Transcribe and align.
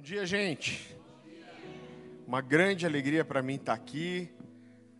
Bom 0.00 0.04
dia, 0.04 0.24
gente. 0.24 0.96
Uma 2.26 2.40
grande 2.40 2.86
alegria 2.86 3.22
para 3.22 3.42
mim 3.42 3.56
estar 3.56 3.74
aqui. 3.74 4.30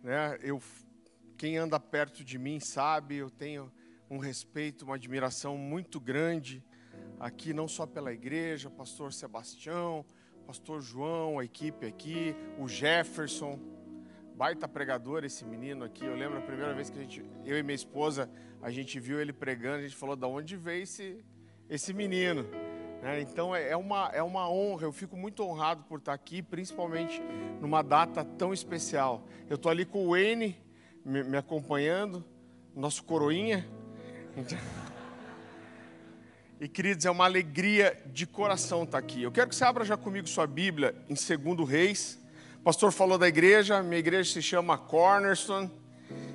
Né? 0.03 0.37
Eu, 0.43 0.61
quem 1.35 1.57
anda 1.57 1.79
perto 1.79 2.23
de 2.23 2.37
mim 2.37 2.59
sabe, 2.59 3.15
eu 3.15 3.27
tenho 3.27 3.71
um 4.11 4.19
respeito, 4.19 4.85
uma 4.85 4.93
admiração 4.93 5.57
muito 5.57 5.99
grande 5.99 6.63
aqui, 7.19 7.51
não 7.51 7.67
só 7.67 7.87
pela 7.87 8.13
igreja, 8.13 8.69
pastor 8.69 9.11
Sebastião, 9.11 10.05
pastor 10.45 10.83
João, 10.83 11.39
a 11.39 11.43
equipe 11.43 11.87
aqui, 11.87 12.35
o 12.59 12.67
Jefferson, 12.67 13.59
baita 14.35 14.67
pregador 14.67 15.25
esse 15.25 15.43
menino 15.43 15.83
aqui. 15.83 16.05
Eu 16.05 16.15
lembro 16.15 16.37
a 16.37 16.41
primeira 16.41 16.75
vez 16.75 16.91
que 16.91 16.99
a 16.99 17.01
gente, 17.01 17.25
eu 17.43 17.57
e 17.57 17.63
minha 17.63 17.73
esposa, 17.73 18.29
a 18.61 18.69
gente 18.69 18.99
viu 18.99 19.19
ele 19.19 19.33
pregando, 19.33 19.77
a 19.77 19.81
gente 19.81 19.95
falou: 19.95 20.15
"Da 20.15 20.27
onde 20.27 20.55
veio 20.55 20.83
esse 20.83 21.25
esse 21.67 21.91
menino?" 21.91 22.45
É, 23.03 23.19
então 23.19 23.55
é, 23.55 23.69
é 23.69 23.77
uma, 23.77 24.11
é 24.13 24.21
uma 24.21 24.47
honra, 24.49 24.83
eu 24.83 24.91
fico 24.91 25.17
muito 25.17 25.43
honrado 25.43 25.83
por 25.83 25.97
estar 25.97 26.13
aqui, 26.13 26.41
principalmente 26.41 27.21
numa 27.59 27.81
data 27.81 28.23
tão 28.23 28.53
especial. 28.53 29.23
Eu 29.49 29.55
estou 29.55 29.71
ali 29.71 29.85
com 29.85 30.05
o 30.05 30.11
Wayne 30.11 30.55
me, 31.03 31.23
me 31.23 31.37
acompanhando, 31.37 32.23
nosso 32.75 33.03
coroinha. 33.03 33.67
Então... 34.37 34.57
E 36.59 36.67
queridos, 36.67 37.05
é 37.07 37.09
uma 37.09 37.25
alegria 37.25 37.99
de 38.05 38.27
coração 38.27 38.83
estar 38.83 38.99
aqui. 38.99 39.23
Eu 39.23 39.31
quero 39.31 39.49
que 39.49 39.55
você 39.55 39.63
abra 39.63 39.83
já 39.83 39.97
comigo 39.97 40.27
sua 40.27 40.45
Bíblia 40.45 40.93
em 41.09 41.15
2 41.15 41.67
Reis. 41.67 42.21
O 42.59 42.63
pastor 42.63 42.91
falou 42.91 43.17
da 43.17 43.27
igreja, 43.27 43.81
minha 43.81 43.97
igreja 43.97 44.31
se 44.31 44.43
chama 44.43 44.77
Cornerstone. 44.77 45.71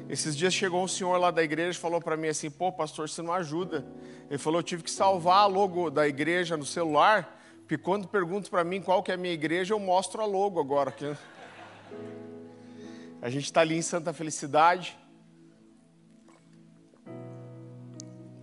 Esses 0.08 0.36
dias 0.36 0.54
chegou 0.54 0.84
um 0.84 0.88
senhor 0.88 1.16
lá 1.18 1.32
da 1.32 1.42
igreja 1.42 1.76
e 1.76 1.80
falou 1.80 2.00
para 2.00 2.16
mim 2.16 2.28
assim: 2.28 2.48
pô, 2.48 2.70
pastor, 2.70 3.08
você 3.08 3.22
não 3.22 3.32
ajuda. 3.32 3.84
Ele 4.30 4.38
falou: 4.38 4.60
eu 4.60 4.64
tive 4.64 4.82
que 4.82 4.90
salvar 4.90 5.38
a 5.38 5.46
logo 5.46 5.90
da 5.90 6.06
igreja 6.06 6.56
no 6.56 6.64
celular, 6.64 7.40
porque 7.60 7.76
quando 7.76 8.06
perguntam 8.06 8.50
para 8.50 8.62
mim 8.62 8.80
qual 8.80 9.02
que 9.02 9.10
é 9.10 9.14
a 9.14 9.16
minha 9.16 9.34
igreja, 9.34 9.74
eu 9.74 9.80
mostro 9.80 10.22
a 10.22 10.24
logo 10.24 10.60
agora. 10.60 10.94
A 13.20 13.28
gente 13.28 13.46
está 13.46 13.62
ali 13.62 13.76
em 13.76 13.82
Santa 13.82 14.12
Felicidade. 14.12 14.96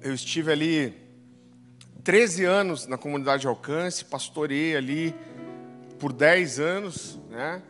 Eu 0.02 0.14
estive 0.14 0.52
ali 0.52 0.94
13 2.04 2.44
anos 2.44 2.86
na 2.88 2.98
comunidade 2.98 3.44
de 3.44 3.48
alcance, 3.48 4.04
pastorei 4.04 4.76
ali 4.76 5.16
por 5.98 6.12
10 6.12 6.60
anos, 6.60 7.18
né? 7.30 7.64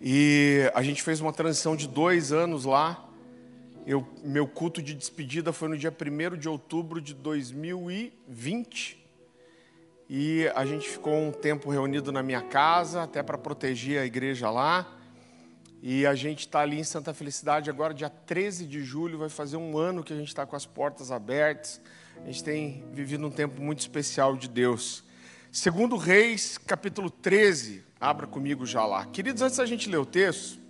E 0.00 0.70
a 0.72 0.82
gente 0.84 1.02
fez 1.02 1.20
uma 1.20 1.32
transição 1.32 1.74
de 1.74 1.88
dois 1.88 2.30
anos 2.30 2.64
lá. 2.64 3.07
Eu, 3.90 4.06
meu 4.22 4.46
culto 4.46 4.82
de 4.82 4.92
despedida 4.92 5.50
foi 5.50 5.66
no 5.66 5.78
dia 5.78 5.90
1 5.90 6.36
de 6.36 6.46
outubro 6.46 7.00
de 7.00 7.14
2020. 7.14 9.02
E 10.10 10.46
a 10.54 10.66
gente 10.66 10.86
ficou 10.86 11.14
um 11.14 11.32
tempo 11.32 11.70
reunido 11.70 12.12
na 12.12 12.22
minha 12.22 12.42
casa, 12.42 13.04
até 13.04 13.22
para 13.22 13.38
proteger 13.38 14.02
a 14.02 14.04
igreja 14.04 14.50
lá. 14.50 14.94
E 15.82 16.04
a 16.04 16.14
gente 16.14 16.40
está 16.40 16.60
ali 16.60 16.78
em 16.78 16.84
Santa 16.84 17.14
Felicidade 17.14 17.70
agora, 17.70 17.94
dia 17.94 18.10
13 18.10 18.66
de 18.66 18.84
julho, 18.84 19.16
vai 19.16 19.30
fazer 19.30 19.56
um 19.56 19.78
ano 19.78 20.04
que 20.04 20.12
a 20.12 20.16
gente 20.16 20.28
está 20.28 20.44
com 20.44 20.54
as 20.54 20.66
portas 20.66 21.10
abertas. 21.10 21.80
A 22.22 22.26
gente 22.26 22.44
tem 22.44 22.84
vivido 22.92 23.26
um 23.26 23.30
tempo 23.30 23.58
muito 23.58 23.78
especial 23.78 24.36
de 24.36 24.50
Deus. 24.50 25.02
Segundo 25.50 25.96
Reis, 25.96 26.58
capítulo 26.58 27.08
13, 27.08 27.82
abra 27.98 28.26
comigo 28.26 28.66
já 28.66 28.84
lá. 28.84 29.06
Queridos, 29.06 29.40
antes 29.40 29.56
da 29.56 29.64
gente 29.64 29.88
ler 29.88 29.96
o 29.96 30.04
texto, 30.04 30.60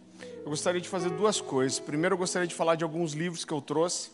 eu 0.44 0.50
gostaria 0.50 0.80
de 0.80 0.88
fazer 0.88 1.10
duas 1.10 1.40
coisas. 1.40 1.78
Primeiro, 1.78 2.14
eu 2.14 2.18
gostaria 2.18 2.48
de 2.48 2.54
falar 2.54 2.74
de 2.74 2.84
alguns 2.84 3.12
livros 3.12 3.44
que 3.44 3.52
eu 3.52 3.60
trouxe. 3.60 4.10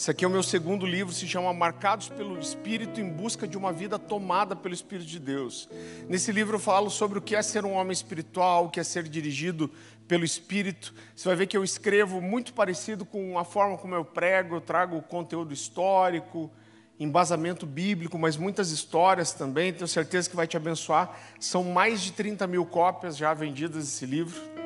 Esse 0.00 0.10
aqui 0.10 0.24
é 0.24 0.28
o 0.28 0.30
meu 0.30 0.42
segundo 0.42 0.86
livro, 0.86 1.12
se 1.12 1.28
chama 1.28 1.52
Marcados 1.52 2.08
pelo 2.08 2.38
Espírito 2.38 2.98
em 3.02 3.10
Busca 3.10 3.46
de 3.46 3.58
uma 3.58 3.70
Vida 3.70 3.98
Tomada 3.98 4.56
pelo 4.56 4.72
Espírito 4.72 5.06
de 5.06 5.18
Deus. 5.18 5.68
Nesse 6.08 6.32
livro 6.32 6.56
eu 6.56 6.58
falo 6.58 6.88
sobre 6.88 7.18
o 7.18 7.20
que 7.22 7.36
é 7.36 7.42
ser 7.42 7.66
um 7.66 7.74
homem 7.74 7.92
espiritual, 7.92 8.64
o 8.64 8.70
que 8.70 8.80
é 8.80 8.82
ser 8.82 9.02
dirigido 9.02 9.70
pelo 10.08 10.24
Espírito. 10.24 10.94
Você 11.14 11.28
vai 11.28 11.36
ver 11.36 11.46
que 11.46 11.54
eu 11.54 11.62
escrevo 11.62 12.18
muito 12.18 12.54
parecido 12.54 13.04
com 13.04 13.38
a 13.38 13.44
forma 13.44 13.76
como 13.76 13.94
eu 13.94 14.02
prego, 14.02 14.56
eu 14.56 14.60
trago 14.62 15.02
conteúdo 15.02 15.52
histórico, 15.52 16.50
embasamento 16.98 17.66
bíblico, 17.66 18.18
mas 18.18 18.38
muitas 18.38 18.70
histórias 18.70 19.34
também. 19.34 19.70
Tenho 19.70 19.86
certeza 19.86 20.30
que 20.30 20.34
vai 20.34 20.46
te 20.46 20.56
abençoar. 20.56 21.14
São 21.38 21.62
mais 21.62 22.00
de 22.00 22.12
30 22.12 22.46
mil 22.46 22.64
cópias 22.64 23.18
já 23.18 23.34
vendidas 23.34 23.84
desse 23.84 24.06
livro. 24.06 24.59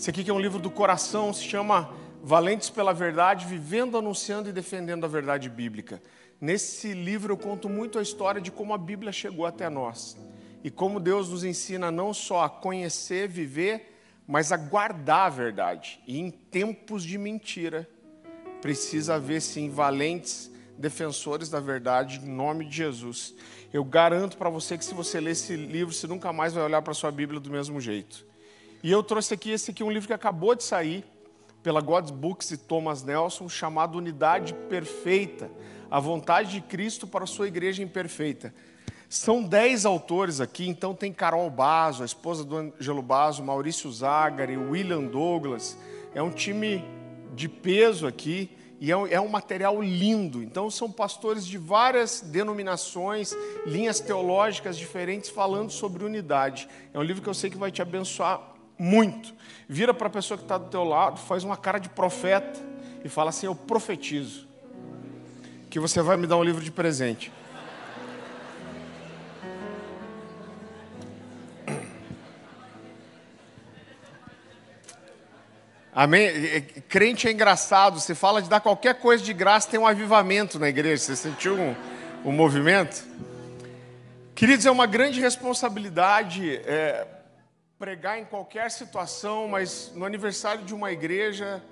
Esse 0.00 0.08
aqui 0.08 0.24
que 0.24 0.30
é 0.30 0.32
um 0.32 0.40
livro 0.40 0.58
do 0.58 0.70
coração, 0.70 1.30
se 1.30 1.44
chama 1.44 1.92
Valentes 2.24 2.70
pela 2.70 2.90
Verdade, 2.90 3.44
Vivendo, 3.44 3.98
Anunciando 3.98 4.48
e 4.48 4.52
Defendendo 4.52 5.04
a 5.04 5.06
Verdade 5.06 5.50
Bíblica. 5.50 6.02
Nesse 6.40 6.94
livro 6.94 7.34
eu 7.34 7.36
conto 7.36 7.68
muito 7.68 7.98
a 7.98 8.02
história 8.02 8.40
de 8.40 8.50
como 8.50 8.72
a 8.72 8.78
Bíblia 8.78 9.12
chegou 9.12 9.44
até 9.44 9.68
nós. 9.68 10.16
E 10.64 10.70
como 10.70 10.98
Deus 10.98 11.28
nos 11.28 11.44
ensina 11.44 11.90
não 11.90 12.14
só 12.14 12.44
a 12.44 12.48
conhecer, 12.48 13.28
viver, 13.28 13.94
mas 14.26 14.52
a 14.52 14.56
guardar 14.56 15.26
a 15.26 15.28
verdade. 15.28 16.00
E 16.06 16.18
em 16.18 16.30
tempos 16.30 17.04
de 17.04 17.18
mentira, 17.18 17.86
precisa 18.62 19.16
haver 19.16 19.42
sim 19.42 19.68
valentes 19.68 20.50
defensores 20.78 21.50
da 21.50 21.60
verdade, 21.60 22.22
em 22.24 22.30
nome 22.30 22.64
de 22.64 22.74
Jesus. 22.74 23.34
Eu 23.70 23.84
garanto 23.84 24.38
para 24.38 24.48
você 24.48 24.78
que 24.78 24.84
se 24.86 24.94
você 24.94 25.20
ler 25.20 25.32
esse 25.32 25.54
livro, 25.54 25.92
você 25.92 26.06
nunca 26.06 26.32
mais 26.32 26.54
vai 26.54 26.64
olhar 26.64 26.80
para 26.80 26.94
sua 26.94 27.12
Bíblia 27.12 27.38
do 27.38 27.50
mesmo 27.50 27.78
jeito. 27.82 28.29
E 28.82 28.90
eu 28.90 29.02
trouxe 29.02 29.34
aqui 29.34 29.50
esse 29.50 29.70
aqui 29.70 29.84
um 29.84 29.90
livro 29.90 30.06
que 30.06 30.14
acabou 30.14 30.54
de 30.54 30.64
sair 30.64 31.04
pela 31.62 31.82
God's 31.82 32.10
Books 32.10 32.50
e 32.50 32.56
Thomas 32.56 33.02
Nelson, 33.02 33.46
chamado 33.46 33.98
Unidade 33.98 34.54
Perfeita, 34.70 35.50
a 35.90 36.00
vontade 36.00 36.52
de 36.52 36.60
Cristo 36.62 37.06
para 37.06 37.24
a 37.24 37.26
sua 37.26 37.46
igreja 37.46 37.82
imperfeita. 37.82 38.54
São 39.06 39.42
dez 39.42 39.84
autores 39.84 40.40
aqui, 40.40 40.66
então 40.66 40.94
tem 40.94 41.12
Carol 41.12 41.50
Bazo, 41.50 42.02
a 42.02 42.06
esposa 42.06 42.42
do 42.42 42.56
Angelo 42.56 43.02
Bazo, 43.02 43.42
Maurício 43.42 43.90
Zagari, 43.92 44.56
William 44.56 45.02
Douglas. 45.02 45.76
É 46.14 46.22
um 46.22 46.30
time 46.30 46.82
de 47.34 47.48
peso 47.48 48.06
aqui 48.06 48.56
e 48.80 48.90
é 48.90 48.94
é 49.10 49.20
um 49.20 49.28
material 49.28 49.82
lindo. 49.82 50.42
Então 50.42 50.70
são 50.70 50.90
pastores 50.90 51.44
de 51.44 51.58
várias 51.58 52.22
denominações, 52.22 53.36
linhas 53.66 54.00
teológicas 54.00 54.78
diferentes 54.78 55.28
falando 55.28 55.70
sobre 55.70 56.02
unidade. 56.02 56.66
É 56.94 56.98
um 56.98 57.02
livro 57.02 57.22
que 57.22 57.28
eu 57.28 57.34
sei 57.34 57.50
que 57.50 57.58
vai 57.58 57.70
te 57.70 57.82
abençoar 57.82 58.49
muito. 58.80 59.34
Vira 59.68 59.92
para 59.92 60.06
a 60.06 60.10
pessoa 60.10 60.38
que 60.38 60.44
está 60.44 60.56
do 60.56 60.70
teu 60.70 60.82
lado, 60.82 61.20
faz 61.20 61.44
uma 61.44 61.56
cara 61.56 61.78
de 61.78 61.90
profeta 61.90 62.58
e 63.04 63.08
fala 63.08 63.28
assim: 63.28 63.44
Eu 63.44 63.54
profetizo 63.54 64.48
que 65.68 65.78
você 65.78 66.00
vai 66.00 66.16
me 66.16 66.26
dar 66.26 66.38
um 66.38 66.42
livro 66.42 66.64
de 66.64 66.70
presente. 66.70 67.30
Amém? 75.92 76.62
Crente 76.88 77.28
é 77.28 77.32
engraçado, 77.32 78.00
você 78.00 78.14
fala 78.14 78.40
de 78.40 78.48
dar 78.48 78.60
qualquer 78.60 78.94
coisa 78.94 79.22
de 79.22 79.34
graça, 79.34 79.68
tem 79.68 79.78
um 79.78 79.86
avivamento 79.86 80.58
na 80.58 80.68
igreja. 80.68 81.02
Você 81.02 81.16
sentiu 81.16 81.54
um, 81.54 81.76
um 82.24 82.32
movimento? 82.32 83.04
Queridos, 84.34 84.64
é 84.64 84.70
uma 84.70 84.86
grande 84.86 85.20
responsabilidade. 85.20 86.56
É, 86.64 87.06
pregar 87.80 88.18
em 88.18 88.26
qualquer 88.26 88.70
situação, 88.70 89.48
mas 89.48 89.90
no 89.94 90.04
aniversário 90.04 90.62
de 90.66 90.74
uma 90.74 90.92
igreja, 90.92 91.64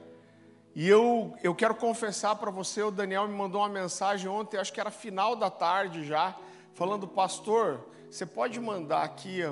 e 0.75 0.89
eu, 0.89 1.37
eu 1.43 1.55
quero 1.55 1.75
confessar 1.75 2.35
para 2.37 2.51
você, 2.51 2.83
o 2.83 2.91
Daniel 2.91 3.29
me 3.29 3.35
mandou 3.35 3.61
uma 3.61 3.69
mensagem 3.69 4.27
ontem, 4.27 4.57
acho 4.57 4.73
que 4.73 4.81
era 4.81 4.91
final 4.91 5.37
da 5.37 5.51
tarde 5.51 6.07
já, 6.07 6.35
falando, 6.73 7.07
pastor, 7.07 7.87
você 8.11 8.25
pode 8.25 8.59
mandar 8.59 9.03
aqui 9.03 9.43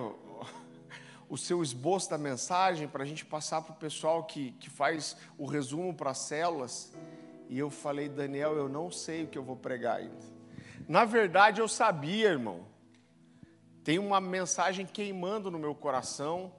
o, 1.29 1.37
seu 1.37 1.63
esboço 1.63 2.09
da 2.09 2.17
mensagem 2.17 2.89
para 2.89 3.03
a 3.03 3.07
gente 3.07 3.27
passar 3.27 3.61
para 3.61 3.73
o 3.73 3.77
pessoal 3.77 4.25
que, 4.25 4.53
que 4.53 4.71
faz 4.71 5.15
o 5.37 5.45
resumo 5.45 5.93
para 5.93 6.13
as 6.13 6.19
células? 6.21 6.91
E 7.51 7.59
eu 7.59 7.69
falei, 7.69 8.09
Daniel, 8.09 8.57
eu 8.57 8.67
não 8.67 8.91
sei 8.91 9.25
o 9.25 9.27
que 9.27 9.37
eu 9.37 9.45
vou 9.45 9.57
pregar 9.57 9.97
ainda. 9.97 10.25
Na 10.89 11.05
verdade, 11.05 11.61
eu 11.61 11.69
sabia, 11.69 12.31
irmão 12.31 12.76
tem 13.87 14.01
uma 14.01 14.21
mensagem 14.21 14.85
queimando 14.85 15.49
no 15.49 15.61
meu 15.61 15.73
coração, 15.73 16.53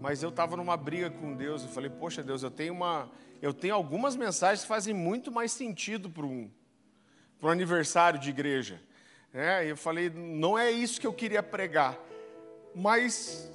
mas 0.00 0.22
eu 0.22 0.28
estava 0.28 0.56
numa 0.56 0.76
briga 0.76 1.10
com 1.10 1.34
Deus 1.34 1.64
e 1.64 1.66
falei: 1.66 1.90
Poxa, 1.90 2.22
Deus, 2.22 2.44
eu 2.44 2.52
tenho, 2.52 2.72
uma, 2.72 3.10
eu 3.42 3.52
tenho 3.52 3.74
algumas 3.74 4.14
mensagens 4.14 4.62
que 4.62 4.68
fazem 4.68 4.94
muito 4.94 5.32
mais 5.32 5.50
sentido 5.50 6.08
para 6.08 6.24
um, 6.24 6.48
para 7.40 7.48
um 7.48 7.50
aniversário 7.50 8.20
de 8.20 8.30
igreja. 8.30 8.80
É, 9.34 9.68
eu 9.68 9.76
falei: 9.76 10.08
Não 10.08 10.56
é 10.56 10.70
isso 10.70 11.00
que 11.00 11.06
eu 11.08 11.12
queria 11.12 11.42
pregar, 11.42 11.98
mas 12.72 13.50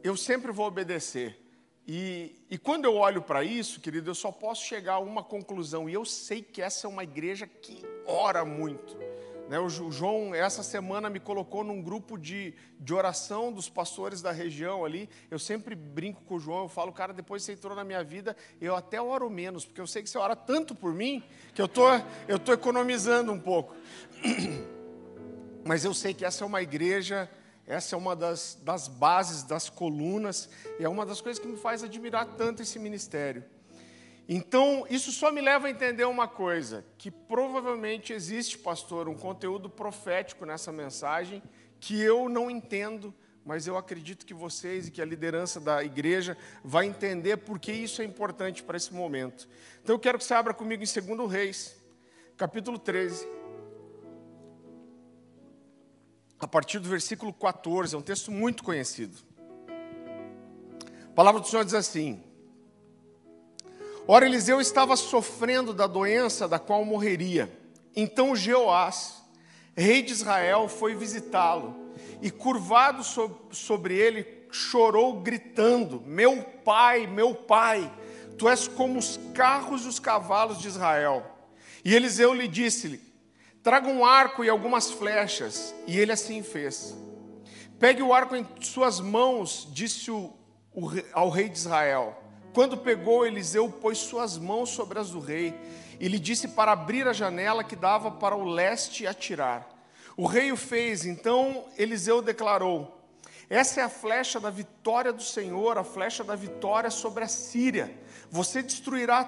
eu 0.00 0.16
sempre 0.16 0.52
vou 0.52 0.68
obedecer. 0.68 1.36
E, 1.84 2.40
e 2.48 2.56
quando 2.56 2.84
eu 2.84 2.94
olho 2.94 3.22
para 3.22 3.42
isso, 3.42 3.80
querido, 3.80 4.08
eu 4.08 4.14
só 4.14 4.30
posso 4.30 4.64
chegar 4.64 4.94
a 4.94 4.98
uma 5.00 5.24
conclusão, 5.24 5.88
e 5.88 5.94
eu 5.94 6.04
sei 6.04 6.42
que 6.42 6.62
essa 6.62 6.86
é 6.86 6.88
uma 6.88 7.02
igreja 7.02 7.44
que 7.44 7.82
ora 8.06 8.44
muito. 8.44 8.96
Né, 9.48 9.58
o 9.58 9.68
João, 9.68 10.34
essa 10.34 10.62
semana, 10.62 11.08
me 11.08 11.18
colocou 11.18 11.64
num 11.64 11.80
grupo 11.80 12.18
de, 12.18 12.52
de 12.78 12.92
oração 12.92 13.50
dos 13.50 13.66
pastores 13.66 14.20
da 14.20 14.30
região 14.30 14.84
ali. 14.84 15.08
Eu 15.30 15.38
sempre 15.38 15.74
brinco 15.74 16.22
com 16.24 16.34
o 16.34 16.38
João, 16.38 16.64
eu 16.64 16.68
falo, 16.68 16.92
cara, 16.92 17.14
depois 17.14 17.42
você 17.42 17.52
entrou 17.52 17.74
na 17.74 17.82
minha 17.82 18.04
vida, 18.04 18.36
eu 18.60 18.76
até 18.76 19.00
oro 19.00 19.30
menos, 19.30 19.64
porque 19.64 19.80
eu 19.80 19.86
sei 19.86 20.02
que 20.02 20.10
você 20.10 20.18
ora 20.18 20.36
tanto 20.36 20.74
por 20.74 20.92
mim, 20.92 21.22
que 21.54 21.62
eu 21.62 21.66
tô, 21.66 21.88
estou 21.94 22.38
tô 22.38 22.52
economizando 22.52 23.32
um 23.32 23.40
pouco. 23.40 23.74
mas 25.64 25.82
eu 25.82 25.94
sei 25.94 26.12
que 26.12 26.26
essa 26.26 26.44
é 26.44 26.46
uma 26.46 26.60
igreja, 26.60 27.30
essa 27.66 27.96
é 27.96 27.98
uma 27.98 28.14
das, 28.14 28.58
das 28.62 28.86
bases, 28.86 29.44
das 29.44 29.70
colunas, 29.70 30.50
e 30.78 30.84
é 30.84 30.88
uma 30.90 31.06
das 31.06 31.22
coisas 31.22 31.40
que 31.40 31.48
me 31.48 31.56
faz 31.56 31.82
admirar 31.82 32.26
tanto 32.36 32.60
esse 32.60 32.78
ministério. 32.78 33.42
Então, 34.28 34.86
isso 34.90 35.10
só 35.10 35.32
me 35.32 35.40
leva 35.40 35.68
a 35.68 35.70
entender 35.70 36.04
uma 36.04 36.28
coisa: 36.28 36.84
que 36.98 37.10
provavelmente 37.10 38.12
existe, 38.12 38.58
pastor, 38.58 39.08
um 39.08 39.14
conteúdo 39.14 39.70
profético 39.70 40.44
nessa 40.44 40.70
mensagem 40.70 41.42
que 41.80 41.98
eu 41.98 42.28
não 42.28 42.50
entendo, 42.50 43.14
mas 43.42 43.66
eu 43.66 43.78
acredito 43.78 44.26
que 44.26 44.34
vocês 44.34 44.88
e 44.88 44.90
que 44.90 45.00
a 45.00 45.04
liderança 45.04 45.58
da 45.58 45.82
igreja 45.82 46.36
vai 46.62 46.84
entender 46.84 47.38
porque 47.38 47.72
isso 47.72 48.02
é 48.02 48.04
importante 48.04 48.62
para 48.62 48.76
esse 48.76 48.92
momento. 48.92 49.48
Então, 49.82 49.94
eu 49.94 49.98
quero 49.98 50.18
que 50.18 50.24
você 50.24 50.34
abra 50.34 50.52
comigo 50.52 50.84
em 50.84 51.16
2 51.16 51.30
Reis, 51.30 51.74
capítulo 52.36 52.78
13. 52.78 53.26
A 56.38 56.46
partir 56.46 56.78
do 56.80 56.88
versículo 56.88 57.32
14, 57.32 57.94
é 57.94 57.98
um 57.98 58.02
texto 58.02 58.30
muito 58.30 58.62
conhecido. 58.62 59.16
A 61.06 61.14
palavra 61.14 61.40
do 61.40 61.48
Senhor 61.48 61.64
diz 61.64 61.74
assim: 61.74 62.22
Ora, 64.10 64.24
Eliseu 64.24 64.58
estava 64.58 64.96
sofrendo 64.96 65.74
da 65.74 65.86
doença 65.86 66.48
da 66.48 66.58
qual 66.58 66.82
morreria. 66.82 67.52
Então 67.94 68.34
Jeoás, 68.34 69.22
rei 69.76 70.00
de 70.00 70.12
Israel, 70.12 70.66
foi 70.66 70.94
visitá-lo 70.94 71.92
e, 72.22 72.30
curvado 72.30 73.02
sobre 73.52 73.98
ele, 73.98 74.26
chorou, 74.50 75.20
gritando: 75.20 76.02
Meu 76.06 76.42
pai, 76.64 77.06
meu 77.06 77.34
pai, 77.34 77.92
tu 78.38 78.48
és 78.48 78.66
como 78.66 78.98
os 78.98 79.20
carros 79.34 79.84
e 79.84 79.88
os 79.88 79.98
cavalos 79.98 80.58
de 80.58 80.68
Israel. 80.68 81.22
E 81.84 81.94
Eliseu 81.94 82.32
lhe 82.32 82.48
disse-lhe: 82.48 83.02
Traga 83.62 83.88
um 83.88 84.06
arco 84.06 84.42
e 84.42 84.48
algumas 84.48 84.90
flechas. 84.90 85.74
E 85.86 85.98
ele 85.98 86.12
assim 86.12 86.42
fez. 86.42 86.96
Pegue 87.78 88.02
o 88.02 88.14
arco 88.14 88.34
em 88.34 88.46
suas 88.62 89.00
mãos, 89.00 89.68
disse 89.70 90.10
o, 90.10 90.32
o, 90.72 90.88
ao 91.12 91.28
rei 91.28 91.50
de 91.50 91.58
Israel. 91.58 92.17
Quando 92.52 92.76
pegou, 92.76 93.26
Eliseu 93.26 93.70
pôs 93.70 93.98
suas 93.98 94.38
mãos 94.38 94.70
sobre 94.70 94.98
as 94.98 95.10
do 95.10 95.20
rei 95.20 95.54
e 96.00 96.08
lhe 96.08 96.18
disse 96.18 96.48
para 96.48 96.72
abrir 96.72 97.06
a 97.06 97.12
janela 97.12 97.62
que 97.62 97.76
dava 97.76 98.10
para 98.10 98.36
o 98.36 98.44
leste 98.44 99.04
e 99.04 99.06
atirar. 99.06 99.68
O 100.16 100.26
rei 100.26 100.50
o 100.50 100.56
fez, 100.56 101.04
então 101.04 101.64
Eliseu 101.76 102.20
declarou: 102.20 103.00
Essa 103.48 103.80
é 103.80 103.84
a 103.84 103.88
flecha 103.88 104.40
da 104.40 104.50
vitória 104.50 105.12
do 105.12 105.22
Senhor, 105.22 105.78
a 105.78 105.84
flecha 105.84 106.24
da 106.24 106.34
vitória 106.34 106.90
sobre 106.90 107.24
a 107.24 107.28
Síria. 107.28 107.94
Você 108.30 108.62
destruirá 108.62 109.24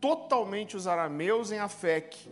totalmente 0.00 0.76
os 0.76 0.88
arameus 0.88 1.52
em 1.52 1.60
Afeque. 1.60 2.28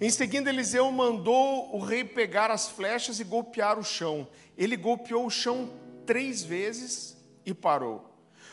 Em 0.00 0.10
seguida, 0.10 0.50
Eliseu 0.50 0.90
mandou 0.90 1.72
o 1.74 1.78
rei 1.78 2.02
pegar 2.02 2.50
as 2.50 2.68
flechas 2.68 3.20
e 3.20 3.24
golpear 3.24 3.78
o 3.78 3.84
chão. 3.84 4.26
Ele 4.58 4.76
golpeou 4.76 5.24
o 5.24 5.30
chão 5.30 5.70
três 6.04 6.42
vezes 6.42 7.16
e 7.46 7.54
parou. 7.54 8.11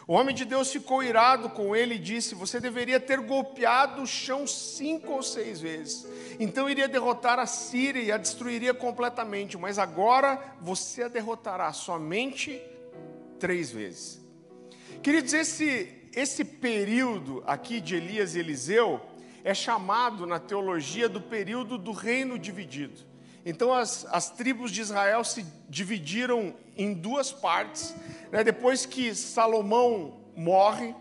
O 0.10 0.14
homem 0.14 0.34
de 0.34 0.44
Deus 0.44 0.72
ficou 0.72 1.04
irado 1.04 1.52
com 1.52 1.76
ele 1.76 1.94
e 1.94 2.00
disse: 2.00 2.34
Você 2.34 2.60
deveria 2.60 3.00
ter 3.00 3.20
golpeado 3.20 4.02
o 4.02 4.08
chão 4.08 4.48
cinco 4.48 5.12
ou 5.12 5.22
seis 5.22 5.62
vezes. 5.62 6.04
Então 6.40 6.68
iria 6.68 6.88
derrotar 6.88 7.38
a 7.38 7.46
Síria 7.46 8.02
e 8.02 8.12
a 8.12 8.18
destruiria 8.18 8.74
completamente. 8.74 9.56
Mas 9.56 9.78
agora 9.78 10.56
você 10.60 11.04
a 11.04 11.08
derrotará 11.08 11.72
somente 11.74 12.60
três 13.38 13.70
vezes. 13.70 14.20
Queridos, 15.04 15.32
esse, 15.32 16.10
esse 16.16 16.44
período 16.44 17.44
aqui 17.46 17.80
de 17.80 17.96
Elias 17.96 18.34
e 18.34 18.40
Eliseu 18.40 19.00
é 19.44 19.54
chamado 19.54 20.26
na 20.26 20.40
teologia 20.40 21.08
do 21.08 21.22
período 21.22 21.78
do 21.78 21.92
reino 21.92 22.40
dividido. 22.40 23.09
Então 23.46 23.74
as, 23.74 24.06
as 24.12 24.30
tribos 24.30 24.72
de 24.72 24.82
Israel 24.82 25.24
se 25.24 25.46
dividiram 25.70 26.54
em 26.76 26.94
duas 26.94 27.32
partes. 27.32 27.96
Né? 28.32 28.44
Depois 28.44 28.86
que 28.86 29.16
Salomão 29.16 30.20
morre, 30.36 30.96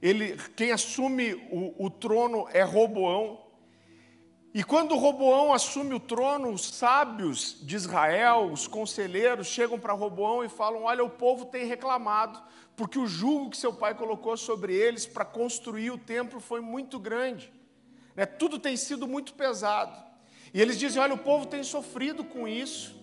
ele, 0.00 0.36
quem 0.56 0.70
assume 0.70 1.34
o, 1.50 1.86
o 1.86 1.90
trono 1.90 2.46
é 2.52 2.62
Roboão. 2.62 3.42
E 4.52 4.62
quando 4.62 4.96
Roboão 4.96 5.52
assume 5.52 5.94
o 5.94 6.00
trono, 6.00 6.50
os 6.50 6.64
sábios 6.64 7.58
de 7.62 7.74
Israel, 7.74 8.50
os 8.52 8.68
conselheiros, 8.68 9.48
chegam 9.48 9.80
para 9.80 9.92
Roboão 9.92 10.44
e 10.44 10.48
falam: 10.48 10.84
Olha, 10.84 11.02
o 11.02 11.10
povo 11.10 11.46
tem 11.46 11.66
reclamado, 11.66 12.40
porque 12.76 12.98
o 12.98 13.06
jugo 13.06 13.50
que 13.50 13.56
seu 13.56 13.72
pai 13.72 13.94
colocou 13.94 14.36
sobre 14.36 14.72
eles 14.74 15.06
para 15.06 15.24
construir 15.24 15.90
o 15.90 15.98
templo 15.98 16.38
foi 16.38 16.60
muito 16.60 17.00
grande. 17.00 17.52
Né? 18.14 18.24
Tudo 18.26 18.58
tem 18.58 18.76
sido 18.76 19.08
muito 19.08 19.34
pesado. 19.34 20.04
E 20.54 20.62
eles 20.62 20.78
dizem: 20.78 21.02
olha, 21.02 21.14
o 21.14 21.18
povo 21.18 21.46
tem 21.46 21.64
sofrido 21.64 22.22
com 22.22 22.46
isso, 22.46 22.94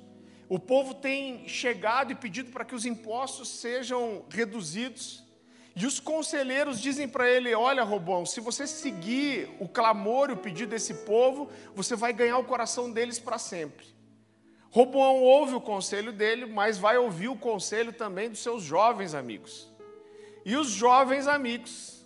o 0.48 0.58
povo 0.58 0.96
tem 0.96 1.46
chegado 1.50 2.14
e 2.14 2.16
pedido 2.16 2.50
para 2.50 2.64
que 2.64 2.74
os 2.74 2.86
impostos 2.86 3.50
sejam 3.50 4.24
reduzidos. 4.30 5.30
E 5.76 5.86
os 5.86 6.00
conselheiros 6.00 6.82
dizem 6.82 7.08
para 7.10 7.30
ele: 7.30 7.54
Olha, 7.54 7.84
Robão, 7.84 8.26
se 8.26 8.40
você 8.40 8.66
seguir 8.66 9.50
o 9.60 9.68
clamor 9.68 10.30
e 10.30 10.34
o 10.34 10.38
pedido 10.38 10.70
desse 10.70 10.94
povo, 11.06 11.50
você 11.76 11.96
vai 11.96 12.14
ganhar 12.14 12.38
o 12.38 12.46
coração 12.46 12.90
deles 12.90 13.20
para 13.20 13.38
sempre. 13.38 13.86
Roboão 14.70 15.22
ouve 15.22 15.54
o 15.54 15.62
conselho 15.62 16.14
dele, 16.14 16.46
mas 16.46 16.78
vai 16.78 16.98
ouvir 16.98 17.28
o 17.28 17.36
conselho 17.36 17.92
também 17.92 18.30
dos 18.30 18.40
seus 18.40 18.64
jovens 18.64 19.14
amigos. 19.14 19.70
E 20.46 20.56
os 20.56 20.70
jovens 20.70 21.28
amigos 21.28 22.01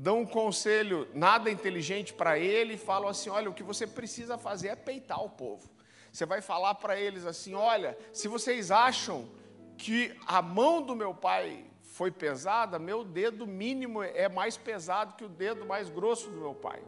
dão 0.00 0.20
um 0.20 0.26
conselho 0.26 1.08
nada 1.12 1.50
inteligente 1.50 2.14
para 2.14 2.38
ele 2.38 2.74
e 2.74 2.78
falam 2.78 3.08
assim: 3.08 3.28
olha, 3.30 3.50
o 3.50 3.54
que 3.54 3.64
você 3.64 3.84
precisa 3.84 4.38
fazer 4.38 4.68
é 4.68 4.76
peitar 4.76 5.20
o 5.22 5.28
povo. 5.28 5.68
Você 6.12 6.24
vai 6.24 6.40
falar 6.40 6.76
para 6.76 6.96
eles 6.96 7.26
assim: 7.26 7.54
olha, 7.54 7.98
se 8.12 8.28
vocês 8.28 8.70
acham 8.70 9.28
que 9.76 10.16
a 10.24 10.40
mão 10.40 10.80
do 10.80 10.94
meu 10.94 11.12
pai 11.12 11.64
foi 11.82 12.12
pesada, 12.12 12.78
meu 12.78 13.02
dedo 13.02 13.44
mínimo 13.44 14.00
é 14.00 14.28
mais 14.28 14.56
pesado 14.56 15.16
que 15.16 15.24
o 15.24 15.28
dedo 15.28 15.66
mais 15.66 15.90
grosso 15.90 16.30
do 16.30 16.36
meu 16.36 16.54
pai. 16.54 16.80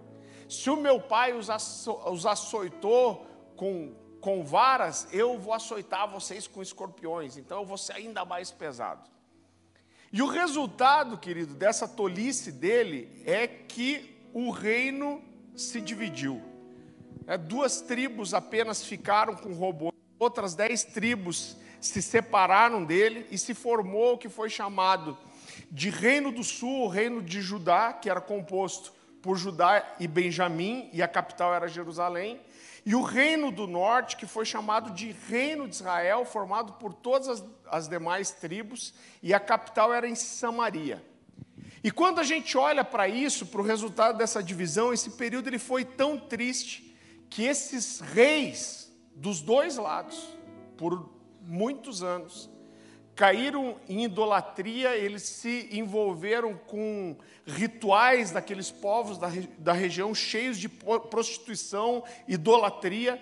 Se 0.48 0.70
o 0.70 0.76
meu 0.76 1.00
pai 1.00 1.32
os, 1.32 1.50
aço, 1.50 1.92
os 2.06 2.26
açoitou 2.26 3.26
com, 3.56 3.92
com 4.20 4.44
varas, 4.44 5.08
eu 5.12 5.36
vou 5.36 5.52
açoitar 5.52 6.08
vocês 6.08 6.46
com 6.46 6.62
escorpiões, 6.62 7.36
então 7.36 7.58
eu 7.58 7.66
vou 7.66 7.76
ser 7.76 7.94
ainda 7.94 8.24
mais 8.24 8.52
pesado. 8.52 9.10
E 10.12 10.22
o 10.22 10.26
resultado, 10.26 11.16
querido, 11.16 11.54
dessa 11.54 11.86
tolice 11.86 12.50
dele 12.50 13.22
é 13.24 13.46
que 13.46 14.16
o 14.32 14.50
reino 14.50 15.22
se 15.54 15.80
dividiu. 15.80 16.42
É, 17.26 17.38
duas 17.38 17.80
tribos 17.80 18.34
apenas 18.34 18.84
ficaram 18.84 19.36
com 19.36 19.52
Robô, 19.52 19.92
outras 20.18 20.54
dez 20.54 20.82
tribos 20.82 21.56
se 21.80 22.02
separaram 22.02 22.84
dele 22.84 23.26
e 23.30 23.38
se 23.38 23.54
formou 23.54 24.14
o 24.14 24.18
que 24.18 24.28
foi 24.28 24.50
chamado 24.50 25.16
de 25.70 25.90
Reino 25.90 26.32
do 26.32 26.42
Sul, 26.42 26.86
o 26.86 26.88
Reino 26.88 27.22
de 27.22 27.40
Judá, 27.40 27.92
que 27.92 28.10
era 28.10 28.20
composto 28.20 28.92
por 29.22 29.36
Judá 29.36 29.94
e 30.00 30.08
Benjamim, 30.08 30.90
e 30.92 31.02
a 31.02 31.08
capital 31.08 31.54
era 31.54 31.68
Jerusalém, 31.68 32.40
e 32.84 32.94
o 32.94 33.02
reino 33.02 33.52
do 33.52 33.66
norte, 33.66 34.16
que 34.16 34.26
foi 34.26 34.44
chamado 34.44 34.90
de 34.92 35.12
Reino 35.28 35.68
de 35.68 35.74
Israel, 35.74 36.24
formado 36.24 36.72
por 36.74 36.94
todas 36.94 37.28
as, 37.28 37.44
as 37.70 37.88
demais 37.88 38.30
tribos, 38.30 38.92
e 39.22 39.32
a 39.32 39.40
capital 39.40 39.92
era 39.92 40.08
em 40.08 40.14
Samaria. 40.14 41.02
E 41.82 41.90
quando 41.90 42.18
a 42.18 42.24
gente 42.24 42.58
olha 42.58 42.84
para 42.84 43.08
isso, 43.08 43.46
para 43.46 43.60
o 43.60 43.64
resultado 43.64 44.18
dessa 44.18 44.42
divisão, 44.42 44.92
esse 44.92 45.10
período 45.10 45.48
ele 45.48 45.58
foi 45.58 45.84
tão 45.84 46.18
triste 46.18 46.94
que 47.30 47.44
esses 47.44 48.00
reis 48.00 48.92
dos 49.14 49.40
dois 49.40 49.76
lados, 49.76 50.36
por 50.76 51.08
muitos 51.42 52.02
anos, 52.02 52.50
caíram 53.14 53.76
em 53.88 54.04
idolatria, 54.04 54.96
eles 54.96 55.22
se 55.22 55.68
envolveram 55.72 56.54
com 56.54 57.16
rituais 57.46 58.30
daqueles 58.30 58.70
povos 58.70 59.18
da, 59.18 59.28
da 59.58 59.72
região 59.72 60.14
cheios 60.14 60.58
de 60.58 60.68
prostituição, 60.68 62.02
idolatria. 62.26 63.20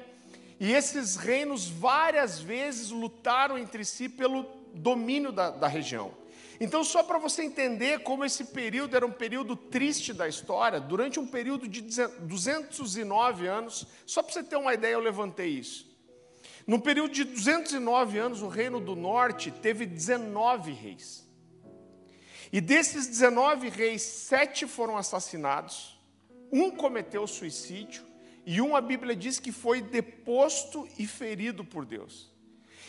E 0.60 0.72
esses 0.72 1.16
reinos 1.16 1.68
várias 1.68 2.40
vezes 2.40 2.90
lutaram 2.90 3.56
entre 3.56 3.84
si 3.84 4.08
pelo 4.08 4.44
domínio 4.74 5.30
da, 5.30 5.50
da 5.50 5.68
região. 5.68 6.12
Então, 6.60 6.82
só 6.82 7.04
para 7.04 7.18
você 7.18 7.44
entender 7.44 8.00
como 8.00 8.24
esse 8.24 8.46
período 8.46 8.96
era 8.96 9.06
um 9.06 9.12
período 9.12 9.54
triste 9.54 10.12
da 10.12 10.26
história, 10.26 10.80
durante 10.80 11.20
um 11.20 11.26
período 11.26 11.68
de 11.68 11.82
209 11.82 13.46
anos, 13.46 13.86
só 14.04 14.22
para 14.22 14.32
você 14.32 14.42
ter 14.42 14.56
uma 14.56 14.74
ideia, 14.74 14.94
eu 14.94 15.00
levantei 15.00 15.50
isso. 15.50 15.86
No 16.66 16.80
período 16.80 17.12
de 17.12 17.24
209 17.24 18.18
anos, 18.18 18.42
o 18.42 18.48
reino 18.48 18.80
do 18.80 18.96
norte 18.96 19.52
teve 19.52 19.86
19 19.86 20.72
reis. 20.72 21.26
E 22.52 22.60
desses 22.60 23.06
19 23.06 23.68
reis, 23.68 24.02
sete 24.02 24.66
foram 24.66 24.96
assassinados, 24.96 25.98
um 26.50 26.70
cometeu 26.70 27.26
suicídio, 27.26 28.02
e 28.50 28.62
um, 28.62 28.74
a 28.74 28.80
Bíblia 28.80 29.14
diz 29.14 29.38
que 29.38 29.52
foi 29.52 29.82
deposto 29.82 30.88
e 30.98 31.06
ferido 31.06 31.62
por 31.62 31.84
Deus. 31.84 32.32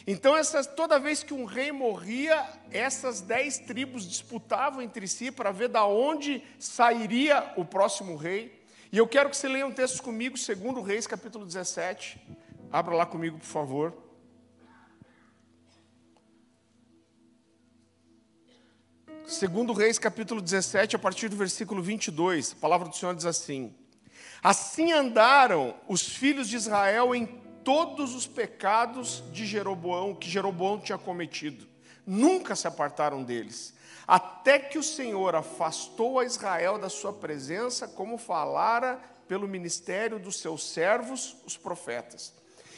Então, 0.08 0.38
essas, 0.38 0.66
toda 0.66 0.98
vez 0.98 1.22
que 1.22 1.34
um 1.34 1.44
rei 1.44 1.70
morria, 1.70 2.48
essas 2.72 3.20
dez 3.20 3.60
tribos 3.60 4.08
disputavam 4.08 4.82
entre 4.82 5.06
si 5.06 5.30
para 5.30 5.52
ver 5.52 5.68
da 5.68 5.86
onde 5.86 6.42
sairia 6.58 7.52
o 7.58 7.66
próximo 7.66 8.16
rei. 8.16 8.64
E 8.90 8.98
eu 8.98 9.06
quero 9.06 9.30
que 9.30 9.36
você 9.36 9.50
leia 9.50 9.68
um 9.68 9.74
texto 9.74 10.02
comigo, 10.02 10.38
segundo 10.38 10.82
Reis, 10.82 11.06
capítulo 11.06 11.46
17 11.46 12.18
Abra 12.72 12.96
lá 12.96 13.06
comigo, 13.06 13.38
por 13.38 13.46
favor. 13.46 13.94
Segundo 19.26 19.74
Reis, 19.74 20.00
capítulo 20.00 20.42
17, 20.42 20.96
a 20.96 21.00
partir 21.00 21.28
do 21.28 21.36
versículo 21.36 21.82
22, 21.82 22.54
a 22.54 22.62
palavra 22.62 22.88
do 22.88 22.96
Senhor 22.96 23.14
diz 23.14 23.26
assim: 23.26 23.76
Assim 24.44 24.92
andaram 24.92 25.76
os 25.88 26.02
filhos 26.02 26.48
de 26.48 26.56
Israel 26.56 27.14
em 27.14 27.26
todos 27.64 28.16
os 28.16 28.26
pecados 28.26 29.24
de 29.32 29.46
Jeroboão, 29.46 30.16
que 30.16 30.30
Jeroboão 30.30 30.80
tinha 30.80 30.98
cometido. 30.98 31.68
Nunca 32.06 32.56
se 32.56 32.68
apartaram 32.68 33.24
deles, 33.24 33.74
até 34.08 34.58
que 34.58 34.78
o 34.78 34.84
Senhor 34.84 35.36
afastou 35.36 36.20
a 36.20 36.26
Israel 36.26 36.80
da 36.80 36.90
sua 36.90 37.14
presença, 37.14 37.88
como 37.88 38.18
falara 38.18 39.00
pelo 39.28 39.48
ministério 39.48 40.18
dos 40.18 40.40
seus 40.40 40.64
servos, 40.64 41.36
os 41.46 41.56
profetas. 41.56 42.34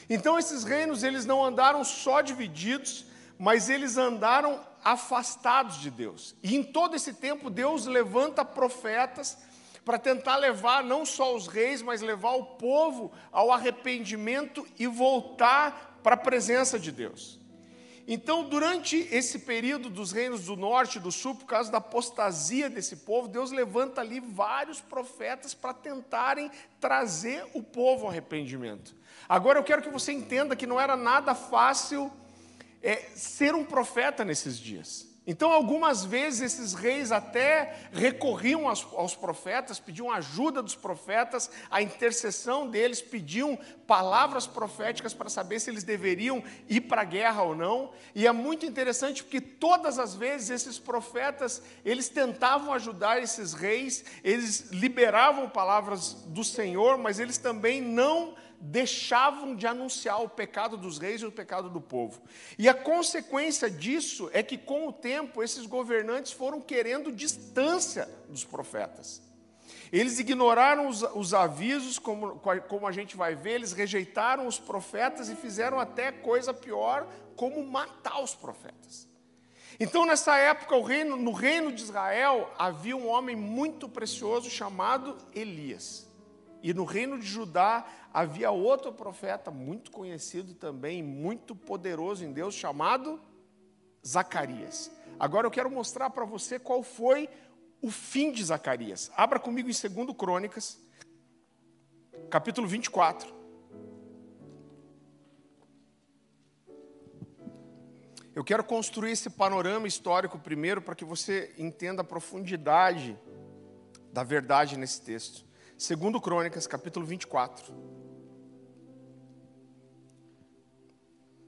Então 0.10 0.38
esses 0.38 0.66
reinos, 0.66 1.04
eles 1.04 1.26
não 1.26 1.44
andaram 1.44 1.84
só 1.86 2.20
divididos, 2.20 3.06
mas 3.40 3.70
eles 3.70 3.96
andaram 3.96 4.60
afastados 4.84 5.80
de 5.80 5.90
Deus. 5.90 6.36
E 6.44 6.56
em 6.56 6.64
todo 6.64 6.96
esse 6.96 7.14
tempo, 7.14 7.50
Deus 7.50 7.86
levanta 7.86 8.44
profetas 8.44 9.38
para 9.84 9.98
tentar 9.98 10.38
levar 10.38 10.84
não 10.84 11.06
só 11.06 11.36
os 11.36 11.48
reis, 11.48 11.82
mas 11.82 12.02
levar 12.02 12.34
o 12.34 12.46
povo 12.46 13.12
ao 13.32 13.52
arrependimento 13.52 14.66
e 14.78 14.88
voltar 14.88 16.00
para 16.04 16.16
a 16.16 16.18
presença 16.18 16.80
de 16.80 16.92
Deus. 16.92 17.40
Então, 18.08 18.44
durante 18.44 18.98
esse 19.12 19.40
período 19.40 19.90
dos 19.90 20.12
reinos 20.12 20.46
do 20.46 20.56
norte 20.56 20.98
e 20.98 21.00
do 21.00 21.12
sul, 21.12 21.36
por 21.36 21.46
causa 21.46 21.72
da 21.72 21.78
apostasia 21.78 22.70
desse 22.70 22.98
povo, 22.98 23.28
Deus 23.28 23.52
levanta 23.52 24.02
ali 24.02 24.20
vários 24.20 24.82
profetas 24.82 25.54
para 25.54 25.74
tentarem 25.74 26.52
trazer 26.80 27.46
o 27.54 27.62
povo 27.62 28.06
ao 28.06 28.12
arrependimento. 28.12 28.96
Agora 29.30 29.60
eu 29.60 29.64
quero 29.64 29.82
que 29.82 29.90
você 29.90 30.12
entenda 30.12 30.56
que 30.56 30.68
não 30.68 30.80
era 30.80 30.96
nada 30.96 31.36
fácil 31.36 32.12
é, 32.82 32.96
ser 33.16 33.56
um 33.56 33.64
profeta 33.64 34.26
nesses 34.26 34.60
dias. 34.60 35.11
Então, 35.26 35.52
algumas 35.52 36.04
vezes, 36.04 36.42
esses 36.42 36.74
reis 36.74 37.12
até 37.12 37.76
recorriam 37.92 38.68
aos, 38.68 38.88
aos, 38.94 39.16
profetas, 39.16 39.80
pediam 39.80 40.10
ajuda 40.10 40.64
dos 40.64 40.74
profetas, 40.74 41.52
a 41.70 41.80
intercessão 41.80 42.68
deles, 42.68 43.04
pediam 43.04 43.56
palavras 43.86 44.48
proféticas 44.48 45.14
para 45.14 45.30
saber 45.30 45.60
se 45.60 45.70
eles 45.70 45.84
deveriam 45.84 46.44
ir 46.68 46.82
para 46.82 47.02
a 47.02 47.06
guerra 47.06 47.44
ou 47.44 47.56
não. 47.56 47.92
E 48.16 48.26
é 48.26 48.32
muito 48.32 48.66
interessante 48.66 49.24
porque 49.24 49.40
todas 49.40 50.00
as 50.00 50.16
vezes 50.16 50.50
esses 50.50 50.80
profetas, 50.80 51.62
eles 51.86 52.10
tentavam 52.10 52.74
ajudar 52.74 53.22
esses 53.22 53.54
reis, 53.54 54.04
eles 54.24 54.72
liberavam 54.72 55.48
palavras 55.48 56.14
do 56.26 56.44
Senhor, 56.44 56.98
mas 56.98 57.20
eles 57.20 57.38
também 57.38 57.80
não 57.80 58.34
deixavam 58.62 59.56
de 59.56 59.66
anunciar 59.66 60.22
o 60.22 60.30
pecado 60.30 60.78
dos 60.78 61.00
reis 61.00 61.22
e 61.22 61.26
o 61.26 61.32
pecado 61.32 61.70
do 61.70 61.82
povo. 61.82 62.22
E 62.58 62.70
a 62.70 62.74
consequência 62.74 63.70
disso 63.70 64.30
é 64.32 64.44
que, 64.44 64.58
com 64.58 64.88
o 64.88 64.94
tempo, 64.94 65.42
esses 65.42 65.66
governantes 65.66 66.32
foram 66.32 66.62
querendo 66.62 67.12
distância 67.12 68.08
dos 68.30 68.46
profetas. 68.46 69.22
Eles 69.92 70.20
ignoraram 70.20 70.88
os, 70.88 71.02
os 71.02 71.34
avisos, 71.34 72.00
como, 72.00 72.40
como 72.70 72.88
a 72.88 72.92
gente 72.92 73.18
vai 73.18 73.36
ver, 73.36 73.56
eles 73.56 73.74
rejeitaram 73.74 74.48
os 74.48 74.58
profetas 74.58 75.28
e 75.28 75.36
fizeram 75.36 75.80
até 75.80 76.12
coisa 76.12 76.54
pior, 76.54 77.08
como 77.36 77.66
matar 77.66 78.22
os 78.22 78.34
profetas. 78.34 79.10
Então, 79.80 80.06
nessa 80.06 80.38
época, 80.38 80.80
reino, 80.86 81.18
no 81.18 81.32
reino 81.32 81.72
de 81.72 81.82
Israel, 81.82 82.54
havia 82.58 82.96
um 82.96 83.08
homem 83.08 83.36
muito 83.36 83.90
precioso 83.90 84.50
chamado 84.50 85.18
Elias. 85.34 86.08
E 86.62 86.74
no 86.74 86.86
reino 86.86 87.20
de 87.20 87.26
Judá 87.26 87.86
havia 88.14 88.52
outro 88.52 88.94
profeta 88.94 89.50
muito 89.50 89.92
conhecido 89.92 90.54
também, 90.54 91.02
muito 91.02 91.56
poderoso 91.56 92.24
em 92.24 92.32
Deus, 92.32 92.54
chamado 92.54 93.20
Zacarias. 94.06 94.92
Agora 95.20 95.48
eu 95.48 95.52
quero 95.52 95.70
mostrar 95.70 96.10
para 96.10 96.26
você 96.26 96.60
qual 96.60 96.84
foi 96.84 97.30
o 97.82 97.90
fim 97.90 98.32
de 98.32 98.44
Zacarias. 98.44 99.12
Abra 99.16 99.40
comigo 99.40 99.70
em 99.70 100.06
2 100.06 100.16
Crônicas, 100.16 100.80
capítulo 102.30 102.68
24. 102.68 103.42
Eu 108.34 108.46
quero 108.46 108.64
construir 108.64 109.12
esse 109.12 109.30
panorama 109.30 109.88
histórico 109.88 110.40
primeiro 110.40 110.82
para 110.82 110.96
que 110.96 111.04
você 111.04 111.54
entenda 111.58 112.02
a 112.02 112.06
profundidade 112.06 113.20
da 114.14 114.24
verdade 114.24 114.78
nesse 114.78 115.02
texto. 115.02 115.51
Segundo 115.82 116.22
Crônicas, 116.22 116.68
capítulo 116.68 117.08
24. 117.08 117.74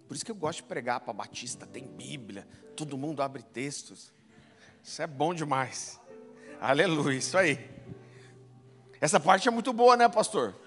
Por 0.07 0.15
isso 0.15 0.25
que 0.25 0.31
eu 0.31 0.35
gosto 0.35 0.63
de 0.63 0.63
pregar 0.63 1.01
para 1.01 1.13
Batista, 1.13 1.67
tem 1.67 1.85
Bíblia, 1.85 2.47
todo 2.75 2.97
mundo 2.97 3.21
abre 3.21 3.43
textos. 3.43 4.11
Isso 4.83 5.03
é 5.03 5.05
bom 5.05 5.35
demais. 5.35 6.01
Aleluia, 6.59 7.15
isso 7.15 7.37
aí. 7.37 7.59
Essa 8.99 9.19
parte 9.19 9.47
é 9.47 9.51
muito 9.51 9.71
boa, 9.71 9.95
né, 9.95 10.09
pastor? 10.09 10.59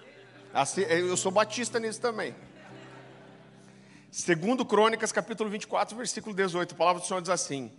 Assim, 0.53 0.83
eu 0.83 1.17
sou 1.17 1.29
batista 1.29 1.77
nisso 1.77 1.99
também. 1.99 2.33
Segundo 4.09 4.65
Crônicas, 4.65 5.11
capítulo 5.11 5.49
24, 5.49 5.97
versículo 5.97 6.33
18, 6.33 6.73
a 6.73 6.77
palavra 6.77 7.01
do 7.01 7.05
Senhor 7.05 7.19
diz 7.19 7.29
assim: 7.29 7.77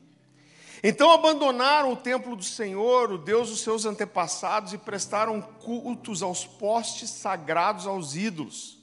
então 0.82 1.10
abandonaram 1.10 1.92
o 1.92 1.96
templo 1.96 2.36
do 2.36 2.44
Senhor, 2.44 3.10
o 3.12 3.18
Deus 3.18 3.50
dos 3.50 3.60
seus 3.60 3.84
antepassados, 3.84 4.72
e 4.72 4.78
prestaram 4.78 5.40
cultos 5.40 6.22
aos 6.22 6.44
postes 6.44 7.10
sagrados 7.10 7.86
aos 7.86 8.14
ídolos. 8.14 8.78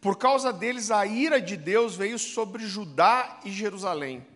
Por 0.00 0.16
causa 0.16 0.52
deles, 0.52 0.90
a 0.90 1.06
ira 1.06 1.40
de 1.40 1.56
Deus 1.56 1.96
veio 1.96 2.18
sobre 2.18 2.66
Judá 2.66 3.40
e 3.44 3.50
Jerusalém. 3.50 4.26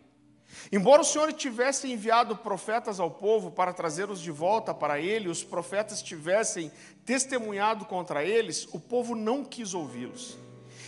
Embora 0.72 1.02
o 1.02 1.04
Senhor 1.04 1.32
tivesse 1.32 1.90
enviado 1.90 2.36
profetas 2.36 2.98
ao 2.98 3.10
povo 3.10 3.50
para 3.50 3.72
trazê-los 3.72 4.20
de 4.20 4.30
volta 4.30 4.74
para 4.74 5.00
ele, 5.00 5.28
os 5.28 5.44
profetas 5.44 6.02
tivessem 6.02 6.70
testemunhado 7.04 7.84
contra 7.84 8.24
eles, 8.24 8.66
o 8.72 8.80
povo 8.80 9.14
não 9.14 9.44
quis 9.44 9.72
ouvi-los. 9.74 10.36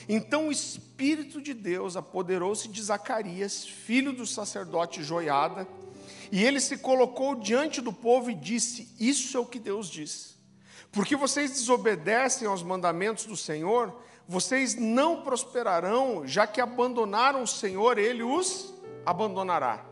Então 0.09 0.49
o 0.49 0.53
Espírito 0.53 1.41
de 1.41 1.55
Deus 1.55 1.97
apoderou-se 1.97 2.69
de 2.69 2.83
Zacarias, 2.83 3.65
filho 3.65 4.12
do 4.12 4.27
sacerdote 4.27 5.03
Joiada, 5.03 5.69
e 6.33 6.45
ele 6.45 6.61
se 6.61 6.77
colocou 6.79 7.35
diante 7.35 7.81
do 7.81 7.93
povo 7.93 8.31
e 8.31 8.35
disse: 8.35 8.89
Isso 8.99 9.37
é 9.37 9.41
o 9.41 9.47
que 9.47 9.59
Deus 9.59 9.89
diz. 9.89 10.39
Porque 10.93 11.17
vocês 11.17 11.51
desobedecem 11.51 12.47
aos 12.47 12.63
mandamentos 12.63 13.25
do 13.25 13.37
Senhor, 13.37 13.95
vocês 14.27 14.75
não 14.75 15.23
prosperarão, 15.23 16.27
já 16.27 16.47
que 16.47 16.61
abandonaram 16.61 17.43
o 17.43 17.47
Senhor, 17.47 17.99
ele 17.99 18.23
os 18.23 18.75
abandonará. 19.05 19.85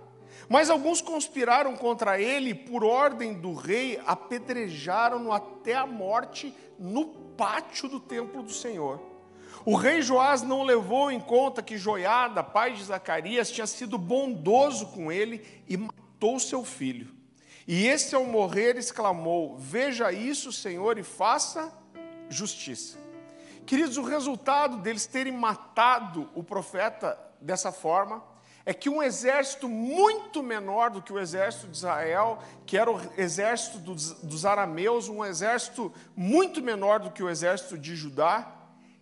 Mas 0.49 0.71
alguns 0.71 1.01
conspiraram 1.01 1.77
contra 1.77 2.21
ele, 2.21 2.55
por 2.55 2.83
ordem 2.83 3.35
do 3.35 3.53
rei, 3.53 4.01
apedrejaram-no 4.07 5.33
até 5.33 5.75
a 5.75 5.87
morte 5.87 6.55
no 6.79 7.07
pátio 7.37 7.89
do 7.89 8.01
templo 8.01 8.43
do 8.43 8.53
Senhor. 8.53 9.01
O 9.65 9.77
rei 9.77 10.01
Joás 10.01 10.43
não 10.43 10.63
levou 10.63 11.11
em 11.11 11.21
conta 11.21 11.63
que 11.63 11.77
Joiada, 11.77 12.43
pai 12.43 12.73
de 12.73 12.85
Zacarias, 12.85 13.51
tinha 13.51 13.67
sido 13.67 13.99
bondoso 13.99 14.87
com 14.87 15.13
ele 15.13 15.45
e 15.69 15.77
matou 15.77 16.08
seu 16.41 16.65
filho. 16.65 17.15
E 17.67 17.87
esse, 17.87 18.15
ao 18.15 18.25
morrer, 18.25 18.77
exclamou: 18.77 19.57
Veja 19.59 20.11
isso, 20.11 20.53
Senhor, 20.53 20.99
e 20.99 21.03
faça 21.03 21.73
justiça. 22.29 22.99
Queridos, 23.67 23.99
o 23.99 24.03
resultado 24.03 24.79
deles 24.79 25.07
terem 25.07 25.33
matado 25.33 26.31
o 26.35 26.43
profeta 26.43 27.19
dessa 27.41 27.71
forma 27.71 28.25
é 28.65 28.75
que 28.75 28.91
um 28.91 29.03
exército 29.03 29.69
muito 29.69 30.43
menor 30.43 30.91
do 30.91 31.01
que 31.01 31.13
o 31.13 31.19
exército 31.19 31.69
de 31.69 31.77
Israel, 31.77 32.39
que 32.67 32.77
era 32.77 32.91
o 32.91 33.01
exército 33.17 33.79
dos, 33.79 34.13
dos 34.23 34.45
arameus, 34.45 35.09
um 35.09 35.25
exército 35.25 35.93
muito 36.15 36.63
menor 36.63 37.01
do 37.01 37.11
que 37.11 37.23
o 37.23 37.31
exército 37.31 37.79
de 37.79 37.97
Judá, 37.97 38.47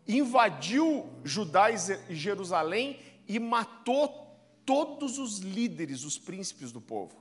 invadiu 0.07 1.09
Judá 1.25 1.69
e 1.71 1.77
Jerusalém 2.15 3.01
e 3.27 3.41
matou 3.41 4.26
todos 4.67 5.19
os 5.19 5.39
líderes, 5.39 6.05
os 6.05 6.19
príncipes 6.19 6.73
do 6.73 6.81
povo. 6.81 7.17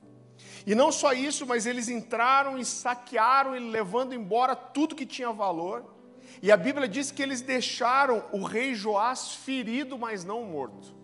E 0.66 0.74
não 0.74 0.90
só 0.92 1.12
isso, 1.12 1.46
mas 1.46 1.64
eles 1.64 1.88
entraram 1.88 2.58
e 2.58 2.64
saquearam 2.64 3.56
e 3.56 3.60
levando 3.60 4.14
embora 4.14 4.54
tudo 4.54 4.96
que 4.96 5.06
tinha 5.06 5.32
valor. 5.32 5.94
E 6.42 6.52
a 6.52 6.56
Bíblia 6.56 6.86
diz 6.88 7.10
que 7.10 7.22
eles 7.22 7.40
deixaram 7.40 8.24
o 8.32 8.42
rei 8.42 8.74
Joás 8.74 9.32
ferido, 9.32 9.96
mas 9.96 10.24
não 10.24 10.44
morto. 10.44 10.94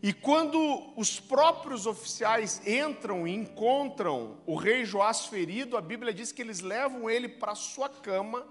E 0.00 0.12
quando 0.12 0.92
os 0.96 1.18
próprios 1.18 1.84
oficiais 1.84 2.64
entram 2.64 3.26
e 3.26 3.34
encontram 3.34 4.38
o 4.46 4.54
rei 4.54 4.84
Joás 4.84 5.26
ferido, 5.26 5.76
a 5.76 5.80
Bíblia 5.80 6.14
diz 6.14 6.30
que 6.30 6.40
eles 6.40 6.60
levam 6.60 7.10
ele 7.10 7.28
para 7.28 7.56
sua 7.56 7.88
cama 7.88 8.46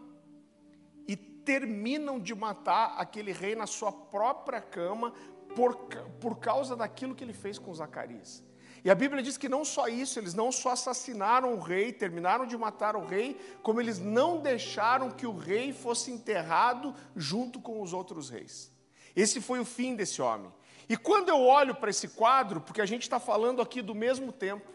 e 1.07 1.15
terminam 1.15 2.19
de 2.19 2.35
matar 2.35 2.95
aquele 2.97 3.31
rei 3.31 3.55
na 3.55 3.65
sua 3.65 3.93
própria 3.93 4.59
cama, 4.59 5.13
por, 5.57 5.75
por 6.21 6.37
causa 6.37 6.75
daquilo 6.75 7.15
que 7.15 7.23
ele 7.23 7.33
fez 7.33 7.57
com 7.57 7.73
Zacarias. 7.73 8.43
E 8.85 8.91
a 8.91 8.95
Bíblia 8.95 9.23
diz 9.23 9.39
que 9.39 9.49
não 9.49 9.65
só 9.65 9.87
isso, 9.87 10.19
eles 10.19 10.35
não 10.35 10.51
só 10.51 10.69
assassinaram 10.69 11.55
o 11.55 11.59
rei, 11.59 11.91
terminaram 11.91 12.45
de 12.45 12.55
matar 12.55 12.95
o 12.95 13.03
rei, 13.03 13.35
como 13.63 13.81
eles 13.81 13.97
não 13.97 14.39
deixaram 14.39 15.09
que 15.09 15.25
o 15.25 15.35
rei 15.35 15.73
fosse 15.73 16.11
enterrado 16.11 16.93
junto 17.15 17.59
com 17.59 17.81
os 17.81 17.91
outros 17.91 18.29
reis. 18.29 18.71
Esse 19.15 19.41
foi 19.41 19.59
o 19.59 19.65
fim 19.65 19.95
desse 19.95 20.21
homem. 20.21 20.53
E 20.87 20.95
quando 20.95 21.29
eu 21.29 21.41
olho 21.41 21.73
para 21.73 21.89
esse 21.89 22.09
quadro, 22.09 22.61
porque 22.61 22.79
a 22.79 22.85
gente 22.85 23.01
está 23.01 23.19
falando 23.19 23.59
aqui 23.59 23.81
do 23.81 23.95
mesmo 23.95 24.31
tempo, 24.31 24.71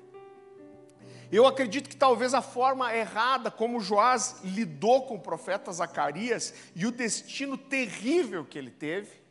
eu 1.30 1.46
acredito 1.46 1.88
que 1.88 1.96
talvez 1.96 2.34
a 2.34 2.42
forma 2.42 2.92
errada 2.92 3.52
como 3.52 3.80
Joás 3.80 4.40
lidou 4.42 5.06
com 5.06 5.14
o 5.14 5.20
profeta 5.20 5.72
Zacarias 5.72 6.52
e 6.74 6.84
o 6.86 6.90
destino 6.90 7.56
terrível 7.56 8.44
que 8.44 8.58
ele 8.58 8.72
teve, 8.72 9.21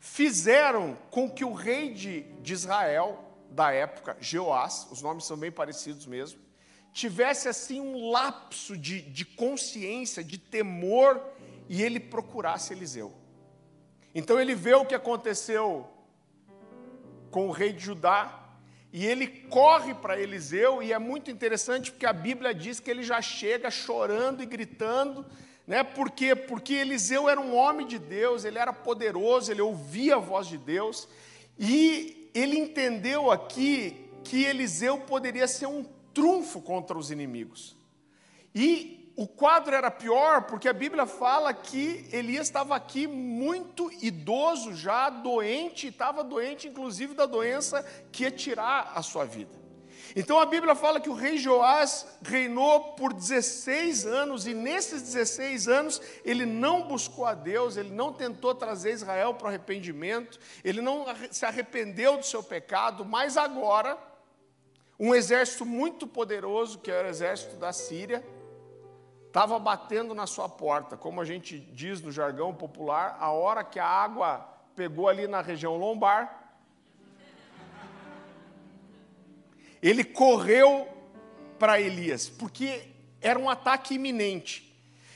fizeram 0.00 0.96
com 1.10 1.30
que 1.30 1.44
o 1.44 1.52
rei 1.52 1.92
de, 1.92 2.22
de 2.40 2.52
Israel, 2.52 3.24
da 3.50 3.72
época, 3.72 4.16
Jeoás, 4.20 4.86
os 4.90 5.02
nomes 5.02 5.24
são 5.24 5.36
bem 5.36 5.50
parecidos 5.50 6.06
mesmo, 6.06 6.40
tivesse 6.92 7.48
assim 7.48 7.80
um 7.80 8.10
lapso 8.10 8.76
de, 8.76 9.00
de 9.02 9.24
consciência, 9.24 10.22
de 10.24 10.38
temor, 10.38 11.22
e 11.68 11.82
ele 11.82 12.00
procurasse 12.00 12.72
Eliseu. 12.72 13.14
Então 14.14 14.40
ele 14.40 14.54
vê 14.54 14.74
o 14.74 14.86
que 14.86 14.94
aconteceu 14.94 15.88
com 17.30 17.46
o 17.46 17.52
rei 17.52 17.72
de 17.72 17.84
Judá, 17.84 18.34
e 18.90 19.04
ele 19.04 19.26
corre 19.26 19.94
para 19.94 20.18
Eliseu, 20.18 20.82
e 20.82 20.92
é 20.92 20.98
muito 20.98 21.30
interessante 21.30 21.92
porque 21.92 22.06
a 22.06 22.12
Bíblia 22.12 22.54
diz 22.54 22.80
que 22.80 22.90
ele 22.90 23.02
já 23.02 23.20
chega 23.20 23.70
chorando 23.70 24.42
e 24.42 24.46
gritando, 24.46 25.26
né? 25.68 25.84
Por 25.84 26.10
quê? 26.10 26.34
Porque 26.34 26.72
Eliseu 26.72 27.28
era 27.28 27.38
um 27.38 27.54
homem 27.54 27.86
de 27.86 27.98
Deus, 27.98 28.46
ele 28.46 28.58
era 28.58 28.72
poderoso, 28.72 29.52
ele 29.52 29.60
ouvia 29.60 30.16
a 30.16 30.18
voz 30.18 30.46
de 30.46 30.56
Deus, 30.56 31.06
e 31.58 32.30
ele 32.34 32.58
entendeu 32.58 33.30
aqui 33.30 34.10
que 34.24 34.44
Eliseu 34.44 34.98
poderia 35.00 35.46
ser 35.46 35.66
um 35.66 35.84
trunfo 36.14 36.62
contra 36.62 36.96
os 36.96 37.10
inimigos. 37.10 37.76
E 38.54 39.12
o 39.14 39.26
quadro 39.26 39.74
era 39.74 39.90
pior 39.90 40.42
porque 40.42 40.68
a 40.68 40.72
Bíblia 40.72 41.04
fala 41.04 41.52
que 41.52 42.08
Elias 42.12 42.46
estava 42.46 42.74
aqui 42.74 43.06
muito 43.06 43.90
idoso 44.02 44.74
já, 44.74 45.10
doente, 45.10 45.88
estava 45.88 46.24
doente 46.24 46.66
inclusive 46.66 47.12
da 47.12 47.26
doença 47.26 47.84
que 48.10 48.22
ia 48.22 48.30
tirar 48.30 48.92
a 48.94 49.02
sua 49.02 49.26
vida. 49.26 49.67
Então 50.18 50.40
a 50.40 50.46
Bíblia 50.46 50.74
fala 50.74 50.98
que 50.98 51.08
o 51.08 51.14
rei 51.14 51.38
Joás 51.38 52.04
reinou 52.24 52.94
por 52.94 53.12
16 53.12 54.04
anos 54.04 54.48
e 54.48 54.52
nesses 54.52 55.00
16 55.00 55.68
anos 55.68 56.02
ele 56.24 56.44
não 56.44 56.88
buscou 56.88 57.24
a 57.24 57.34
Deus, 57.34 57.76
ele 57.76 57.90
não 57.90 58.12
tentou 58.12 58.52
trazer 58.52 58.90
Israel 58.90 59.34
para 59.34 59.44
o 59.44 59.48
arrependimento, 59.48 60.40
ele 60.64 60.80
não 60.80 61.06
se 61.30 61.46
arrependeu 61.46 62.16
do 62.16 62.26
seu 62.26 62.42
pecado, 62.42 63.04
mas 63.04 63.36
agora 63.36 63.96
um 64.98 65.14
exército 65.14 65.64
muito 65.64 66.04
poderoso, 66.04 66.80
que 66.80 66.90
era 66.90 67.06
o 67.06 67.10
exército 67.12 67.54
da 67.54 67.72
Síria, 67.72 68.26
estava 69.28 69.56
batendo 69.56 70.16
na 70.16 70.26
sua 70.26 70.48
porta, 70.48 70.96
como 70.96 71.20
a 71.20 71.24
gente 71.24 71.60
diz 71.60 72.00
no 72.00 72.10
jargão 72.10 72.52
popular, 72.52 73.16
a 73.20 73.30
hora 73.30 73.62
que 73.62 73.78
a 73.78 73.86
água 73.86 74.40
pegou 74.74 75.06
ali 75.06 75.28
na 75.28 75.40
região 75.40 75.76
lombar, 75.76 76.47
ele 79.82 80.04
correu 80.04 80.88
para 81.58 81.80
Elias, 81.80 82.28
porque 82.28 82.82
era 83.20 83.38
um 83.38 83.48
ataque 83.50 83.94
iminente. 83.94 84.68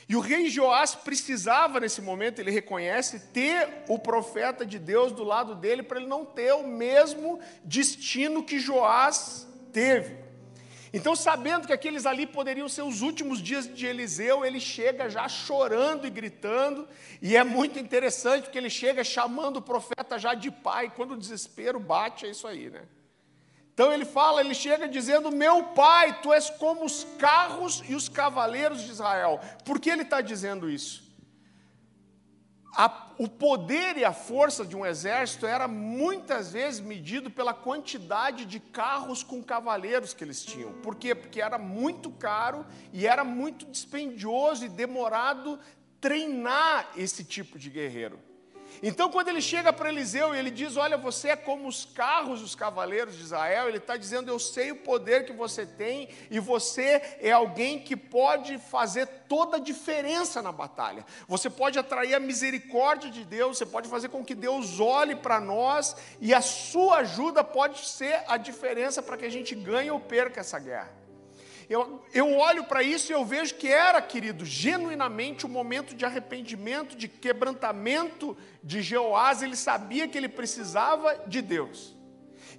E 0.07 0.15
o 0.15 0.19
rei 0.19 0.49
Joás 0.49 0.93
precisava, 0.93 1.79
nesse 1.79 2.01
momento, 2.01 2.39
ele 2.39 2.51
reconhece, 2.51 3.19
ter 3.31 3.83
o 3.87 3.97
profeta 3.97 4.65
de 4.65 4.77
Deus 4.77 5.11
do 5.11 5.23
lado 5.23 5.55
dele, 5.55 5.81
para 5.81 5.99
ele 5.99 6.07
não 6.07 6.25
ter 6.25 6.53
o 6.53 6.67
mesmo 6.67 7.39
destino 7.63 8.43
que 8.43 8.59
Joás 8.59 9.47
teve. 9.71 10.23
Então, 10.93 11.15
sabendo 11.15 11.65
que 11.65 11.73
aqueles 11.73 12.05
ali 12.05 12.27
poderiam 12.27 12.69
ser 12.69 12.83
os 12.83 13.01
últimos 13.01 13.41
dias 13.41 13.73
de 13.73 13.87
Eliseu, 13.87 14.45
ele 14.45 14.59
chega 14.59 15.09
já 15.09 15.27
chorando 15.27 16.05
e 16.05 16.09
gritando, 16.09 16.87
e 17.19 17.35
é 17.35 17.43
muito 17.43 17.79
interessante 17.79 18.43
porque 18.43 18.59
ele 18.59 18.69
chega 18.69 19.03
chamando 19.03 19.57
o 19.57 19.61
profeta 19.61 20.19
já 20.19 20.35
de 20.35 20.51
pai, 20.51 20.91
quando 20.95 21.13
o 21.13 21.17
desespero 21.17 21.79
bate, 21.79 22.27
é 22.27 22.29
isso 22.29 22.45
aí, 22.45 22.69
né? 22.69 22.81
Então 23.73 23.91
ele 23.91 24.05
fala, 24.05 24.41
ele 24.41 24.53
chega 24.53 24.87
dizendo: 24.87 25.31
Meu 25.31 25.63
pai, 25.63 26.21
tu 26.21 26.31
és 26.31 26.49
como 26.49 26.85
os 26.85 27.05
carros 27.17 27.83
e 27.87 27.95
os 27.95 28.07
cavaleiros 28.07 28.81
de 28.81 28.91
Israel. 28.91 29.39
Por 29.65 29.79
que 29.79 29.89
ele 29.89 30.03
está 30.03 30.21
dizendo 30.21 30.69
isso? 30.69 31.03
a, 32.75 33.11
o 33.19 33.27
poder 33.27 33.97
e 33.97 34.05
a 34.05 34.11
força 34.11 34.65
de 34.65 34.75
um 34.75 34.85
exército 34.85 35.45
era 35.45 35.67
muitas 35.67 36.51
vezes 36.51 36.79
medido 36.79 37.29
pela 37.29 37.53
quantidade 37.53 38.45
de 38.45 38.59
carros 38.59 39.21
com 39.21 39.43
cavaleiros 39.43 40.13
que 40.13 40.23
eles 40.23 40.43
tinham. 40.43 40.73
Por 40.81 40.95
quê? 40.95 41.13
Porque 41.13 41.39
era 41.39 41.59
muito 41.59 42.09
caro 42.09 42.65
e 42.91 43.05
era 43.05 43.23
muito 43.23 43.65
dispendioso 43.67 44.65
e 44.65 44.69
demorado 44.69 45.59
treinar 46.01 46.89
esse 46.97 47.23
tipo 47.23 47.59
de 47.59 47.69
guerreiro. 47.69 48.19
Então, 48.81 49.09
quando 49.09 49.27
ele 49.27 49.41
chega 49.41 49.71
para 49.71 49.89
Eliseu 49.89 50.33
e 50.33 50.39
ele 50.39 50.49
diz: 50.49 50.77
Olha, 50.77 50.97
você 50.97 51.29
é 51.29 51.35
como 51.35 51.67
os 51.67 51.85
carros 51.85 52.41
dos 52.41 52.55
cavaleiros 52.55 53.15
de 53.15 53.23
Israel, 53.23 53.67
ele 53.67 53.77
está 53.77 53.97
dizendo: 53.97 54.29
Eu 54.29 54.39
sei 54.39 54.71
o 54.71 54.77
poder 54.77 55.25
que 55.25 55.33
você 55.33 55.65
tem 55.65 56.09
e 56.31 56.39
você 56.39 57.17
é 57.19 57.31
alguém 57.31 57.79
que 57.79 57.95
pode 57.95 58.57
fazer 58.57 59.05
toda 59.27 59.57
a 59.57 59.59
diferença 59.59 60.41
na 60.41 60.51
batalha. 60.51 61.05
Você 61.27 61.49
pode 61.49 61.77
atrair 61.77 62.15
a 62.15 62.19
misericórdia 62.19 63.09
de 63.09 63.23
Deus, 63.23 63.57
você 63.57 63.65
pode 63.65 63.87
fazer 63.87 64.09
com 64.09 64.23
que 64.23 64.35
Deus 64.35 64.79
olhe 64.79 65.15
para 65.15 65.39
nós 65.39 65.95
e 66.19 66.33
a 66.33 66.41
sua 66.41 66.97
ajuda 66.97 67.43
pode 67.43 67.85
ser 67.85 68.23
a 68.27 68.37
diferença 68.37 69.01
para 69.01 69.17
que 69.17 69.25
a 69.25 69.31
gente 69.31 69.55
ganhe 69.55 69.91
ou 69.91 69.99
perca 69.99 70.39
essa 70.39 70.59
guerra. 70.59 71.02
Eu, 71.69 72.03
eu 72.13 72.37
olho 72.37 72.63
para 72.65 72.83
isso 72.83 73.11
e 73.11 73.15
eu 73.15 73.23
vejo 73.25 73.55
que 73.55 73.67
era, 73.67 74.01
querido, 74.01 74.45
genuinamente 74.45 75.45
um 75.45 75.49
momento 75.49 75.95
de 75.95 76.05
arrependimento, 76.05 76.95
de 76.95 77.07
quebrantamento 77.07 78.37
de 78.63 78.81
Jeoás. 78.81 79.41
Ele 79.41 79.55
sabia 79.55 80.07
que 80.07 80.17
ele 80.17 80.29
precisava 80.29 81.23
de 81.27 81.41
Deus. 81.41 81.95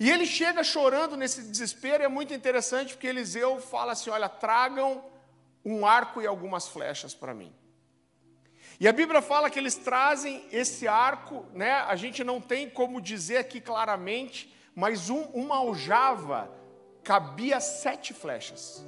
E 0.01 0.11
ele 0.11 0.27
chega 0.27 0.65
chorando 0.65 1.17
nesse 1.17 1.43
desespero, 1.43 2.03
e 2.03 2.07
é 2.07 2.09
muito 2.09 2.35
interessante 2.35 2.95
porque 2.95 3.07
Eliseu 3.07 3.61
fala 3.61 3.93
assim: 3.93 4.11
Olha, 4.11 4.29
tragam 4.29 5.05
um 5.65 5.87
arco 5.87 6.21
e 6.21 6.27
algumas 6.27 6.69
flechas 6.69 7.15
para 7.15 7.33
mim. 7.33 7.55
E 8.79 8.89
a 8.89 8.93
Bíblia 8.93 9.23
fala 9.23 9.49
que 9.49 9.59
eles 9.59 9.77
trazem 9.77 10.45
esse 10.51 10.89
arco, 10.89 11.47
né? 11.55 11.73
A 11.73 11.95
gente 11.95 12.25
não 12.25 12.41
tem 12.41 12.69
como 12.69 13.01
dizer 13.01 13.37
aqui 13.37 13.61
claramente, 13.61 14.53
mas 14.75 15.09
um, 15.09 15.23
uma 15.27 15.59
aljava 15.59 16.51
cabia 17.05 17.61
sete 17.61 18.13
flechas. 18.13 18.85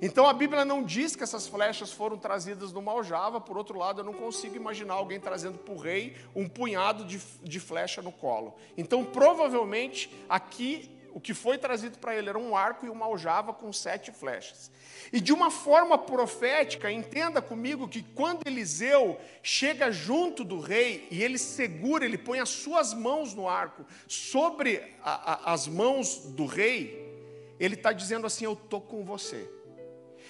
Então 0.00 0.28
a 0.28 0.32
Bíblia 0.32 0.64
não 0.64 0.82
diz 0.82 1.16
que 1.16 1.24
essas 1.24 1.46
flechas 1.46 1.92
foram 1.92 2.16
trazidas 2.16 2.72
numa 2.72 2.92
aljava, 2.92 3.40
por 3.40 3.56
outro 3.56 3.78
lado, 3.78 4.00
eu 4.00 4.04
não 4.04 4.12
consigo 4.12 4.56
imaginar 4.56 4.94
alguém 4.94 5.18
trazendo 5.18 5.58
para 5.58 5.74
o 5.74 5.78
rei 5.78 6.16
um 6.34 6.48
punhado 6.48 7.04
de, 7.04 7.20
de 7.42 7.60
flecha 7.60 8.00
no 8.00 8.12
colo. 8.12 8.54
Então, 8.76 9.04
provavelmente, 9.04 10.10
aqui 10.28 10.98
o 11.12 11.20
que 11.20 11.34
foi 11.34 11.58
trazido 11.58 11.98
para 11.98 12.14
ele 12.14 12.28
era 12.28 12.38
um 12.38 12.56
arco 12.56 12.86
e 12.86 12.88
uma 12.88 13.06
aljava 13.06 13.52
com 13.52 13.72
sete 13.72 14.12
flechas. 14.12 14.70
E 15.12 15.20
de 15.20 15.32
uma 15.32 15.50
forma 15.50 15.96
profética, 15.96 16.92
entenda 16.92 17.40
comigo 17.40 17.88
que 17.88 18.02
quando 18.02 18.46
Eliseu 18.46 19.18
chega 19.42 19.90
junto 19.90 20.44
do 20.44 20.60
rei 20.60 21.08
e 21.10 21.22
ele 21.22 21.38
segura, 21.38 22.04
ele 22.04 22.18
põe 22.18 22.38
as 22.38 22.50
suas 22.50 22.92
mãos 22.94 23.34
no 23.34 23.48
arco 23.48 23.84
sobre 24.06 24.82
a, 25.02 25.32
a, 25.32 25.52
as 25.52 25.66
mãos 25.66 26.18
do 26.18 26.46
rei, 26.46 27.04
ele 27.58 27.74
está 27.74 27.92
dizendo 27.92 28.26
assim: 28.26 28.44
Eu 28.44 28.52
estou 28.52 28.80
com 28.80 29.02
você. 29.02 29.57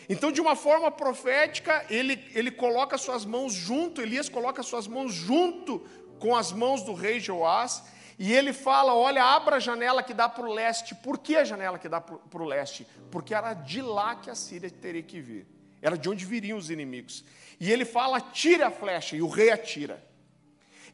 Então, 0.08 0.32
de 0.32 0.40
uma 0.40 0.56
forma 0.56 0.90
profética, 0.90 1.84
ele, 1.90 2.24
ele 2.34 2.50
coloca 2.50 2.96
suas 2.96 3.26
mãos 3.26 3.52
junto, 3.52 4.00
Elias 4.00 4.28
coloca 4.28 4.62
suas 4.62 4.86
mãos 4.86 5.12
junto 5.12 5.80
com 6.18 6.34
as 6.34 6.50
mãos 6.50 6.82
do 6.82 6.94
rei 6.94 7.20
Joás, 7.20 7.82
e 8.18 8.32
ele 8.32 8.52
fala: 8.52 8.94
Olha, 8.94 9.22
abra 9.22 9.56
a 9.56 9.60
janela 9.60 10.02
que 10.02 10.14
dá 10.14 10.28
para 10.28 10.46
o 10.46 10.52
leste. 10.52 10.94
Por 10.94 11.18
que 11.18 11.36
a 11.36 11.44
janela 11.44 11.78
que 11.78 11.88
dá 11.88 12.00
para 12.00 12.42
o 12.42 12.46
leste? 12.46 12.86
Porque 13.10 13.34
era 13.34 13.52
de 13.52 13.82
lá 13.82 14.16
que 14.16 14.30
a 14.30 14.34
Síria 14.34 14.70
teria 14.70 15.02
que 15.02 15.20
vir, 15.20 15.46
era 15.82 15.96
de 15.96 16.08
onde 16.08 16.24
viriam 16.24 16.56
os 16.56 16.70
inimigos. 16.70 17.22
E 17.60 17.70
ele 17.70 17.84
fala: 17.84 18.18
Tire 18.20 18.62
a 18.62 18.70
flecha, 18.70 19.14
e 19.14 19.20
o 19.20 19.28
rei 19.28 19.50
atira. 19.50 20.02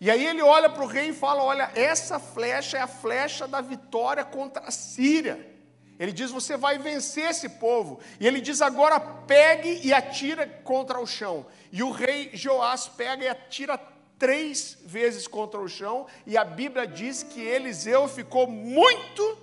E 0.01 0.11
aí 0.11 0.27
ele 0.27 0.43
olha 0.43 0.69
para 0.69 0.83
o 0.83 0.89
rei 0.89 1.11
e 1.11 1.15
fala: 1.15 1.43
Olha, 1.43 1.71
essa 1.77 2.19
flecha 2.19 2.79
é 2.79 2.81
a 2.81 2.89
flecha 2.89 3.47
da 3.47 3.61
vitória 3.61 4.25
contra 4.25 4.65
a 4.65 4.73
Síria. 4.73 5.54
Ele 5.99 6.13
diz: 6.13 6.31
Você 6.31 6.57
vai 6.57 6.79
vencer 6.79 7.31
esse 7.31 7.49
povo. 7.49 8.01
E 8.19 8.27
ele 8.27 8.41
diz: 8.41 8.61
Agora 8.61 8.99
pegue 8.99 9.81
e 9.85 9.93
atira 9.93 10.47
contra 10.47 11.01
o 11.01 11.07
chão. 11.07 11.47
E 11.71 11.83
o 11.83 11.91
rei 11.91 12.31
Joás 12.33 12.89
pega 12.89 13.25
e 13.25 13.29
atira 13.29 13.79
três 14.19 14.79
vezes 14.85 15.27
contra 15.27 15.61
o 15.61 15.69
chão. 15.69 16.07
E 16.27 16.37
a 16.37 16.45
Bíblia 16.45 16.87
diz 16.87 17.23
que 17.23 17.41
Eliseu 17.41 18.09
ficou 18.09 18.47
muito 18.47 19.39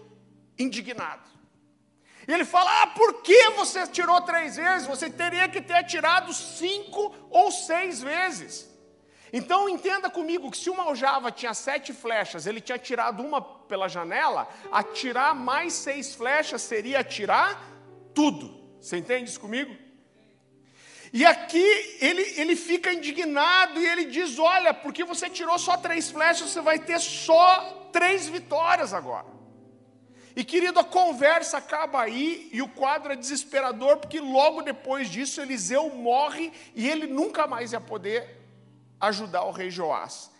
indignado. 0.57 1.29
E 2.27 2.33
ele 2.33 2.45
fala: 2.45 2.83
Ah, 2.83 2.87
por 2.87 3.21
que 3.21 3.51
você 3.51 3.79
atirou 3.79 4.21
três 4.21 4.55
vezes? 4.55 4.87
Você 4.87 5.09
teria 5.09 5.47
que 5.49 5.61
ter 5.61 5.75
atirado 5.75 6.33
cinco 6.33 7.13
ou 7.29 7.51
seis 7.51 8.01
vezes. 8.01 8.70
Então 9.33 9.69
entenda 9.69 10.09
comigo 10.09 10.51
que 10.51 10.57
se 10.57 10.69
uma 10.69 10.83
aljava 10.83 11.31
tinha 11.31 11.53
sete 11.53 11.93
flechas, 11.93 12.45
ele 12.45 12.59
tinha 12.59 12.77
tirado 12.77 13.23
uma 13.23 13.41
pela 13.41 13.87
janela, 13.87 14.47
atirar 14.71 15.33
mais 15.33 15.73
seis 15.73 16.13
flechas 16.13 16.61
seria 16.61 16.99
atirar 16.99 17.61
tudo. 18.13 18.59
Você 18.79 18.97
entende 18.97 19.29
isso 19.29 19.39
comigo? 19.39 19.73
E 21.13 21.25
aqui 21.25 21.65
ele, 21.99 22.21
ele 22.37 22.55
fica 22.55 22.91
indignado 22.91 23.79
e 23.79 23.85
ele 23.85 24.05
diz: 24.05 24.37
Olha, 24.37 24.73
porque 24.73 25.03
você 25.03 25.29
tirou 25.29 25.57
só 25.57 25.77
três 25.77 26.09
flechas, 26.09 26.49
você 26.49 26.61
vai 26.61 26.79
ter 26.79 26.99
só 26.99 27.89
três 27.91 28.27
vitórias 28.27 28.93
agora. 28.93 29.27
E 30.35 30.43
querido, 30.43 30.79
a 30.79 30.83
conversa 30.83 31.57
acaba 31.57 32.01
aí 32.01 32.49
e 32.53 32.61
o 32.61 32.67
quadro 32.67 33.11
é 33.11 33.17
desesperador, 33.17 33.97
porque 33.97 34.19
logo 34.19 34.61
depois 34.61 35.09
disso 35.09 35.41
Eliseu 35.41 35.89
morre 35.89 36.51
e 36.73 36.89
ele 36.89 37.07
nunca 37.07 37.45
mais 37.45 37.73
ia 37.73 37.81
poder 37.81 38.40
ajudar 39.01 39.43
o 39.43 39.51
rei 39.51 39.69
Joás. 39.69 40.31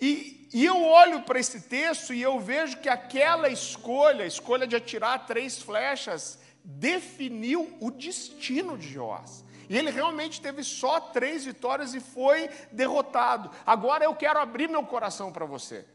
E, 0.00 0.48
e 0.52 0.64
eu 0.64 0.82
olho 0.82 1.22
para 1.22 1.40
esse 1.40 1.62
texto 1.62 2.12
e 2.12 2.20
eu 2.20 2.38
vejo 2.38 2.78
que 2.78 2.88
aquela 2.88 3.48
escolha, 3.48 4.24
a 4.24 4.26
escolha 4.26 4.66
de 4.66 4.76
atirar 4.76 5.26
três 5.26 5.60
flechas, 5.60 6.38
definiu 6.62 7.76
o 7.80 7.90
destino 7.90 8.76
de 8.76 8.88
Joás. 8.88 9.44
E 9.68 9.76
ele 9.76 9.90
realmente 9.90 10.40
teve 10.40 10.62
só 10.62 11.00
três 11.00 11.44
vitórias 11.44 11.94
e 11.94 12.00
foi 12.00 12.48
derrotado. 12.70 13.50
Agora 13.64 14.04
eu 14.04 14.14
quero 14.14 14.38
abrir 14.38 14.68
meu 14.68 14.84
coração 14.84 15.32
para 15.32 15.46
você. 15.46 15.86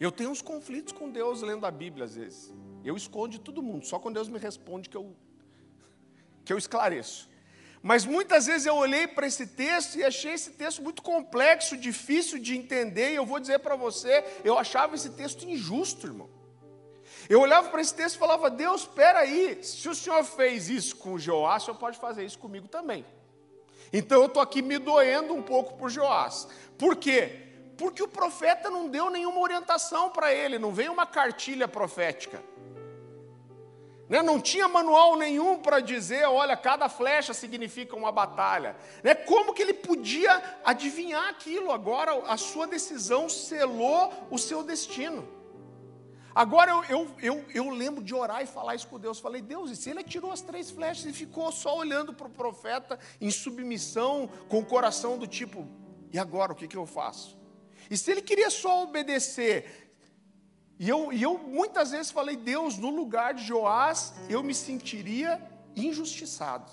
Eu 0.00 0.12
tenho 0.12 0.30
uns 0.30 0.42
conflitos 0.42 0.92
com 0.92 1.10
Deus 1.10 1.42
lendo 1.42 1.66
a 1.66 1.70
Bíblia 1.70 2.04
às 2.04 2.14
vezes. 2.14 2.52
Eu 2.84 2.96
escondo 2.96 3.30
de 3.30 3.40
todo 3.40 3.62
mundo, 3.62 3.84
só 3.84 3.98
quando 3.98 4.14
Deus 4.14 4.28
me 4.28 4.38
responde 4.38 4.88
que 4.88 4.96
eu, 4.96 5.16
que 6.44 6.52
eu 6.52 6.58
esclareço. 6.58 7.28
Mas 7.82 8.04
muitas 8.04 8.46
vezes 8.46 8.66
eu 8.66 8.74
olhei 8.74 9.06
para 9.06 9.26
esse 9.26 9.46
texto 9.46 9.96
e 9.96 10.04
achei 10.04 10.32
esse 10.32 10.50
texto 10.50 10.82
muito 10.82 11.02
complexo, 11.02 11.76
difícil 11.76 12.38
de 12.38 12.56
entender, 12.56 13.12
e 13.12 13.16
eu 13.16 13.26
vou 13.26 13.38
dizer 13.38 13.60
para 13.60 13.76
você, 13.76 14.24
eu 14.44 14.58
achava 14.58 14.94
esse 14.94 15.10
texto 15.10 15.48
injusto, 15.48 16.06
irmão. 16.06 16.28
Eu 17.28 17.40
olhava 17.40 17.68
para 17.68 17.80
esse 17.80 17.94
texto 17.94 18.16
e 18.16 18.18
falava: 18.18 18.50
Deus, 18.50 18.82
espera 18.82 19.20
aí, 19.20 19.62
se 19.62 19.88
o 19.88 19.94
Senhor 19.94 20.24
fez 20.24 20.68
isso 20.68 20.96
com 20.96 21.18
Joás, 21.18 21.62
o 21.62 21.66
Senhor 21.66 21.78
pode 21.78 21.98
fazer 21.98 22.24
isso 22.24 22.38
comigo 22.38 22.66
também. 22.68 23.04
Então 23.92 24.20
eu 24.20 24.26
estou 24.26 24.42
aqui 24.42 24.62
me 24.62 24.78
doendo 24.78 25.34
um 25.34 25.42
pouco 25.42 25.74
por 25.76 25.90
Joás. 25.90 26.48
Por 26.76 26.96
quê? 26.96 27.48
Porque 27.76 28.02
o 28.02 28.08
profeta 28.08 28.70
não 28.70 28.88
deu 28.88 29.08
nenhuma 29.08 29.40
orientação 29.40 30.10
para 30.10 30.32
ele, 30.32 30.58
não 30.58 30.72
veio 30.72 30.92
uma 30.92 31.06
cartilha 31.06 31.68
profética. 31.68 32.42
Né? 34.08 34.22
Não 34.22 34.40
tinha 34.40 34.66
manual 34.66 35.16
nenhum 35.16 35.58
para 35.58 35.80
dizer, 35.80 36.26
olha, 36.26 36.56
cada 36.56 36.88
flecha 36.88 37.34
significa 37.34 37.94
uma 37.94 38.10
batalha. 38.10 38.76
Né? 39.02 39.14
Como 39.14 39.52
que 39.52 39.62
ele 39.62 39.74
podia 39.74 40.60
adivinhar 40.64 41.28
aquilo? 41.28 41.70
Agora 41.70 42.12
a 42.26 42.36
sua 42.36 42.66
decisão 42.66 43.28
selou 43.28 44.12
o 44.30 44.38
seu 44.38 44.62
destino. 44.62 45.36
Agora 46.34 46.70
eu, 46.70 46.84
eu, 46.84 47.14
eu, 47.20 47.44
eu, 47.52 47.70
lembro 47.70 48.02
de 48.02 48.14
orar 48.14 48.42
e 48.42 48.46
falar 48.46 48.76
isso 48.76 48.86
com 48.86 48.98
Deus. 48.98 49.18
Falei, 49.18 49.42
Deus, 49.42 49.70
e 49.70 49.76
se 49.76 49.90
ele 49.90 50.04
tirou 50.04 50.30
as 50.30 50.40
três 50.40 50.70
flechas 50.70 51.04
e 51.04 51.12
ficou 51.12 51.50
só 51.50 51.76
olhando 51.76 52.14
para 52.14 52.28
o 52.28 52.30
profeta 52.30 52.98
em 53.20 53.30
submissão, 53.30 54.30
com 54.48 54.60
o 54.60 54.64
coração 54.64 55.18
do 55.18 55.26
tipo, 55.26 55.66
e 56.12 56.18
agora 56.18 56.52
o 56.52 56.54
que, 56.54 56.68
que 56.68 56.76
eu 56.76 56.86
faço? 56.86 57.36
E 57.90 57.96
se 57.96 58.10
ele 58.10 58.22
queria 58.22 58.50
só 58.50 58.84
obedecer, 58.84 59.87
e 60.78 60.88
eu, 60.88 61.12
e 61.12 61.22
eu 61.22 61.38
muitas 61.38 61.90
vezes 61.90 62.10
falei, 62.10 62.36
Deus, 62.36 62.76
no 62.76 62.90
lugar 62.90 63.34
de 63.34 63.44
Joás, 63.44 64.14
eu 64.28 64.42
me 64.42 64.54
sentiria 64.54 65.42
injustiçado. 65.74 66.70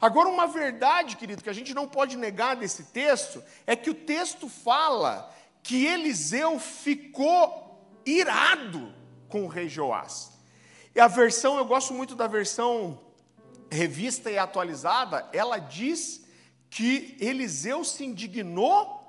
Agora, 0.00 0.28
uma 0.28 0.46
verdade, 0.46 1.16
querido, 1.16 1.42
que 1.42 1.50
a 1.50 1.54
gente 1.54 1.74
não 1.74 1.88
pode 1.88 2.16
negar 2.16 2.56
desse 2.56 2.84
texto, 2.84 3.42
é 3.66 3.74
que 3.74 3.90
o 3.90 3.94
texto 3.94 4.48
fala 4.48 5.34
que 5.62 5.84
Eliseu 5.84 6.58
ficou 6.58 7.84
irado 8.06 8.94
com 9.28 9.44
o 9.44 9.48
rei 9.48 9.68
Joás. 9.68 10.32
E 10.94 11.00
a 11.00 11.06
versão, 11.06 11.58
eu 11.58 11.64
gosto 11.64 11.92
muito 11.92 12.14
da 12.14 12.26
versão 12.26 12.98
revista 13.70 14.30
e 14.30 14.38
atualizada, 14.38 15.28
ela 15.32 15.58
diz 15.58 16.24
que 16.68 17.16
Eliseu 17.20 17.84
se 17.84 18.04
indignou 18.04 19.00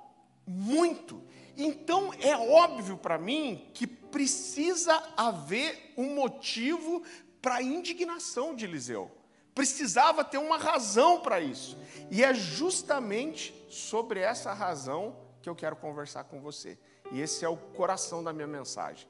muito. 0.46 1.24
Então 1.64 2.12
é 2.20 2.36
óbvio 2.36 2.98
para 2.98 3.20
mim 3.20 3.70
que 3.72 3.86
precisa 3.86 4.96
haver 5.16 5.94
um 5.96 6.16
motivo 6.16 7.04
para 7.40 7.56
a 7.56 7.62
indignação 7.62 8.56
de 8.56 8.66
Eliseu. 8.66 9.12
Precisava 9.54 10.24
ter 10.24 10.40
uma 10.40 10.58
razão 10.58 11.22
para 11.22 11.40
isso. 11.40 11.78
E 12.10 12.24
é 12.24 12.34
justamente 12.34 13.54
sobre 13.70 14.20
essa 14.22 14.54
razão 14.54 15.16
que 15.40 15.48
eu 15.48 15.56
quero 15.56 15.76
conversar 15.76 16.24
com 16.24 16.42
você. 16.42 16.80
E 17.12 17.22
esse 17.22 17.46
é 17.46 17.50
o 17.50 17.58
coração 17.58 18.24
da 18.24 18.34
minha 18.34 18.48
mensagem. 18.48 19.08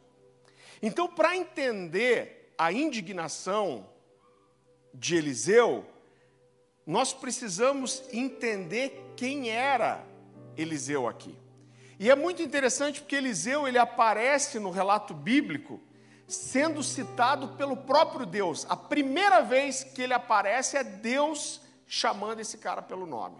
Então, 0.81 1.07
para 1.07 1.37
entender 1.37 2.53
a 2.57 2.73
indignação 2.73 3.87
de 4.93 5.15
Eliseu, 5.15 5.85
nós 6.85 7.13
precisamos 7.13 8.03
entender 8.11 9.13
quem 9.15 9.49
era 9.49 10.03
Eliseu 10.57 11.07
aqui. 11.07 11.40
E 12.01 12.09
é 12.09 12.15
muito 12.15 12.41
interessante 12.41 12.99
porque 12.99 13.15
Eliseu 13.15 13.67
ele 13.67 13.77
aparece 13.77 14.57
no 14.57 14.71
relato 14.71 15.13
bíblico 15.13 15.79
sendo 16.27 16.81
citado 16.81 17.49
pelo 17.49 17.77
próprio 17.77 18.25
Deus. 18.25 18.65
A 18.67 18.75
primeira 18.75 19.41
vez 19.41 19.83
que 19.83 20.01
ele 20.01 20.13
aparece 20.15 20.75
é 20.75 20.83
Deus 20.83 21.61
chamando 21.85 22.39
esse 22.39 22.57
cara 22.57 22.81
pelo 22.81 23.05
nome. 23.05 23.37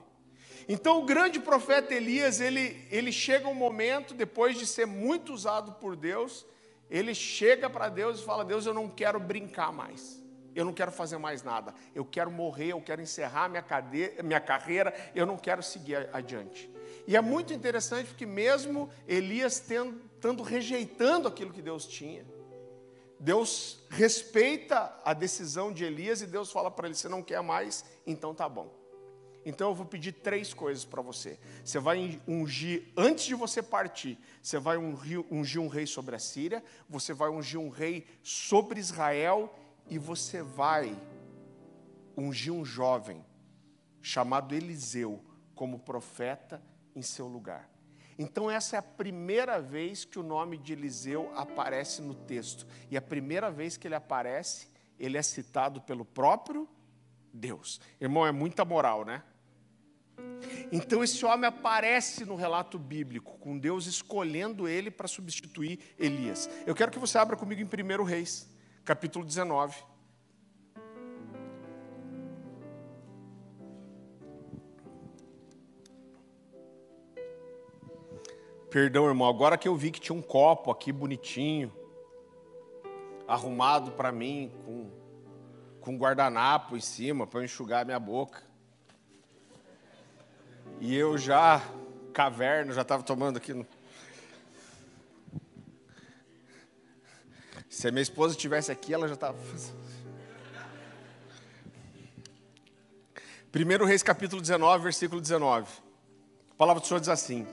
Então 0.69 1.00
o 1.00 1.06
grande 1.06 1.39
profeta 1.39 1.95
Elias, 1.95 2.39
ele, 2.39 2.88
ele 2.91 3.12
chega 3.12 3.47
um 3.47 3.56
momento, 3.56 4.13
depois 4.13 4.56
de 4.56 4.67
ser 4.67 4.86
muito 4.86 5.34
usado 5.34 5.71
por 5.80 5.95
Deus, 5.95 6.45
ele 6.88 7.15
chega 7.15 7.67
para 7.67 7.89
Deus 7.89 8.19
e 8.19 8.24
fala: 8.24 8.45
Deus, 8.45 8.67
eu 8.67 8.76
não 8.76 8.88
quero 8.88 9.19
brincar 9.19 9.74
mais. 9.74 10.21
Eu 10.54 10.65
não 10.65 10.74
quero 10.74 10.91
fazer 10.91 11.17
mais 11.17 11.41
nada. 11.41 11.74
Eu 11.95 12.06
quero 12.06 12.30
morrer, 12.30 12.74
eu 12.74 12.82
quero 12.82 13.02
encerrar 13.02 13.50
minha, 13.50 13.63
cadeira, 13.63 14.21
minha 14.21 14.39
carreira, 14.39 14.93
eu 15.15 15.26
não 15.26 15.36
quero 15.36 15.63
seguir 15.63 16.08
adiante. 16.13 16.70
E 17.07 17.15
é 17.15 17.21
muito 17.21 17.53
interessante 17.53 18.07
porque, 18.07 18.25
mesmo 18.25 18.89
Elias 19.07 19.59
tendo, 19.59 19.99
tendo 20.19 20.43
rejeitando 20.43 21.27
aquilo 21.27 21.51
que 21.51 21.61
Deus 21.61 21.85
tinha, 21.85 22.25
Deus 23.19 23.79
respeita 23.89 24.99
a 25.03 25.13
decisão 25.13 25.71
de 25.71 25.83
Elias 25.83 26.21
e 26.21 26.27
Deus 26.27 26.51
fala 26.51 26.71
para 26.71 26.87
ele: 26.87 26.95
Você 26.95 27.07
não 27.07 27.21
quer 27.21 27.41
mais? 27.41 27.85
Então 28.05 28.33
tá 28.33 28.49
bom. 28.49 28.81
Então 29.45 29.69
eu 29.69 29.75
vou 29.75 29.85
pedir 29.85 30.11
três 30.11 30.53
coisas 30.53 30.85
para 30.85 31.01
você. 31.01 31.39
Você 31.63 31.79
vai 31.79 32.21
ungir, 32.27 32.91
antes 32.95 33.25
de 33.25 33.35
você 33.35 33.61
partir, 33.61 34.17
você 34.41 34.59
vai 34.59 34.77
ungir, 34.77 35.59
um 35.59 35.67
rei 35.67 35.87
sobre 35.87 36.15
a 36.15 36.19
Síria, 36.19 36.63
você 36.87 37.13
vai 37.13 37.29
ungir 37.29 37.59
um 37.59 37.69
rei 37.69 38.05
sobre 38.21 38.79
Israel 38.79 39.53
e 39.87 39.97
você 39.97 40.43
vai 40.43 40.95
ungir 42.15 42.53
um 42.53 42.63
jovem 42.63 43.25
chamado 44.01 44.53
Eliseu 44.53 45.23
como 45.55 45.79
profeta 45.79 46.61
em 46.95 47.01
seu 47.01 47.27
lugar. 47.27 47.69
Então, 48.17 48.51
essa 48.51 48.75
é 48.75 48.80
a 48.80 48.84
primeira 48.84 49.60
vez 49.60 50.06
que 50.06 50.19
o 50.19 50.23
nome 50.23 50.58
de 50.58 50.73
Eliseu 50.73 51.32
aparece 51.36 52.01
no 52.01 52.13
texto. 52.13 52.67
E 52.89 52.97
a 52.97 53.01
primeira 53.01 53.49
vez 53.49 53.77
que 53.77 53.88
ele 53.88 53.95
aparece, 53.95 54.67
ele 54.99 55.17
é 55.17 55.21
citado 55.21 55.82
pelo 55.82 56.06
próprio 56.06 56.67
Deus. 57.34 57.82
Irmão, 57.99 58.25
é 58.25 58.32
muita 58.32 58.63
moral, 58.63 59.06
né? 59.06 59.23
Então 60.71 61.04
esse 61.04 61.25
homem 61.25 61.47
aparece 61.47 62.25
no 62.25 62.36
relato 62.36 62.77
bíblico, 62.77 63.38
com 63.39 63.58
Deus 63.58 63.88
escolhendo 63.88 64.67
ele 64.67 64.91
para 64.91 65.08
substituir 65.08 65.80
Elias. 65.97 66.49
Eu 66.65 66.75
quero 66.75 66.91
que 66.91 66.99
você 66.99 67.17
abra 67.17 67.36
comigo 67.36 67.62
em 67.62 67.99
1 67.99 68.04
Reis, 68.04 68.47
capítulo 68.86 69.25
19. 69.25 69.90
Perdão, 78.71 79.05
irmão, 79.05 79.27
agora 79.27 79.57
que 79.57 79.67
eu 79.67 79.75
vi 79.75 79.91
que 79.91 79.99
tinha 79.99 80.17
um 80.17 80.21
copo 80.21 80.71
aqui 80.71 80.93
bonitinho, 80.93 81.69
arrumado 83.27 83.91
para 83.91 84.13
mim, 84.13 84.49
com, 84.65 84.89
com 85.81 85.97
guardanapo 85.97 86.77
em 86.77 86.79
cima, 86.79 87.27
para 87.27 87.43
enxugar 87.43 87.81
a 87.81 87.86
minha 87.86 87.99
boca. 87.99 88.41
E 90.79 90.95
eu 90.95 91.17
já, 91.17 91.62
caverna, 92.13 92.71
já 92.71 92.84
estava 92.84 93.03
tomando 93.03 93.36
aqui 93.36 93.53
no. 93.53 93.67
Se 97.67 97.89
a 97.89 97.91
minha 97.91 98.03
esposa 98.03 98.36
estivesse 98.36 98.71
aqui, 98.71 98.93
ela 98.93 99.05
já 99.05 99.15
estava. 99.15 99.38
1 103.53 103.86
Reis 103.86 104.01
capítulo 104.01 104.41
19, 104.41 104.81
versículo 104.81 105.19
19. 105.19 105.69
A 106.51 106.55
palavra 106.55 106.79
do 106.79 106.88
Senhor 106.88 107.01
diz 107.01 107.10
assim: 107.10 107.45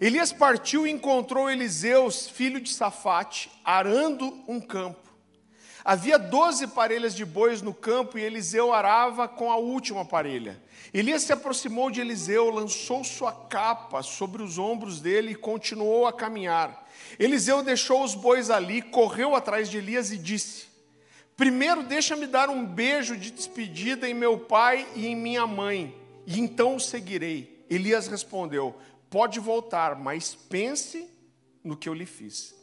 Elias 0.00 0.32
partiu 0.32 0.86
e 0.86 0.90
encontrou 0.90 1.50
Eliseus, 1.50 2.26
filho 2.26 2.58
de 2.58 2.72
Safate, 2.72 3.50
arando 3.62 4.42
um 4.48 4.58
campo. 4.58 5.10
Havia 5.84 6.18
doze 6.18 6.66
parelhas 6.66 7.14
de 7.14 7.24
bois 7.24 7.60
no 7.60 7.74
campo 7.74 8.18
e 8.18 8.22
Eliseu 8.22 8.72
arava 8.72 9.28
com 9.28 9.50
a 9.50 9.56
última 9.56 10.02
parelha. 10.02 10.58
Elias 10.92 11.22
se 11.22 11.34
aproximou 11.34 11.90
de 11.90 12.00
Eliseu, 12.00 12.48
lançou 12.48 13.04
sua 13.04 13.30
capa 13.30 14.02
sobre 14.02 14.42
os 14.42 14.58
ombros 14.58 15.00
dele 15.00 15.32
e 15.32 15.36
continuou 15.36 16.06
a 16.06 16.12
caminhar. 16.12 16.88
Eliseu 17.18 17.62
deixou 17.62 18.02
os 18.02 18.14
bois 18.14 18.48
ali, 18.48 18.80
correu 18.80 19.34
atrás 19.34 19.70
de 19.70 19.76
Elias 19.76 20.10
e 20.10 20.16
disse: 20.16 20.66
Primeiro, 21.36 21.82
deixa-me 21.82 22.26
dar 22.26 22.48
um 22.48 22.64
beijo 22.64 23.16
de 23.18 23.30
despedida 23.30 24.08
em 24.08 24.14
meu 24.14 24.38
pai 24.38 24.86
e 24.94 25.06
em 25.06 25.16
minha 25.16 25.46
mãe, 25.46 25.94
e 26.26 26.38
então 26.40 26.76
o 26.76 26.80
seguirei. 26.80 27.64
Elias 27.70 28.08
respondeu: 28.08 28.74
Pode 29.10 29.40
voltar, 29.40 29.96
mas 29.96 30.34
pense 30.34 31.10
no 31.64 31.76
que 31.76 31.88
eu 31.88 31.94
lhe 31.94 32.06
fiz. 32.06 32.54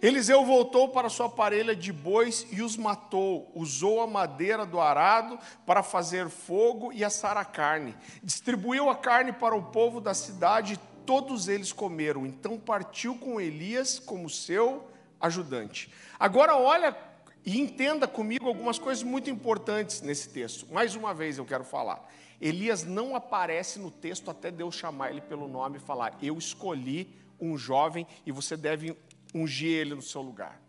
Eliseu 0.00 0.44
voltou 0.44 0.88
para 0.88 1.08
sua 1.08 1.28
parelha 1.28 1.74
de 1.76 1.92
bois 1.92 2.46
e 2.50 2.62
os 2.62 2.76
matou. 2.76 3.50
Usou 3.54 4.00
a 4.00 4.06
madeira 4.06 4.64
do 4.64 4.80
arado 4.80 5.38
para 5.66 5.82
fazer 5.82 6.28
fogo 6.28 6.92
e 6.92 7.04
assar 7.04 7.36
a 7.36 7.44
carne. 7.44 7.94
Distribuiu 8.22 8.88
a 8.88 8.96
carne 8.96 9.32
para 9.32 9.54
o 9.54 9.62
povo 9.62 10.00
da 10.00 10.14
cidade 10.14 10.74
e 10.74 11.04
todos 11.04 11.48
eles 11.48 11.72
comeram. 11.72 12.26
Então 12.26 12.58
partiu 12.58 13.16
com 13.16 13.40
Elias 13.40 13.98
como 13.98 14.28
seu 14.28 14.88
ajudante. 15.20 15.92
Agora 16.18 16.56
olha 16.56 16.96
e 17.44 17.60
entenda 17.60 18.08
comigo 18.08 18.48
algumas 18.48 18.78
coisas 18.78 19.02
muito 19.02 19.28
importantes 19.28 20.00
nesse 20.00 20.30
texto. 20.30 20.66
Mais 20.72 20.94
uma 20.94 21.12
vez 21.12 21.36
eu 21.36 21.44
quero 21.44 21.64
falar. 21.64 22.08
Elias 22.44 22.84
não 22.84 23.16
aparece 23.16 23.78
no 23.78 23.90
texto 23.90 24.30
até 24.30 24.50
Deus 24.50 24.74
chamar 24.74 25.10
ele 25.10 25.22
pelo 25.22 25.48
nome 25.48 25.78
e 25.78 25.80
falar: 25.80 26.14
Eu 26.20 26.36
escolhi 26.36 27.18
um 27.40 27.56
jovem 27.56 28.06
e 28.26 28.30
você 28.30 28.54
deve 28.54 28.94
ungir 29.34 29.70
ele 29.70 29.94
no 29.94 30.02
seu 30.02 30.20
lugar. 30.20 30.60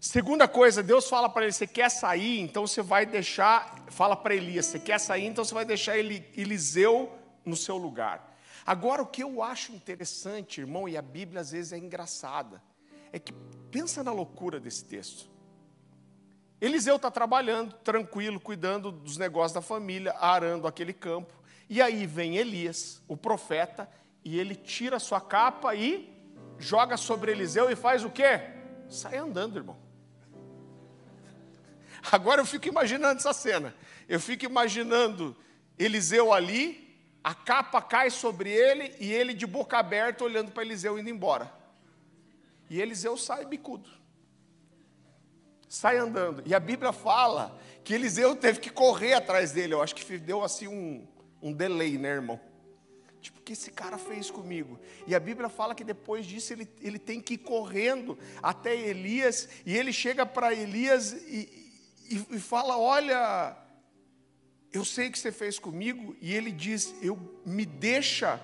Segunda 0.00 0.46
coisa, 0.46 0.80
Deus 0.80 1.08
fala 1.08 1.28
para 1.28 1.42
ele: 1.42 1.52
você 1.52 1.66
quer 1.66 1.90
sair, 1.90 2.38
então 2.38 2.64
você 2.64 2.80
vai 2.80 3.04
deixar. 3.04 3.86
Fala 3.88 4.14
para 4.14 4.36
Elias: 4.36 4.66
você 4.66 4.78
quer 4.78 5.00
sair, 5.00 5.26
então 5.26 5.44
você 5.44 5.52
vai 5.52 5.64
deixar 5.64 5.98
ele, 5.98 6.24
Eliseu 6.36 7.12
no 7.44 7.56
seu 7.56 7.76
lugar. 7.76 8.38
Agora, 8.64 9.02
o 9.02 9.06
que 9.06 9.24
eu 9.24 9.42
acho 9.42 9.72
interessante, 9.72 10.60
irmão, 10.60 10.88
e 10.88 10.96
a 10.96 11.02
Bíblia 11.02 11.40
às 11.40 11.50
vezes 11.50 11.72
é 11.72 11.78
engraçada, 11.78 12.62
é 13.12 13.18
que 13.18 13.32
pensa 13.72 14.04
na 14.04 14.12
loucura 14.12 14.60
desse 14.60 14.84
texto. 14.84 15.28
Eliseu 16.60 16.96
está 16.96 17.10
trabalhando, 17.10 17.72
tranquilo, 17.84 18.40
cuidando 18.40 18.90
dos 18.90 19.16
negócios 19.16 19.52
da 19.52 19.62
família, 19.62 20.14
arando 20.18 20.66
aquele 20.66 20.92
campo. 20.92 21.32
E 21.68 21.80
aí 21.80 22.06
vem 22.06 22.36
Elias, 22.36 23.00
o 23.06 23.16
profeta, 23.16 23.88
e 24.24 24.38
ele 24.38 24.54
tira 24.54 24.96
a 24.96 25.00
sua 25.00 25.20
capa 25.20 25.74
e 25.74 26.12
joga 26.58 26.96
sobre 26.96 27.30
Eliseu 27.30 27.70
e 27.70 27.76
faz 27.76 28.04
o 28.04 28.10
quê? 28.10 28.40
Sai 28.88 29.16
andando, 29.16 29.56
irmão. 29.56 29.76
Agora 32.10 32.40
eu 32.40 32.46
fico 32.46 32.66
imaginando 32.66 33.18
essa 33.18 33.32
cena. 33.32 33.74
Eu 34.08 34.18
fico 34.18 34.44
imaginando 34.44 35.36
Eliseu 35.78 36.32
ali, 36.32 36.98
a 37.22 37.34
capa 37.34 37.80
cai 37.80 38.10
sobre 38.10 38.50
ele 38.50 38.94
e 38.98 39.12
ele 39.12 39.32
de 39.32 39.46
boca 39.46 39.78
aberta 39.78 40.24
olhando 40.24 40.50
para 40.50 40.64
Eliseu 40.64 40.98
indo 40.98 41.10
embora. 41.10 41.52
E 42.68 42.80
Eliseu 42.80 43.16
sai 43.16 43.44
bicudo. 43.44 43.97
Sai 45.68 45.98
andando. 45.98 46.42
E 46.46 46.54
a 46.54 46.60
Bíblia 46.60 46.92
fala 46.92 47.58
que 47.84 47.94
Eliseu 47.94 48.34
teve 48.34 48.60
que 48.60 48.70
correr 48.70 49.14
atrás 49.14 49.52
dele. 49.52 49.74
Eu 49.74 49.82
acho 49.82 49.94
que 49.94 50.18
deu 50.18 50.42
assim 50.42 50.66
um, 50.66 51.06
um 51.42 51.52
delay, 51.52 51.98
né, 51.98 52.08
irmão? 52.08 52.40
Tipo, 53.20 53.40
o 53.40 53.42
que 53.42 53.52
esse 53.52 53.70
cara 53.70 53.98
fez 53.98 54.30
comigo? 54.30 54.78
E 55.06 55.14
a 55.14 55.20
Bíblia 55.20 55.48
fala 55.48 55.74
que 55.74 55.84
depois 55.84 56.24
disso 56.24 56.52
ele, 56.52 56.68
ele 56.80 56.98
tem 56.98 57.20
que 57.20 57.34
ir 57.34 57.38
correndo 57.38 58.18
até 58.42 58.74
Elias, 58.74 59.48
e 59.66 59.76
ele 59.76 59.92
chega 59.92 60.24
para 60.24 60.54
Elias 60.54 61.12
e, 61.12 61.74
e, 62.08 62.26
e 62.30 62.40
fala: 62.40 62.78
Olha, 62.78 63.56
eu 64.72 64.84
sei 64.84 65.08
o 65.08 65.12
que 65.12 65.18
você 65.18 65.32
fez 65.32 65.58
comigo, 65.58 66.16
e 66.20 66.32
ele 66.32 66.52
diz: 66.52 66.94
Eu 67.02 67.18
me 67.44 67.66
deixa 67.66 68.40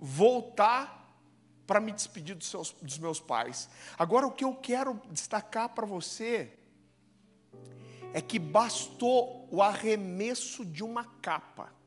voltar 0.00 0.98
para 1.66 1.80
me 1.80 1.92
despedir 1.92 2.34
dos, 2.34 2.48
seus, 2.48 2.72
dos 2.82 2.98
meus 2.98 3.20
pais. 3.20 3.68
Agora, 3.98 4.26
o 4.26 4.32
que 4.32 4.44
eu 4.44 4.54
quero 4.54 5.00
destacar 5.10 5.68
para 5.68 5.86
você 5.86 6.57
é 8.14 8.20
que 8.20 8.38
bastou 8.38 9.48
o 9.50 9.62
arremesso 9.62 10.64
de 10.64 10.82
uma 10.82 11.04
capa 11.04 11.78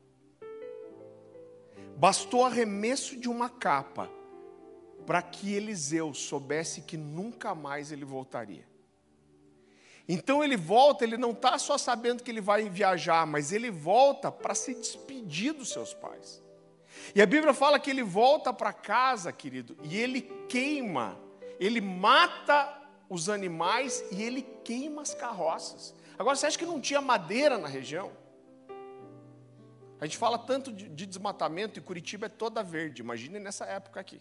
Bastou 2.02 2.44
arremesso 2.44 3.16
de 3.16 3.28
uma 3.28 3.48
capa 3.48 4.10
para 5.06 5.22
que 5.22 5.54
Eliseu 5.54 6.12
soubesse 6.12 6.82
que 6.82 6.96
nunca 6.96 7.54
mais 7.54 7.92
ele 7.92 8.04
voltaria. 8.04 8.66
Então 10.08 10.42
ele 10.42 10.56
volta, 10.56 11.04
ele 11.04 11.16
não 11.16 11.30
está 11.30 11.58
só 11.58 11.78
sabendo 11.78 12.24
que 12.24 12.28
ele 12.28 12.40
vai 12.40 12.68
viajar, 12.68 13.24
mas 13.24 13.52
ele 13.52 13.70
volta 13.70 14.32
para 14.32 14.52
se 14.52 14.74
despedir 14.74 15.52
dos 15.52 15.70
seus 15.70 15.94
pais. 15.94 16.42
E 17.14 17.22
a 17.22 17.26
Bíblia 17.26 17.54
fala 17.54 17.78
que 17.78 17.90
ele 17.90 18.02
volta 18.02 18.52
para 18.52 18.72
casa, 18.72 19.32
querido, 19.32 19.76
e 19.84 19.96
ele 19.96 20.22
queima, 20.48 21.16
ele 21.60 21.80
mata 21.80 22.82
os 23.08 23.28
animais 23.28 24.04
e 24.10 24.22
ele 24.22 24.42
queima 24.64 25.02
as 25.02 25.14
carroças. 25.14 25.94
Agora, 26.18 26.36
você 26.36 26.46
acha 26.46 26.58
que 26.58 26.66
não 26.66 26.80
tinha 26.80 27.00
madeira 27.00 27.58
na 27.58 27.68
região? 27.68 28.12
A 30.00 30.04
gente 30.04 30.18
fala 30.18 30.36
tanto 30.38 30.72
de, 30.72 30.88
de 30.88 31.06
desmatamento 31.06 31.78
e 31.78 31.82
Curitiba 31.82 32.26
é 32.26 32.28
toda 32.28 32.62
verde, 32.62 33.02
imagine 33.02 33.38
nessa 33.38 33.64
época 33.66 34.00
aqui. 34.00 34.20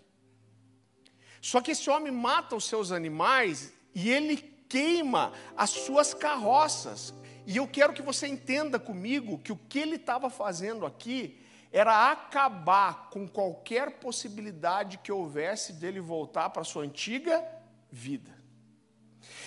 Só 1.41 1.59
que 1.59 1.71
esse 1.71 1.89
homem 1.89 2.11
mata 2.11 2.55
os 2.55 2.65
seus 2.65 2.91
animais 2.91 3.73
e 3.95 4.11
ele 4.11 4.37
queima 4.69 5.33
as 5.57 5.71
suas 5.71 6.13
carroças. 6.13 7.13
E 7.47 7.57
eu 7.57 7.67
quero 7.67 7.93
que 7.93 8.01
você 8.01 8.27
entenda 8.27 8.77
comigo 8.79 9.39
que 9.39 9.51
o 9.51 9.57
que 9.57 9.79
ele 9.79 9.95
estava 9.95 10.29
fazendo 10.29 10.85
aqui 10.85 11.39
era 11.71 12.11
acabar 12.11 13.09
com 13.09 13.27
qualquer 13.27 13.99
possibilidade 13.99 14.99
que 14.99 15.11
houvesse 15.11 15.73
dele 15.73 15.99
voltar 15.99 16.49
para 16.51 16.63
sua 16.63 16.83
antiga 16.83 17.43
vida. 17.89 18.40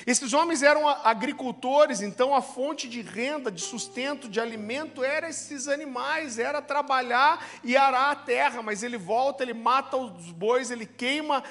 Esses 0.07 0.33
homens 0.33 0.63
eram 0.63 0.87
agricultores, 0.89 2.03
então 2.03 2.35
a 2.35 2.43
fonte 2.43 2.89
de 2.89 3.01
renda, 3.01 3.51
de 3.51 3.63
sustento, 3.63 4.29
de 4.29 4.39
alimento 4.39 5.03
era 5.03 5.29
esses 5.29 5.67
animais, 5.67 6.39
era 6.39 6.61
trabalhar 6.61 7.45
e 7.65 7.77
arar 7.77 8.11
a 8.11 8.17
terra. 8.17 8.63
Mas 8.63 8.83
ele 8.83 8.99
volta, 8.99 9.43
ele 9.43 9.55
mata 9.55 9.97
os 9.97 10.31
bois, 10.31 10.71
ele 10.71 10.87
queima 10.87 11.43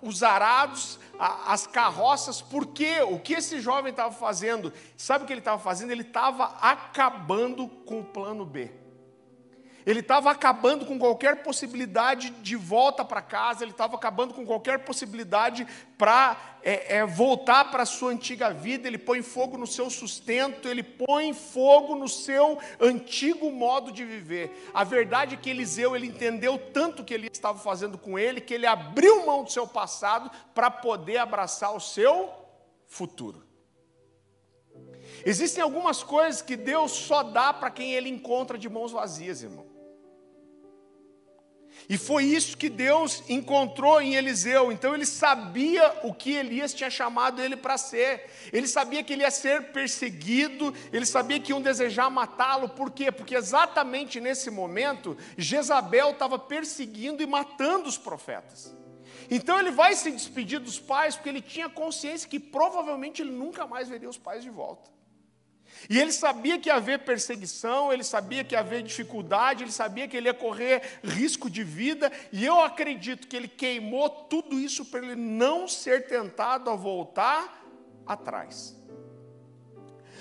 os 0.00 0.22
arados, 0.22 0.98
as 1.18 1.66
carroças. 1.66 2.40
Por 2.40 2.66
quê? 2.68 3.02
O 3.02 3.18
que 3.18 3.34
esse 3.34 3.60
jovem 3.60 3.90
estava 3.90 4.12
fazendo? 4.12 4.72
Sabe 4.96 5.24
o 5.24 5.26
que 5.26 5.32
ele 5.32 5.40
estava 5.40 5.60
fazendo? 5.60 5.90
Ele 5.90 6.02
estava 6.02 6.44
acabando 6.60 7.68
com 7.68 8.00
o 8.00 8.04
plano 8.04 8.44
B. 8.44 8.81
Ele 9.84 10.00
estava 10.00 10.30
acabando 10.30 10.86
com 10.86 10.98
qualquer 10.98 11.42
possibilidade 11.42 12.30
de 12.30 12.56
volta 12.56 13.04
para 13.04 13.20
casa, 13.20 13.64
ele 13.64 13.72
estava 13.72 13.96
acabando 13.96 14.32
com 14.34 14.46
qualquer 14.46 14.84
possibilidade 14.84 15.66
para 15.98 16.36
é, 16.62 16.98
é, 16.98 17.06
voltar 17.06 17.70
para 17.70 17.82
a 17.82 17.86
sua 17.86 18.12
antiga 18.12 18.50
vida. 18.50 18.86
Ele 18.86 18.98
põe 18.98 19.22
fogo 19.22 19.58
no 19.58 19.66
seu 19.66 19.90
sustento, 19.90 20.68
ele 20.68 20.82
põe 20.82 21.32
fogo 21.32 21.94
no 21.94 22.08
seu 22.08 22.58
antigo 22.80 23.50
modo 23.50 23.90
de 23.90 24.04
viver. 24.04 24.70
A 24.72 24.84
verdade 24.84 25.34
é 25.34 25.38
que 25.38 25.50
Eliseu 25.50 25.96
ele 25.96 26.06
entendeu 26.06 26.58
tanto 26.58 27.04
que 27.04 27.12
ele 27.12 27.28
estava 27.32 27.58
fazendo 27.58 27.98
com 27.98 28.18
ele, 28.18 28.40
que 28.40 28.54
ele 28.54 28.66
abriu 28.66 29.26
mão 29.26 29.42
do 29.42 29.50
seu 29.50 29.66
passado 29.66 30.30
para 30.54 30.70
poder 30.70 31.18
abraçar 31.18 31.74
o 31.74 31.80
seu 31.80 32.30
futuro. 32.86 33.52
Existem 35.24 35.62
algumas 35.62 36.02
coisas 36.02 36.42
que 36.42 36.56
Deus 36.56 36.92
só 36.92 37.22
dá 37.22 37.52
para 37.52 37.70
quem 37.70 37.94
ele 37.94 38.08
encontra 38.08 38.58
de 38.58 38.68
mãos 38.68 38.92
vazias, 38.92 39.42
irmão. 39.42 39.71
E 41.88 41.98
foi 41.98 42.24
isso 42.24 42.56
que 42.56 42.68
Deus 42.68 43.22
encontrou 43.28 44.00
em 44.00 44.14
Eliseu. 44.14 44.70
Então 44.70 44.94
ele 44.94 45.06
sabia 45.06 46.00
o 46.04 46.14
que 46.14 46.32
Elias 46.32 46.72
tinha 46.72 46.90
chamado 46.90 47.42
ele 47.42 47.56
para 47.56 47.76
ser. 47.76 48.30
Ele 48.52 48.66
sabia 48.66 49.02
que 49.02 49.12
ele 49.12 49.22
ia 49.22 49.30
ser 49.30 49.72
perseguido, 49.72 50.72
ele 50.92 51.06
sabia 51.06 51.40
que 51.40 51.52
iam 51.52 51.60
desejar 51.60 52.10
matá-lo. 52.10 52.68
Por 52.68 52.90
quê? 52.90 53.10
Porque 53.10 53.34
exatamente 53.34 54.20
nesse 54.20 54.50
momento, 54.50 55.16
Jezabel 55.36 56.10
estava 56.10 56.38
perseguindo 56.38 57.22
e 57.22 57.26
matando 57.26 57.88
os 57.88 57.98
profetas. 57.98 58.74
Então 59.30 59.58
ele 59.58 59.70
vai 59.70 59.94
se 59.94 60.10
despedir 60.10 60.60
dos 60.60 60.78
pais, 60.78 61.16
porque 61.16 61.28
ele 61.28 61.40
tinha 61.40 61.68
consciência 61.68 62.28
que 62.28 62.38
provavelmente 62.38 63.22
ele 63.22 63.32
nunca 63.32 63.66
mais 63.66 63.88
veria 63.88 64.08
os 64.08 64.18
pais 64.18 64.42
de 64.42 64.50
volta. 64.50 64.91
E 65.88 65.98
ele 65.98 66.12
sabia 66.12 66.58
que 66.58 66.68
ia 66.68 66.76
haver 66.76 67.00
perseguição, 67.00 67.92
ele 67.92 68.04
sabia 68.04 68.44
que 68.44 68.54
ia 68.54 68.60
haver 68.60 68.82
dificuldade, 68.82 69.64
ele 69.64 69.72
sabia 69.72 70.06
que 70.06 70.16
ele 70.16 70.28
ia 70.28 70.34
correr 70.34 71.00
risco 71.02 71.50
de 71.50 71.64
vida, 71.64 72.10
e 72.32 72.44
eu 72.44 72.60
acredito 72.60 73.26
que 73.26 73.36
ele 73.36 73.48
queimou 73.48 74.08
tudo 74.08 74.58
isso 74.58 74.84
para 74.84 75.00
ele 75.00 75.16
não 75.16 75.66
ser 75.66 76.06
tentado 76.06 76.70
a 76.70 76.76
voltar 76.76 77.64
atrás. 78.06 78.76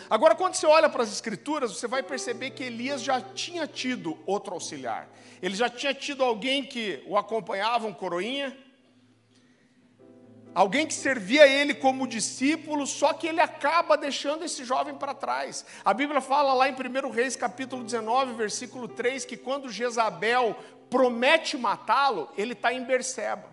Agora, 0.10 0.36
quando 0.36 0.56
você 0.56 0.66
olha 0.66 0.90
para 0.90 1.04
as 1.04 1.12
Escrituras, 1.12 1.72
você 1.72 1.88
vai 1.88 2.04
perceber 2.04 2.52
que 2.52 2.64
Elias 2.64 3.02
já 3.02 3.22
tinha 3.22 3.66
tido 3.66 4.18
outro 4.26 4.54
auxiliar. 4.54 5.08
Ele 5.42 5.56
já 5.56 5.70
tinha 5.70 5.94
tido 5.94 6.22
alguém 6.22 6.66
que 6.66 7.02
o 7.08 7.18
acompanhava, 7.18 7.88
um 7.88 7.94
coroinha, 7.94 8.56
Alguém 10.54 10.86
que 10.86 10.94
servia 10.94 11.48
ele 11.48 11.74
como 11.74 12.08
discípulo, 12.08 12.86
só 12.86 13.14
que 13.14 13.28
ele 13.28 13.40
acaba 13.40 13.96
deixando 13.96 14.44
esse 14.44 14.66
jovem 14.66 14.96
para 14.96 15.14
trás. 15.14 15.66
A 15.84 15.94
Bíblia 15.94 16.20
fala 16.20 16.54
lá 16.54 16.68
em 16.68 16.74
1 16.74 17.10
Reis, 17.10 17.38
capítulo 17.38 17.84
19, 17.84 18.34
versículo 18.34 18.88
3, 18.88 19.24
que 19.24 19.38
quando 19.38 19.70
Jezabel 19.70 20.58
promete 20.90 21.58
matá-lo, 21.58 22.30
ele 22.38 22.52
está 22.52 22.74
em 22.74 22.84
Berseba. 22.84 23.50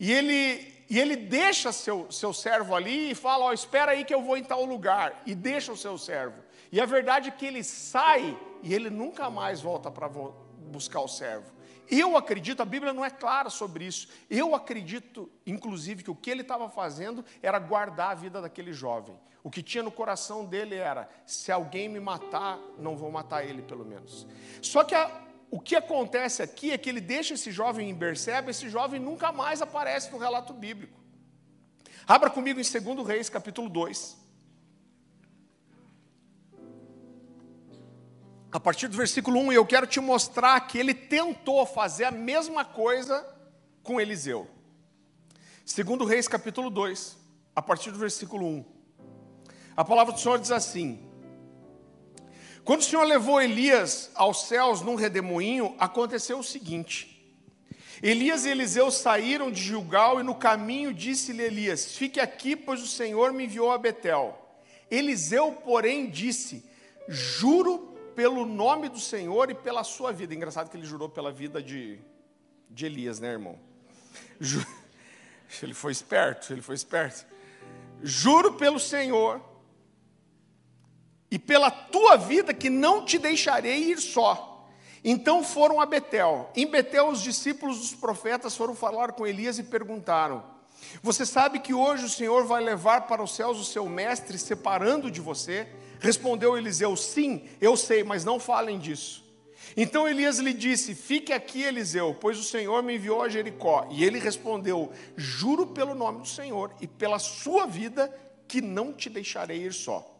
e 0.00 0.12
ele, 0.12 0.84
e 0.90 0.98
ele 0.98 1.14
deixa 1.14 1.70
seu, 1.70 2.10
seu 2.10 2.32
servo 2.32 2.74
ali 2.74 3.12
e 3.12 3.14
fala: 3.14 3.44
Ó, 3.44 3.52
espera 3.52 3.92
aí 3.92 4.04
que 4.04 4.14
eu 4.14 4.22
vou 4.22 4.36
em 4.36 4.42
tal 4.42 4.64
lugar, 4.64 5.22
e 5.24 5.34
deixa 5.34 5.72
o 5.72 5.76
seu 5.76 5.96
servo. 5.96 6.42
E 6.72 6.80
a 6.80 6.84
verdade 6.84 7.28
é 7.28 7.32
que 7.32 7.46
ele 7.46 7.62
sai 7.62 8.36
e 8.62 8.74
ele 8.74 8.90
nunca 8.90 9.30
mais 9.30 9.60
volta 9.60 9.90
para 9.92 10.08
buscar 10.08 11.00
o 11.00 11.08
servo. 11.08 11.55
Eu 11.90 12.16
acredito, 12.16 12.60
a 12.62 12.64
Bíblia 12.64 12.92
não 12.92 13.04
é 13.04 13.10
clara 13.10 13.50
sobre 13.50 13.84
isso. 13.84 14.08
Eu 14.28 14.54
acredito, 14.54 15.30
inclusive, 15.46 16.02
que 16.02 16.10
o 16.10 16.14
que 16.14 16.30
ele 16.30 16.42
estava 16.42 16.68
fazendo 16.68 17.24
era 17.42 17.58
guardar 17.58 18.10
a 18.10 18.14
vida 18.14 18.40
daquele 18.40 18.72
jovem. 18.72 19.18
O 19.42 19.50
que 19.50 19.62
tinha 19.62 19.82
no 19.82 19.92
coração 19.92 20.44
dele 20.44 20.74
era: 20.74 21.08
se 21.24 21.52
alguém 21.52 21.88
me 21.88 22.00
matar, 22.00 22.58
não 22.78 22.96
vou 22.96 23.10
matar 23.10 23.44
ele, 23.44 23.62
pelo 23.62 23.84
menos. 23.84 24.26
Só 24.60 24.82
que 24.82 24.94
a, 24.94 25.10
o 25.50 25.60
que 25.60 25.76
acontece 25.76 26.42
aqui 26.42 26.72
é 26.72 26.78
que 26.78 26.88
ele 26.88 27.00
deixa 27.00 27.34
esse 27.34 27.52
jovem 27.52 27.88
em 27.88 27.94
Berseba, 27.94 28.50
esse 28.50 28.68
jovem 28.68 29.00
nunca 29.00 29.30
mais 29.30 29.62
aparece 29.62 30.10
no 30.10 30.18
relato 30.18 30.52
bíblico. 30.52 30.98
Abra 32.06 32.28
comigo 32.30 32.60
em 32.60 32.62
2 32.62 33.06
Reis, 33.06 33.28
capítulo 33.28 33.68
2. 33.68 34.25
A 38.56 38.60
partir 38.60 38.88
do 38.88 38.96
versículo 38.96 39.38
1, 39.38 39.52
eu 39.52 39.66
quero 39.66 39.86
te 39.86 40.00
mostrar 40.00 40.58
que 40.60 40.78
ele 40.78 40.94
tentou 40.94 41.66
fazer 41.66 42.04
a 42.04 42.10
mesma 42.10 42.64
coisa 42.64 43.22
com 43.82 44.00
Eliseu. 44.00 44.48
Segundo 45.62 46.06
Reis, 46.06 46.26
capítulo 46.26 46.70
2, 46.70 47.18
a 47.54 47.60
partir 47.60 47.90
do 47.90 47.98
versículo 47.98 48.46
1. 48.46 48.64
A 49.76 49.84
palavra 49.84 50.14
do 50.14 50.18
Senhor 50.18 50.38
diz 50.38 50.50
assim: 50.50 51.06
Quando 52.64 52.80
o 52.80 52.84
Senhor 52.84 53.04
levou 53.04 53.42
Elias 53.42 54.10
aos 54.14 54.44
céus 54.44 54.80
num 54.80 54.94
redemoinho, 54.94 55.76
aconteceu 55.78 56.38
o 56.38 56.42
seguinte: 56.42 57.30
Elias 58.02 58.46
e 58.46 58.48
Eliseu 58.48 58.90
saíram 58.90 59.52
de 59.52 59.60
Gilgal 59.60 60.18
e 60.18 60.22
no 60.22 60.34
caminho 60.34 60.94
disse-lhe 60.94 61.42
Elias: 61.42 61.94
Fique 61.94 62.18
aqui, 62.18 62.56
pois 62.56 62.82
o 62.82 62.88
Senhor 62.88 63.34
me 63.34 63.44
enviou 63.44 63.70
a 63.70 63.76
Betel. 63.76 64.34
Eliseu, 64.90 65.52
porém, 65.52 66.08
disse: 66.08 66.64
Juro 67.06 67.95
pelo 68.16 68.46
nome 68.46 68.88
do 68.88 68.98
Senhor 68.98 69.50
e 69.50 69.54
pela 69.54 69.84
sua 69.84 70.10
vida. 70.10 70.34
Engraçado 70.34 70.70
que 70.70 70.76
ele 70.76 70.86
jurou 70.86 71.08
pela 71.08 71.30
vida 71.30 71.62
de, 71.62 72.00
de 72.70 72.86
Elias, 72.86 73.20
né, 73.20 73.28
irmão? 73.28 73.58
Ju... 74.40 74.66
Ele 75.62 75.74
foi 75.74 75.92
esperto, 75.92 76.52
ele 76.52 76.60
foi 76.60 76.74
esperto. 76.74 77.24
Juro 78.02 78.54
pelo 78.54 78.80
Senhor 78.80 79.40
e 81.30 81.38
pela 81.38 81.70
tua 81.70 82.16
vida 82.16 82.52
que 82.52 82.68
não 82.68 83.04
te 83.04 83.16
deixarei 83.16 83.92
ir 83.92 83.98
só. 84.00 84.68
Então 85.04 85.44
foram 85.44 85.80
a 85.80 85.86
Betel. 85.86 86.50
Em 86.56 86.66
Betel, 86.66 87.08
os 87.08 87.22
discípulos 87.22 87.78
dos 87.78 87.94
profetas 87.94 88.56
foram 88.56 88.74
falar 88.74 89.12
com 89.12 89.24
Elias 89.24 89.56
e 89.60 89.62
perguntaram: 89.62 90.42
Você 91.00 91.24
sabe 91.24 91.60
que 91.60 91.72
hoje 91.72 92.04
o 92.04 92.10
Senhor 92.10 92.44
vai 92.44 92.60
levar 92.60 93.02
para 93.02 93.22
os 93.22 93.32
céus 93.32 93.60
o 93.60 93.64
seu 93.64 93.88
mestre, 93.88 94.36
separando 94.36 95.12
de 95.12 95.20
você? 95.20 95.68
Respondeu 96.00 96.56
Eliseu: 96.56 96.96
Sim, 96.96 97.48
eu 97.60 97.76
sei, 97.76 98.04
mas 98.04 98.24
não 98.24 98.38
falem 98.38 98.78
disso. 98.78 99.24
Então 99.76 100.08
Elias 100.08 100.38
lhe 100.38 100.52
disse: 100.52 100.94
Fique 100.94 101.32
aqui, 101.32 101.62
Eliseu, 101.62 102.16
pois 102.20 102.38
o 102.38 102.44
Senhor 102.44 102.82
me 102.82 102.96
enviou 102.96 103.22
a 103.22 103.28
Jericó. 103.28 103.86
E 103.90 104.04
ele 104.04 104.18
respondeu: 104.18 104.92
Juro 105.16 105.66
pelo 105.66 105.94
nome 105.94 106.20
do 106.20 106.28
Senhor 106.28 106.72
e 106.80 106.86
pela 106.86 107.18
sua 107.18 107.66
vida 107.66 108.12
que 108.48 108.60
não 108.60 108.92
te 108.92 109.10
deixarei 109.10 109.64
ir 109.64 109.72
só. 109.72 110.12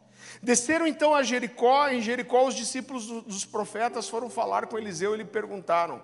Desceram 0.43 0.87
então 0.87 1.15
a 1.15 1.23
Jericó, 1.23 1.89
em 1.89 2.03
Jericó 2.03 2.47
os 2.47 2.55
discípulos 2.55 3.07
dos 3.07 3.45
profetas 3.45 4.09
foram 4.09 4.29
falar 4.29 4.67
com 4.67 4.77
Eliseu 4.77 5.15
e 5.15 5.19
lhe 5.19 5.25
perguntaram: 5.25 6.03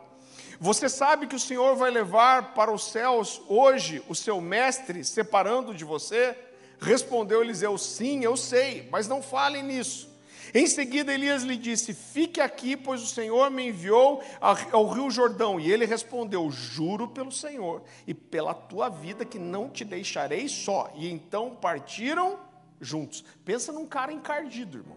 Você 0.59 0.89
sabe 0.89 1.27
que 1.27 1.37
o 1.37 1.41
Senhor 1.41 1.77
vai 1.77 1.91
levar 1.91 2.55
para 2.55 2.73
os 2.73 2.91
céus 2.91 3.43
hoje 3.49 4.03
o 4.09 4.15
seu 4.15 4.41
mestre, 4.41 5.05
separando 5.05 5.75
de 5.75 5.85
você? 5.85 6.37
Respondeu 6.83 7.43
Eliseu: 7.43 7.79
Sim, 7.79 8.25
eu 8.25 8.37
sei, 8.37 8.89
mas 8.91 9.07
não 9.07 9.23
falem 9.23 9.63
nisso. 9.63 10.11
Em 10.53 10.67
seguida, 10.67 11.15
Elias 11.15 11.45
lhe 11.45 11.57
disse: 11.57 11.95
Fique 11.95 12.41
aqui, 12.41 12.77
pois 12.77 13.01
o 13.03 13.07
Senhor 13.07 13.51
me 13.51 13.69
enviou 13.69 14.21
ao 14.41 14.89
rio 14.89 15.09
Jordão. 15.09 15.61
E 15.61 15.71
ele 15.71 15.87
respondeu: 15.87 16.51
Juro 16.51 17.07
pelo 17.09 17.31
Senhor 17.31 17.83
e 18.07 18.13
pela 18.13 18.53
tua 18.53 18.89
vida 18.89 19.25
que 19.25 19.39
não 19.39 19.71
te 19.71 19.85
deixarei 19.85 20.49
só. 20.49 20.93
E 20.97 21.09
então 21.09 21.55
partiram 21.55 22.41
juntos. 22.81 23.25
Pensa 23.45 23.73
num 23.73 23.87
cara 23.87 24.13
encardido, 24.13 24.79
irmão. 24.79 24.97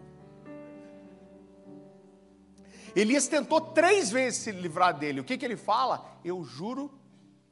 Elias 2.96 3.28
tentou 3.28 3.60
três 3.60 4.10
vezes 4.10 4.40
se 4.40 4.50
livrar 4.50 4.98
dele. 4.98 5.20
O 5.20 5.24
que, 5.24 5.38
que 5.38 5.44
ele 5.44 5.56
fala? 5.56 6.18
Eu 6.24 6.42
juro 6.42 6.90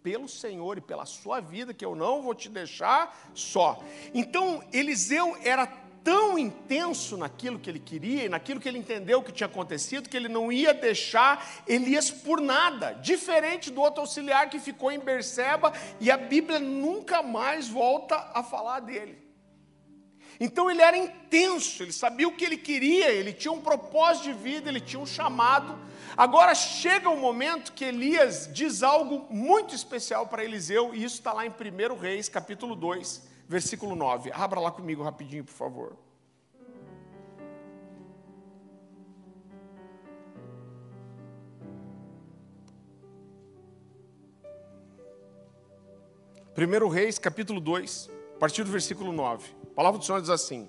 pelo 0.05 0.29
Senhor 0.29 0.77
e 0.77 0.83
pela 0.83 1.07
sua 1.07 1.41
vida, 1.41 1.73
que 1.73 1.83
eu 1.83 1.97
não 1.97 2.21
vou 2.21 2.35
te 2.35 2.51
deixar 2.51 3.33
só. 3.33 3.83
Então, 4.13 4.63
Eliseu 4.71 5.35
era 5.43 5.67
tão 6.05 6.39
intenso 6.39 7.17
naquilo 7.17 7.59
que 7.59 7.71
ele 7.71 7.79
queria, 7.79 8.29
naquilo 8.29 8.61
que 8.61 8.69
ele 8.69 8.77
entendeu 8.77 9.23
que 9.23 9.33
tinha 9.33 9.47
acontecido, 9.47 10.07
que 10.07 10.15
ele 10.15 10.29
não 10.29 10.53
ia 10.53 10.75
deixar 10.75 11.65
Elias 11.67 12.11
por 12.11 12.39
nada, 12.39 12.93
diferente 12.93 13.71
do 13.71 13.81
outro 13.81 14.03
auxiliar 14.03 14.51
que 14.51 14.61
ficou 14.61 14.93
em 14.93 14.99
Berseba 14.99 15.73
e 15.99 16.11
a 16.11 16.19
Bíblia 16.19 16.59
nunca 16.59 17.23
mais 17.23 17.67
volta 17.67 18.31
a 18.35 18.43
falar 18.43 18.81
dele. 18.81 19.25
Então 20.39 20.71
ele 20.71 20.83
era 20.83 20.99
intenso, 20.99 21.83
ele 21.83 21.93
sabia 21.93 22.29
o 22.29 22.37
que 22.37 22.45
ele 22.45 22.59
queria, 22.59 23.09
ele 23.11 23.33
tinha 23.33 23.53
um 23.53 23.63
propósito 23.63 24.25
de 24.25 24.33
vida, 24.35 24.69
ele 24.69 24.81
tinha 24.81 25.01
um 25.01 25.07
chamado. 25.07 25.79
Agora 26.17 26.55
chega 26.55 27.09
um 27.09 27.19
momento 27.19 27.73
que 27.73 27.85
Elias 27.85 28.49
diz 28.53 28.85
algo 28.85 29.27
muito 29.31 29.75
especial 29.75 30.29
para 30.29 30.45
Eliseu, 30.45 30.95
e 30.95 31.03
isso 31.03 31.17
está 31.17 31.33
lá 31.33 31.45
em 31.45 31.51
1 31.51 31.97
Reis, 31.97 32.29
capítulo 32.29 32.77
2, 32.77 33.23
versículo 33.49 33.97
9. 33.97 34.31
Abra 34.33 34.61
lá 34.61 34.71
comigo 34.71 35.03
rapidinho, 35.03 35.45
por 35.45 35.53
favor. 35.53 35.97
Primeiro 46.55 46.89
Reis, 46.89 47.19
capítulo 47.19 47.59
2, 47.59 48.09
a 48.37 48.39
partir 48.39 48.63
do 48.63 48.71
versículo 48.71 49.13
9. 49.13 49.51
A 49.73 49.75
palavra 49.75 49.99
do 49.99 50.05
Senhor 50.05 50.21
diz 50.21 50.31
assim: 50.31 50.69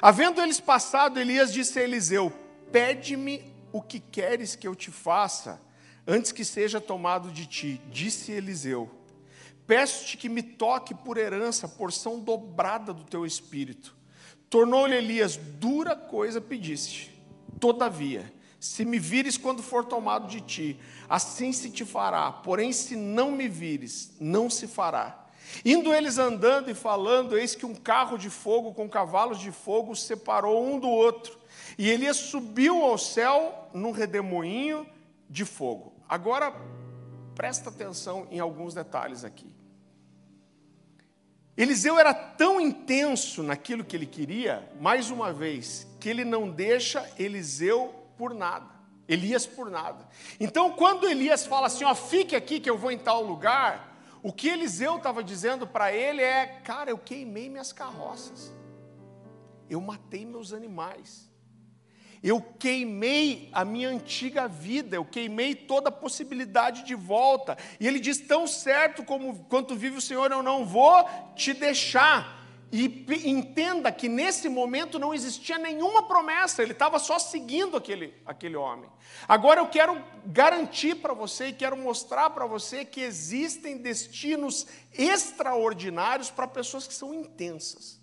Havendo 0.00 0.40
eles 0.40 0.58
passado, 0.58 1.20
Elias 1.20 1.52
disse 1.52 1.78
a 1.78 1.82
Eliseu: 1.82 2.32
Pede-me 2.72 3.51
o 3.72 3.80
que 3.80 3.98
queres 3.98 4.54
que 4.54 4.68
eu 4.68 4.74
te 4.74 4.90
faça, 4.90 5.60
antes 6.06 6.32
que 6.32 6.44
seja 6.44 6.80
tomado 6.80 7.30
de 7.30 7.46
ti. 7.46 7.80
Disse 7.90 8.32
Eliseu: 8.32 8.90
Peço-te 9.66 10.16
que 10.16 10.28
me 10.28 10.42
toque 10.42 10.94
por 10.94 11.16
herança, 11.16 11.66
porção 11.66 12.20
dobrada 12.20 12.92
do 12.92 13.04
teu 13.04 13.24
espírito. 13.24 13.96
Tornou-lhe 14.50 14.96
Elias: 14.96 15.36
Dura 15.36 15.96
coisa 15.96 16.40
pediste. 16.40 17.10
Todavia, 17.58 18.32
se 18.58 18.84
me 18.84 18.98
vires 18.98 19.36
quando 19.36 19.62
for 19.62 19.84
tomado 19.84 20.28
de 20.28 20.40
ti, 20.40 20.78
assim 21.08 21.52
se 21.52 21.70
te 21.70 21.84
fará. 21.84 22.30
Porém, 22.30 22.72
se 22.72 22.94
não 22.96 23.30
me 23.30 23.48
vires, 23.48 24.14
não 24.20 24.50
se 24.50 24.66
fará. 24.66 25.26
Indo 25.64 25.92
eles 25.92 26.18
andando 26.18 26.70
e 26.70 26.74
falando, 26.74 27.36
eis 27.36 27.54
que 27.54 27.66
um 27.66 27.74
carro 27.74 28.16
de 28.16 28.30
fogo 28.30 28.72
com 28.72 28.88
cavalos 28.88 29.38
de 29.38 29.50
fogo 29.50 29.94
separou 29.94 30.64
um 30.64 30.78
do 30.78 30.88
outro. 30.88 31.38
E 31.78 31.88
Elias 31.88 32.16
subiu 32.16 32.82
ao 32.82 32.98
céu 32.98 33.68
num 33.72 33.90
redemoinho 33.90 34.86
de 35.28 35.44
fogo. 35.44 35.92
Agora, 36.08 36.54
presta 37.34 37.70
atenção 37.70 38.26
em 38.30 38.38
alguns 38.38 38.74
detalhes 38.74 39.24
aqui. 39.24 39.50
Eliseu 41.56 41.98
era 41.98 42.14
tão 42.14 42.60
intenso 42.60 43.42
naquilo 43.42 43.84
que 43.84 43.94
ele 43.94 44.06
queria, 44.06 44.70
mais 44.80 45.10
uma 45.10 45.32
vez, 45.32 45.86
que 46.00 46.08
ele 46.08 46.24
não 46.24 46.50
deixa 46.50 47.08
Eliseu 47.18 47.94
por 48.16 48.34
nada. 48.34 48.70
Elias 49.06 49.46
por 49.46 49.70
nada. 49.70 50.08
Então, 50.40 50.72
quando 50.72 51.06
Elias 51.06 51.44
fala 51.44 51.66
assim, 51.66 51.84
ó, 51.84 51.94
fique 51.94 52.34
aqui 52.34 52.58
que 52.58 52.70
eu 52.70 52.78
vou 52.78 52.90
em 52.90 52.98
tal 52.98 53.22
lugar, 53.22 53.92
o 54.22 54.32
que 54.32 54.48
Eliseu 54.48 54.96
estava 54.96 55.22
dizendo 55.22 55.66
para 55.66 55.92
ele 55.92 56.22
é: 56.22 56.46
cara, 56.64 56.90
eu 56.90 56.98
queimei 56.98 57.50
minhas 57.50 57.72
carroças, 57.72 58.52
eu 59.68 59.80
matei 59.80 60.24
meus 60.24 60.52
animais, 60.52 61.28
eu 62.22 62.40
queimei 62.40 63.48
a 63.52 63.64
minha 63.64 63.88
antiga 63.88 64.46
vida, 64.46 64.94
eu 64.94 65.04
queimei 65.04 65.56
toda 65.56 65.88
a 65.88 65.92
possibilidade 65.92 66.84
de 66.84 66.94
volta. 66.94 67.58
E 67.80 67.86
ele 67.86 67.98
diz: 67.98 68.18
tão 68.18 68.46
certo 68.46 69.02
como 69.02 69.44
quanto 69.44 69.74
vive 69.74 69.96
o 69.96 70.00
Senhor, 70.00 70.30
eu 70.30 70.42
não 70.42 70.64
vou 70.64 71.04
te 71.34 71.52
deixar. 71.52 72.40
E 72.74 73.04
entenda 73.26 73.92
que 73.92 74.08
nesse 74.08 74.48
momento 74.48 74.98
não 74.98 75.12
existia 75.12 75.58
nenhuma 75.58 76.04
promessa, 76.04 76.62
ele 76.62 76.72
estava 76.72 76.98
só 76.98 77.18
seguindo 77.18 77.76
aquele, 77.76 78.14
aquele 78.24 78.56
homem. 78.56 78.88
Agora 79.28 79.60
eu 79.60 79.68
quero 79.68 80.02
garantir 80.24 80.94
para 80.94 81.12
você 81.12 81.48
e 81.48 81.52
quero 81.52 81.76
mostrar 81.76 82.30
para 82.30 82.46
você 82.46 82.82
que 82.82 83.02
existem 83.02 83.76
destinos 83.76 84.66
extraordinários 84.90 86.30
para 86.30 86.48
pessoas 86.48 86.86
que 86.86 86.94
são 86.94 87.12
intensas. 87.12 88.01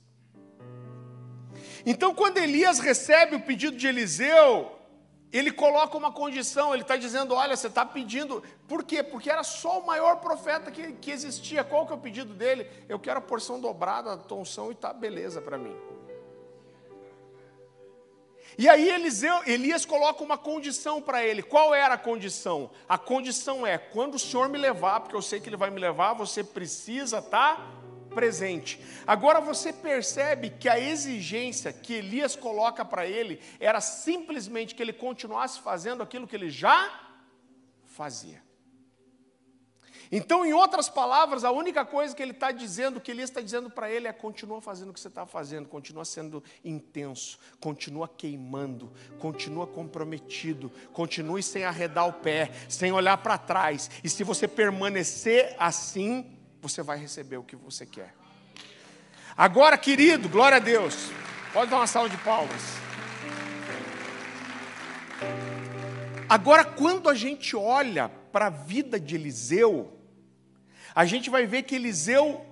Então, 1.91 2.13
quando 2.13 2.37
Elias 2.37 2.77
recebe 2.77 3.35
o 3.35 3.39
pedido 3.39 3.75
de 3.75 3.87
Eliseu, 3.87 4.71
ele 5.33 5.51
coloca 5.51 5.97
uma 5.97 6.11
condição, 6.11 6.71
ele 6.71 6.83
está 6.83 6.95
dizendo: 6.95 7.33
olha, 7.33 7.57
você 7.57 7.65
está 7.65 7.83
pedindo. 7.83 8.43
Por 8.67 8.83
quê? 8.83 9.01
Porque 9.01 9.27
era 9.27 9.41
só 9.41 9.79
o 9.79 9.87
maior 9.87 10.17
profeta 10.17 10.69
que, 10.69 10.93
que 10.93 11.09
existia. 11.09 11.63
Qual 11.63 11.87
que 11.87 11.91
é 11.91 11.95
o 11.95 11.99
pedido 11.99 12.31
dele? 12.31 12.69
Eu 12.87 12.99
quero 12.99 13.17
a 13.17 13.21
porção 13.21 13.59
dobrada 13.59 14.15
da 14.15 14.21
tonção 14.21 14.71
e 14.71 14.75
tá 14.75 14.93
beleza 14.93 15.41
para 15.41 15.57
mim. 15.57 15.75
E 18.55 18.69
aí 18.69 18.87
Eliseu, 18.87 19.41
Elias 19.47 19.83
coloca 19.83 20.23
uma 20.23 20.37
condição 20.37 21.01
para 21.01 21.25
ele. 21.25 21.41
Qual 21.41 21.73
era 21.73 21.95
a 21.95 21.97
condição? 21.97 22.69
A 22.87 22.99
condição 22.99 23.65
é: 23.65 23.79
quando 23.79 24.13
o 24.13 24.19
Senhor 24.19 24.47
me 24.47 24.59
levar, 24.59 24.99
porque 24.99 25.15
eu 25.15 25.23
sei 25.23 25.39
que 25.39 25.49
Ele 25.49 25.57
vai 25.57 25.71
me 25.71 25.79
levar, 25.79 26.13
você 26.13 26.43
precisa 26.43 27.19
tá 27.19 27.78
presente. 28.09 28.79
Agora 29.05 29.39
você 29.39 29.71
percebe 29.71 30.49
que 30.49 30.67
a 30.67 30.79
exigência 30.79 31.71
que 31.71 31.93
Elias 31.93 32.35
coloca 32.35 32.83
para 32.83 33.05
ele 33.05 33.39
era 33.59 33.79
simplesmente 33.79 34.75
que 34.75 34.83
ele 34.83 34.93
continuasse 34.93 35.59
fazendo 35.61 36.03
aquilo 36.03 36.27
que 36.27 36.35
ele 36.35 36.49
já 36.49 37.07
fazia. 37.85 38.41
Então, 40.11 40.43
em 40.43 40.53
outras 40.53 40.89
palavras, 40.89 41.43
a 41.43 41.51
única 41.51 41.85
coisa 41.85 42.15
que 42.15 42.23
ele 42.23 42.31
está 42.31 42.51
dizendo, 42.51 42.99
que 42.99 43.11
Elias 43.11 43.29
está 43.29 43.41
dizendo 43.41 43.69
para 43.69 43.91
ele 43.91 44.07
é: 44.07 44.13
continua 44.13 44.59
fazendo 44.59 44.89
o 44.89 44.93
que 44.93 44.99
você 44.99 45.07
está 45.07 45.25
fazendo, 45.25 45.69
continua 45.69 46.03
sendo 46.03 46.43
intenso, 46.65 47.37
continua 47.59 48.07
queimando, 48.07 48.91
continua 49.19 49.67
comprometido, 49.67 50.71
continue 50.93 51.43
sem 51.43 51.63
arredar 51.63 52.07
o 52.07 52.13
pé, 52.13 52.51
sem 52.67 52.91
olhar 52.91 53.17
para 53.17 53.37
trás. 53.37 53.91
E 54.03 54.09
se 54.09 54.23
você 54.23 54.47
permanecer 54.47 55.55
assim, 55.59 56.38
você 56.61 56.81
vai 56.81 56.97
receber 56.97 57.37
o 57.37 57.43
que 57.43 57.55
você 57.55 57.85
quer. 57.85 58.13
Agora, 59.35 59.77
querido, 59.77 60.27
glória 60.27 60.57
a 60.57 60.59
Deus. 60.59 61.11
Pode 61.53 61.71
dar 61.71 61.77
uma 61.77 61.87
salva 61.87 62.09
de 62.09 62.17
palmas. 62.17 62.61
Agora, 66.27 66.63
quando 66.63 67.09
a 67.09 67.15
gente 67.15 67.55
olha 67.55 68.09
para 68.31 68.47
a 68.47 68.49
vida 68.51 68.99
de 68.99 69.15
Eliseu, 69.15 69.97
a 70.93 71.05
gente 71.05 71.29
vai 71.29 71.47
ver 71.47 71.63
que 71.63 71.75
Eliseu 71.75 72.45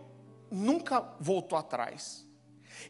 nunca 0.49 1.01
voltou 1.19 1.57
atrás. 1.57 2.25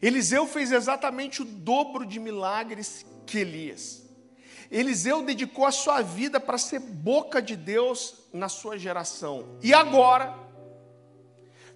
Eliseu 0.00 0.46
fez 0.46 0.72
exatamente 0.72 1.42
o 1.42 1.44
dobro 1.44 2.06
de 2.06 2.18
milagres 2.20 3.04
que 3.26 3.38
Elias. 3.38 4.02
Eliseu 4.70 5.22
dedicou 5.22 5.66
a 5.66 5.72
sua 5.72 6.02
vida 6.02 6.38
para 6.38 6.58
ser 6.58 6.78
boca 6.78 7.40
de 7.40 7.56
Deus 7.56 8.14
na 8.32 8.48
sua 8.48 8.78
geração. 8.78 9.58
E 9.62 9.74
agora, 9.74 10.34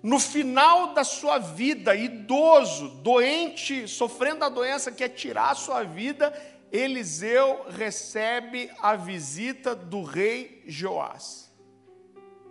no 0.03 0.19
final 0.19 0.95
da 0.95 1.05
sua 1.05 1.39
vida, 1.39 1.95
idoso, 1.95 2.89
doente, 2.89 3.87
sofrendo 3.87 4.45
a 4.45 4.49
doença 4.49 4.91
que 4.91 5.05
é 5.05 5.09
tirar 5.09 5.51
a 5.51 5.55
sua 5.55 5.85
vida, 5.85 6.33
Eliseu 6.73 7.67
recebe 7.69 8.71
a 8.81 8.97
visita 8.97 9.75
do 9.75 10.03
rei 10.03 10.65
Joás. 10.67 11.53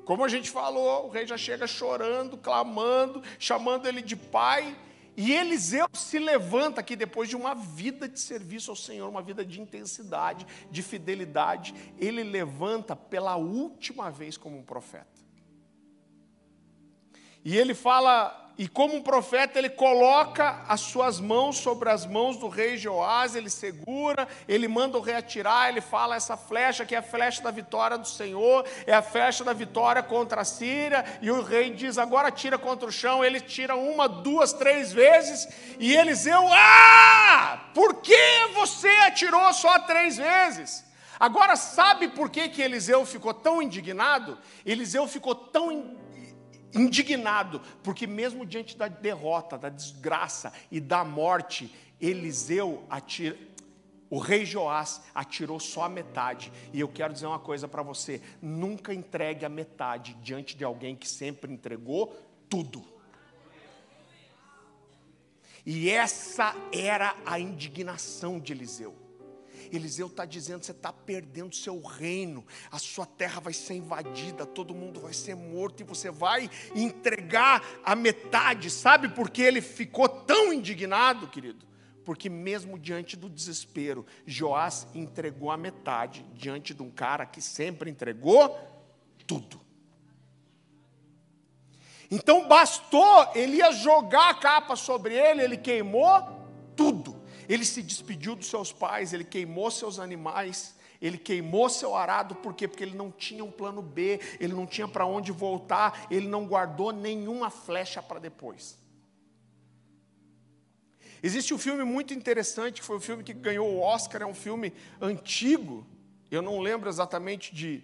Como 0.06 0.24
a 0.24 0.30
gente 0.30 0.49
falou, 0.49 1.08
o 1.08 1.10
rei 1.10 1.28
já 1.28 1.38
chega 1.38 1.68
chorando, 1.68 2.38
clamando, 2.38 3.22
chamando 3.38 3.88
ele 3.88 4.02
de 4.02 4.16
pai. 4.16 4.78
E 5.18 5.34
Eliseu 5.34 5.88
se 5.93 6.20
levanta 6.20 6.80
aqui 6.80 6.95
depois 6.95 7.28
de 7.28 7.36
uma 7.36 7.54
vida 7.54 8.08
de 8.08 8.20
serviço 8.20 8.72
ao 8.72 8.78
Senhor, 8.78 9.10
uma 9.10 9.22
vida 9.22 9.43
de 9.43 9.60
intensidade, 9.60 10.47
de 10.70 10.82
fidelidade. 10.82 11.76
Ele 11.97 12.24
levanta 12.24 12.95
pela 12.95 13.36
última 13.36 14.10
vez 14.10 14.38
como 14.38 14.58
um 14.58 14.64
profeta. 14.64 15.20
E 17.43 17.57
ele 17.57 17.73
fala, 17.73 18.41
e 18.61 18.67
como 18.67 18.95
um 18.95 19.01
profeta, 19.01 19.57
ele 19.57 19.69
coloca 19.69 20.63
as 20.67 20.81
suas 20.81 21.19
mãos 21.19 21.57
sobre 21.57 21.89
as 21.89 22.05
mãos 22.05 22.37
do 22.37 22.47
rei 22.47 22.77
Joás, 22.77 23.35
ele 23.35 23.49
segura, 23.49 24.27
ele 24.47 24.67
manda 24.67 24.99
o 24.99 25.01
rei 25.01 25.15
atirar, 25.15 25.69
ele 25.69 25.81
fala: 25.81 26.15
essa 26.15 26.37
flecha 26.37 26.85
que 26.85 26.93
é 26.93 26.99
a 26.99 27.01
flecha 27.01 27.41
da 27.41 27.49
vitória 27.49 27.97
do 27.97 28.07
Senhor, 28.07 28.63
é 28.85 28.93
a 28.93 29.01
flecha 29.01 29.43
da 29.43 29.51
vitória 29.51 30.03
contra 30.03 30.41
a 30.41 30.45
Síria, 30.45 31.03
e 31.23 31.31
o 31.31 31.41
rei 31.41 31.71
diz: 31.71 31.97
agora 31.97 32.29
tira 32.29 32.57
contra 32.57 32.87
o 32.87 32.91
chão. 32.91 33.25
Ele 33.25 33.39
tira 33.39 33.75
uma, 33.75 34.07
duas, 34.07 34.53
três 34.53 34.93
vezes, 34.93 35.47
e 35.79 35.95
Eliseu, 35.95 36.47
ah, 36.51 37.71
por 37.73 37.95
que 37.95 38.45
você 38.53 38.89
atirou 39.07 39.51
só 39.53 39.79
três 39.79 40.17
vezes? 40.17 40.85
Agora, 41.19 41.55
sabe 41.55 42.09
por 42.09 42.29
que, 42.29 42.49
que 42.49 42.61
Eliseu 42.61 43.05
ficou 43.05 43.33
tão 43.33 43.61
indignado? 43.61 44.37
Eliseu 44.65 45.07
ficou 45.07 45.35
tão 45.35 45.99
indignado, 46.74 47.61
porque 47.84 48.05
mesmo 48.07 48.45
diante 48.45 48.78
da 48.78 48.88
derrota, 48.88 49.57
da 49.57 49.69
desgraça 49.69 50.53
e 50.72 50.80
da 50.80 51.03
morte, 51.03 51.74
Eliseu 51.99 52.84
atira, 52.89 53.38
o 54.09 54.19
rei 54.19 54.45
Joás 54.45 55.01
atirou 55.15 55.57
só 55.57 55.84
a 55.84 55.89
metade. 55.89 56.51
E 56.74 56.80
eu 56.82 56.89
quero 56.89 57.13
dizer 57.13 57.28
uma 57.28 57.39
coisa 57.39 57.65
para 57.67 57.82
você: 57.82 58.22
nunca 58.41 58.93
entregue 58.93 59.45
a 59.45 59.49
metade 59.49 60.15
diante 60.22 60.57
de 60.57 60.65
alguém 60.65 60.95
que 60.95 61.07
sempre 61.07 61.51
entregou 61.51 62.13
tudo. 62.49 62.84
E 65.65 65.89
essa 65.89 66.55
era 66.74 67.15
a 67.26 67.39
indignação 67.39 68.39
de 68.39 68.51
Eliseu. 68.51 69.01
Eliseu 69.72 70.07
está 70.07 70.26
dizendo: 70.26 70.63
você 70.63 70.72
está 70.72 70.91
perdendo 70.91 71.55
seu 71.55 71.82
reino, 71.82 72.45
a 72.72 72.78
sua 72.78 73.05
terra 73.05 73.39
vai 73.39 73.53
ser 73.53 73.76
invadida, 73.76 74.45
todo 74.45 74.76
mundo 74.76 74.99
vai 74.99 75.13
ser 75.13 75.36
morto 75.36 75.82
e 75.82 75.84
você 75.84 76.11
vai 76.11 76.49
entregar 76.76 77.63
a 77.84 77.95
metade. 77.95 78.69
Sabe 78.69 79.09
por 79.09 79.30
que 79.30 79.41
ele 79.41 79.61
ficou 79.61 80.07
tão 80.07 80.51
indignado, 80.51 81.28
querido? 81.28 81.65
Porque, 82.03 82.30
mesmo 82.30 82.80
diante 82.80 83.15
do 83.15 83.30
desespero, 83.30 84.05
Joás 84.26 84.88
entregou 84.93 85.51
a 85.51 85.57
metade 85.57 86.26
diante 86.34 86.74
de 86.74 86.82
um 86.82 86.89
cara 86.89 87.26
que 87.26 87.41
sempre 87.41 87.89
entregou 87.89 88.57
tudo. 89.28 89.61
Então 92.11 92.45
bastou 92.45 93.30
ele 93.34 93.57
ia 93.57 93.72
jogar 93.72 94.32
a 94.32 94.34
capa 94.34 94.76
sobre 94.76 95.15
ele, 95.15 95.41
ele 95.41 95.55
queimou 95.55 96.22
tudo. 96.76 97.20
Ele 97.47 97.65
se 97.65 97.81
despediu 97.81 98.35
dos 98.35 98.47
seus 98.47 98.71
pais, 98.71 99.13
ele 99.13 99.23
queimou 99.23 99.69
seus 99.71 99.99
animais, 99.99 100.75
ele 101.01 101.17
queimou 101.17 101.69
seu 101.69 101.95
arado, 101.95 102.35
por 102.35 102.53
quê? 102.53 102.67
Porque 102.67 102.83
ele 102.83 102.95
não 102.95 103.11
tinha 103.11 103.43
um 103.43 103.51
plano 103.51 103.81
B, 103.81 104.19
ele 104.39 104.53
não 104.53 104.67
tinha 104.67 104.87
para 104.87 105.05
onde 105.05 105.31
voltar, 105.31 106.07
ele 106.11 106.27
não 106.27 106.45
guardou 106.45 106.91
nenhuma 106.91 107.49
flecha 107.49 108.01
para 108.01 108.19
depois. 108.19 108.77
Existe 111.23 111.53
um 111.53 111.57
filme 111.57 111.83
muito 111.83 112.13
interessante, 112.13 112.81
que 112.81 112.85
foi 112.85 112.97
o 112.97 113.01
filme 113.01 113.23
que 113.23 113.33
ganhou 113.33 113.67
o 113.67 113.79
Oscar, 113.79 114.21
é 114.21 114.25
um 114.25 114.33
filme 114.33 114.73
antigo, 114.99 115.85
eu 116.31 116.41
não 116.41 116.59
lembro 116.59 116.89
exatamente 116.89 117.53
de, 117.53 117.83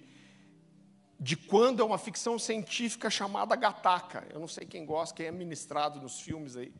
de 1.20 1.36
quando, 1.36 1.82
é 1.82 1.86
uma 1.86 1.98
ficção 1.98 2.40
científica 2.40 3.10
chamada 3.10 3.56
Gataca. 3.56 4.26
Eu 4.32 4.40
não 4.40 4.48
sei 4.48 4.66
quem 4.66 4.86
gosta, 4.86 5.14
quem 5.14 5.26
é 5.26 5.32
ministrado 5.32 6.00
nos 6.00 6.22
filmes 6.22 6.56
aí. 6.56 6.74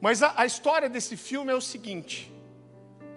Mas 0.00 0.22
a, 0.22 0.32
a 0.36 0.46
história 0.46 0.88
desse 0.88 1.16
filme 1.16 1.52
é 1.52 1.54
o 1.54 1.60
seguinte: 1.60 2.32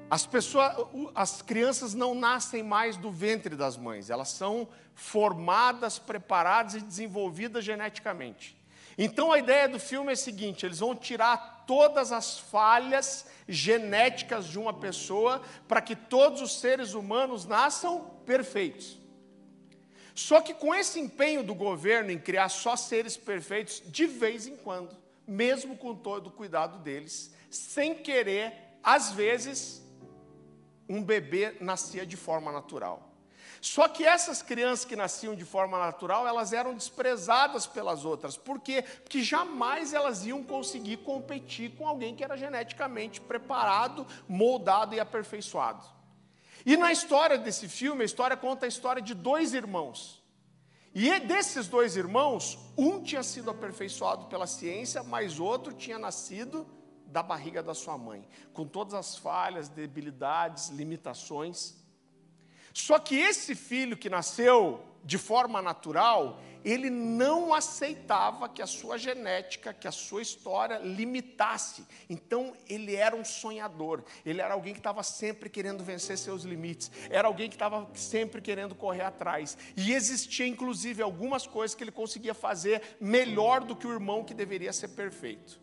as 0.09 0.25
pessoas, 0.25 0.75
as 1.15 1.41
crianças 1.41 1.93
não 1.93 2.13
nascem 2.13 2.63
mais 2.63 2.97
do 2.97 3.11
ventre 3.11 3.55
das 3.55 3.77
mães, 3.77 4.09
elas 4.09 4.29
são 4.29 4.67
formadas, 4.93 5.99
preparadas 5.99 6.75
e 6.75 6.81
desenvolvidas 6.81 7.63
geneticamente. 7.63 8.59
Então 8.97 9.31
a 9.31 9.39
ideia 9.39 9.69
do 9.69 9.79
filme 9.79 10.09
é 10.09 10.13
a 10.13 10.17
seguinte: 10.17 10.65
eles 10.65 10.79
vão 10.79 10.95
tirar 10.95 11.63
todas 11.65 12.11
as 12.11 12.37
falhas 12.37 13.25
genéticas 13.47 14.47
de 14.47 14.59
uma 14.59 14.73
pessoa 14.73 15.41
para 15.67 15.81
que 15.81 15.95
todos 15.95 16.41
os 16.41 16.59
seres 16.59 16.93
humanos 16.93 17.45
nasçam 17.45 18.01
perfeitos. 18.25 18.99
Só 20.13 20.41
que 20.41 20.53
com 20.53 20.75
esse 20.75 20.99
empenho 20.99 21.41
do 21.41 21.55
governo 21.55 22.11
em 22.11 22.19
criar 22.19 22.49
só 22.49 22.75
seres 22.75 23.15
perfeitos, 23.15 23.81
de 23.85 24.05
vez 24.05 24.45
em 24.45 24.57
quando, 24.57 24.95
mesmo 25.27 25.77
com 25.77 25.95
todo 25.95 26.27
o 26.27 26.31
cuidado 26.31 26.79
deles, 26.79 27.33
sem 27.49 27.95
querer, 27.95 28.53
às 28.83 29.11
vezes, 29.11 29.81
um 30.87 31.03
bebê 31.03 31.57
nascia 31.59 32.05
de 32.05 32.17
forma 32.17 32.51
natural. 32.51 33.11
Só 33.61 33.87
que 33.87 34.03
essas 34.03 34.41
crianças 34.41 34.85
que 34.85 34.95
nasciam 34.95 35.35
de 35.35 35.45
forma 35.45 35.77
natural, 35.77 36.27
elas 36.27 36.51
eram 36.51 36.73
desprezadas 36.73 37.67
pelas 37.67 38.03
outras. 38.03 38.35
Por 38.35 38.59
quê? 38.59 38.81
Porque 38.81 39.21
jamais 39.21 39.93
elas 39.93 40.25
iam 40.25 40.43
conseguir 40.43 40.97
competir 40.97 41.75
com 41.75 41.87
alguém 41.87 42.15
que 42.15 42.23
era 42.23 42.35
geneticamente 42.35 43.21
preparado, 43.21 44.07
moldado 44.27 44.95
e 44.95 44.99
aperfeiçoado. 44.99 45.85
E 46.65 46.75
na 46.75 46.91
história 46.91 47.37
desse 47.37 47.67
filme, 47.67 48.01
a 48.01 48.05
história 48.05 48.35
conta 48.35 48.65
a 48.65 48.69
história 48.69 49.01
de 49.01 49.13
dois 49.13 49.53
irmãos. 49.53 50.20
E 50.93 51.19
desses 51.21 51.67
dois 51.67 51.95
irmãos, 51.95 52.59
um 52.77 53.01
tinha 53.01 53.23
sido 53.23 53.49
aperfeiçoado 53.49 54.25
pela 54.25 54.45
ciência, 54.45 55.01
mas 55.01 55.39
outro 55.39 55.73
tinha 55.73 55.97
nascido 55.97 56.67
da 57.05 57.23
barriga 57.23 57.63
da 57.63 57.73
sua 57.73 57.97
mãe, 57.97 58.27
com 58.53 58.65
todas 58.65 58.93
as 58.93 59.17
falhas, 59.17 59.69
debilidades, 59.69 60.69
limitações. 60.69 61.80
Só 62.73 62.99
que 62.99 63.15
esse 63.15 63.55
filho 63.55 63.97
que 63.97 64.09
nasceu 64.09 64.83
de 65.03 65.17
forma 65.17 65.61
natural, 65.61 66.39
ele 66.63 66.89
não 66.89 67.53
aceitava 67.53 68.47
que 68.47 68.61
a 68.61 68.67
sua 68.67 68.97
genética, 68.97 69.73
que 69.73 69.87
a 69.87 69.91
sua 69.91 70.21
história 70.21 70.77
limitasse. 70.77 71.83
Então, 72.09 72.53
ele 72.69 72.95
era 72.95 73.15
um 73.15 73.25
sonhador, 73.25 74.03
ele 74.25 74.41
era 74.41 74.53
alguém 74.53 74.73
que 74.73 74.79
estava 74.79 75.01
sempre 75.01 75.49
querendo 75.49 75.83
vencer 75.83 76.17
seus 76.17 76.43
limites, 76.43 76.91
era 77.09 77.27
alguém 77.27 77.49
que 77.49 77.55
estava 77.55 77.89
sempre 77.95 78.41
querendo 78.41 78.75
correr 78.75 79.01
atrás. 79.01 79.57
E 79.75 79.91
existia, 79.91 80.45
inclusive, 80.45 81.01
algumas 81.01 81.47
coisas 81.47 81.73
que 81.73 81.83
ele 81.83 81.91
conseguia 81.91 82.33
fazer 82.33 82.81
melhor 82.99 83.61
do 83.61 83.75
que 83.75 83.87
o 83.87 83.91
irmão 83.91 84.23
que 84.23 84.33
deveria 84.33 84.71
ser 84.71 84.89
perfeito. 84.89 85.59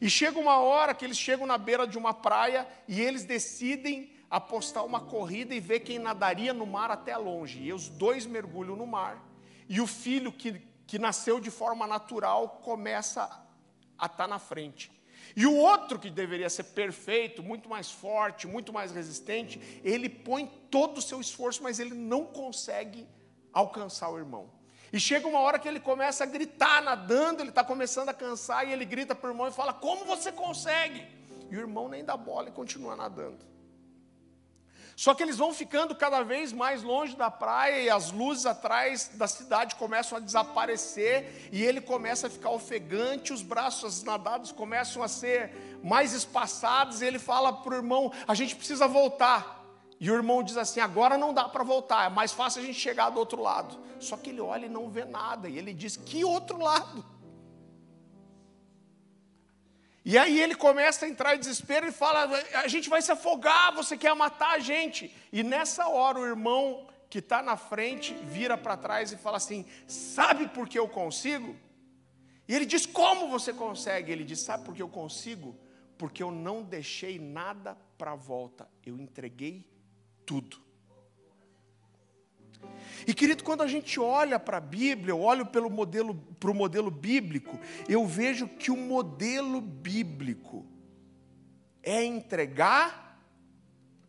E 0.00 0.08
chega 0.08 0.38
uma 0.38 0.58
hora 0.58 0.94
que 0.94 1.04
eles 1.04 1.18
chegam 1.18 1.46
na 1.46 1.58
beira 1.58 1.86
de 1.86 1.98
uma 1.98 2.14
praia 2.14 2.66
e 2.86 3.00
eles 3.00 3.24
decidem 3.24 4.10
apostar 4.30 4.84
uma 4.84 5.00
corrida 5.00 5.54
e 5.54 5.60
ver 5.60 5.80
quem 5.80 5.98
nadaria 5.98 6.52
no 6.52 6.66
mar 6.66 6.90
até 6.90 7.16
longe. 7.16 7.62
E 7.62 7.72
os 7.72 7.88
dois 7.88 8.26
mergulham 8.26 8.76
no 8.76 8.86
mar 8.86 9.24
e 9.68 9.80
o 9.80 9.86
filho 9.86 10.32
que, 10.32 10.60
que 10.86 10.98
nasceu 10.98 11.38
de 11.38 11.50
forma 11.50 11.86
natural 11.86 12.60
começa 12.62 13.24
a 13.98 14.06
estar 14.06 14.16
tá 14.16 14.28
na 14.28 14.38
frente. 14.38 14.90
E 15.36 15.46
o 15.46 15.54
outro 15.54 15.98
que 15.98 16.10
deveria 16.10 16.48
ser 16.48 16.64
perfeito, 16.64 17.42
muito 17.42 17.68
mais 17.68 17.90
forte, 17.90 18.46
muito 18.46 18.72
mais 18.72 18.92
resistente, 18.92 19.80
ele 19.84 20.08
põe 20.08 20.46
todo 20.70 20.98
o 20.98 21.02
seu 21.02 21.20
esforço, 21.20 21.62
mas 21.62 21.78
ele 21.78 21.94
não 21.94 22.24
consegue 22.24 23.06
alcançar 23.52 24.08
o 24.08 24.18
irmão. 24.18 24.50
E 24.90 24.98
chega 24.98 25.28
uma 25.28 25.40
hora 25.40 25.58
que 25.58 25.68
ele 25.68 25.80
começa 25.80 26.24
a 26.24 26.26
gritar 26.26 26.82
nadando, 26.82 27.42
ele 27.42 27.50
está 27.50 27.62
começando 27.62 28.08
a 28.08 28.14
cansar, 28.14 28.66
e 28.66 28.72
ele 28.72 28.86
grita 28.86 29.14
para 29.14 29.28
o 29.28 29.32
irmão 29.32 29.46
e 29.46 29.52
fala: 29.52 29.72
Como 29.72 30.06
você 30.06 30.32
consegue? 30.32 31.06
E 31.50 31.56
o 31.56 31.60
irmão 31.60 31.88
nem 31.88 32.02
dá 32.02 32.16
bola 32.16 32.48
e 32.48 32.52
continua 32.52 32.96
nadando. 32.96 33.44
Só 34.98 35.14
que 35.14 35.22
eles 35.22 35.36
vão 35.36 35.54
ficando 35.54 35.94
cada 35.94 36.24
vez 36.24 36.52
mais 36.52 36.82
longe 36.82 37.14
da 37.14 37.30
praia 37.30 37.80
e 37.80 37.88
as 37.88 38.10
luzes 38.10 38.44
atrás 38.46 39.08
da 39.14 39.28
cidade 39.28 39.76
começam 39.76 40.18
a 40.18 40.20
desaparecer 40.20 41.48
e 41.52 41.62
ele 41.62 41.80
começa 41.80 42.26
a 42.26 42.30
ficar 42.30 42.50
ofegante, 42.50 43.32
os 43.32 43.40
braços 43.40 44.02
nadados 44.02 44.50
começam 44.50 45.00
a 45.00 45.06
ser 45.06 45.78
mais 45.84 46.12
espaçados 46.12 47.00
e 47.00 47.06
ele 47.06 47.20
fala 47.20 47.52
para 47.52 47.74
o 47.74 47.76
irmão: 47.76 48.12
a 48.26 48.34
gente 48.34 48.56
precisa 48.56 48.88
voltar. 48.88 49.64
E 50.00 50.10
o 50.10 50.14
irmão 50.16 50.42
diz 50.42 50.56
assim: 50.56 50.80
agora 50.80 51.16
não 51.16 51.32
dá 51.32 51.48
para 51.48 51.62
voltar, 51.62 52.06
é 52.06 52.12
mais 52.12 52.32
fácil 52.32 52.60
a 52.60 52.64
gente 52.64 52.80
chegar 52.80 53.10
do 53.10 53.20
outro 53.20 53.40
lado. 53.40 53.78
Só 54.00 54.16
que 54.16 54.30
ele 54.30 54.40
olha 54.40 54.66
e 54.66 54.68
não 54.68 54.90
vê 54.90 55.04
nada, 55.04 55.48
e 55.48 55.56
ele 55.56 55.72
diz: 55.72 55.96
que 55.96 56.24
outro 56.24 56.58
lado? 56.58 57.04
E 60.10 60.16
aí 60.16 60.40
ele 60.40 60.54
começa 60.54 61.04
a 61.04 61.08
entrar 61.10 61.36
em 61.36 61.38
desespero 61.38 61.86
e 61.86 61.92
fala: 61.92 62.34
a 62.64 62.66
gente 62.66 62.88
vai 62.88 63.02
se 63.02 63.12
afogar, 63.12 63.74
você 63.74 63.94
quer 63.94 64.14
matar 64.16 64.52
a 64.52 64.58
gente. 64.58 65.14
E 65.30 65.42
nessa 65.42 65.86
hora 65.86 66.18
o 66.18 66.24
irmão 66.24 66.86
que 67.10 67.18
está 67.18 67.42
na 67.42 67.58
frente 67.58 68.14
vira 68.14 68.56
para 68.56 68.74
trás 68.74 69.12
e 69.12 69.18
fala 69.18 69.36
assim: 69.36 69.66
sabe 69.86 70.48
por 70.48 70.66
que 70.66 70.78
eu 70.78 70.88
consigo? 70.88 71.54
E 72.48 72.54
ele 72.54 72.64
diz: 72.64 72.86
como 72.86 73.28
você 73.28 73.52
consegue? 73.52 74.10
Ele 74.10 74.24
diz: 74.24 74.38
sabe 74.40 74.64
por 74.64 74.74
que 74.74 74.80
eu 74.80 74.88
consigo? 74.88 75.54
Porque 75.98 76.22
eu 76.22 76.30
não 76.30 76.62
deixei 76.62 77.18
nada 77.18 77.76
para 77.98 78.12
a 78.12 78.16
volta, 78.16 78.66
eu 78.86 78.96
entreguei 78.98 79.70
tudo. 80.24 80.67
E 83.06 83.14
querido, 83.14 83.42
quando 83.42 83.62
a 83.62 83.66
gente 83.66 83.98
olha 83.98 84.38
para 84.38 84.58
a 84.58 84.60
Bíblia, 84.60 85.12
eu 85.12 85.20
olho 85.20 85.46
modelo, 85.70 86.14
para 86.38 86.50
o 86.50 86.54
modelo 86.54 86.90
bíblico, 86.90 87.58
eu 87.88 88.06
vejo 88.06 88.46
que 88.46 88.70
o 88.70 88.76
modelo 88.76 89.60
bíblico 89.60 90.66
é 91.82 92.04
entregar 92.04 93.18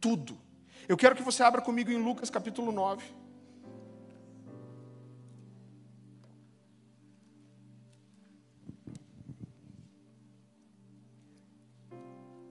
tudo. 0.01 0.37
Eu 0.87 0.97
quero 0.97 1.15
que 1.15 1.23
você 1.23 1.43
abra 1.43 1.61
comigo 1.61 1.91
em 1.91 2.01
Lucas 2.01 2.29
capítulo 2.29 2.71
9. 2.71 3.03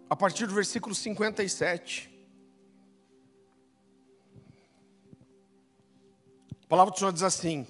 A 0.08 0.16
partir 0.16 0.46
do 0.46 0.54
versículo 0.54 0.94
57. 0.94 2.07
A 6.68 6.76
palavra 6.76 6.92
do 6.92 6.98
Senhor 6.98 7.14
diz 7.14 7.22
assim: 7.22 7.66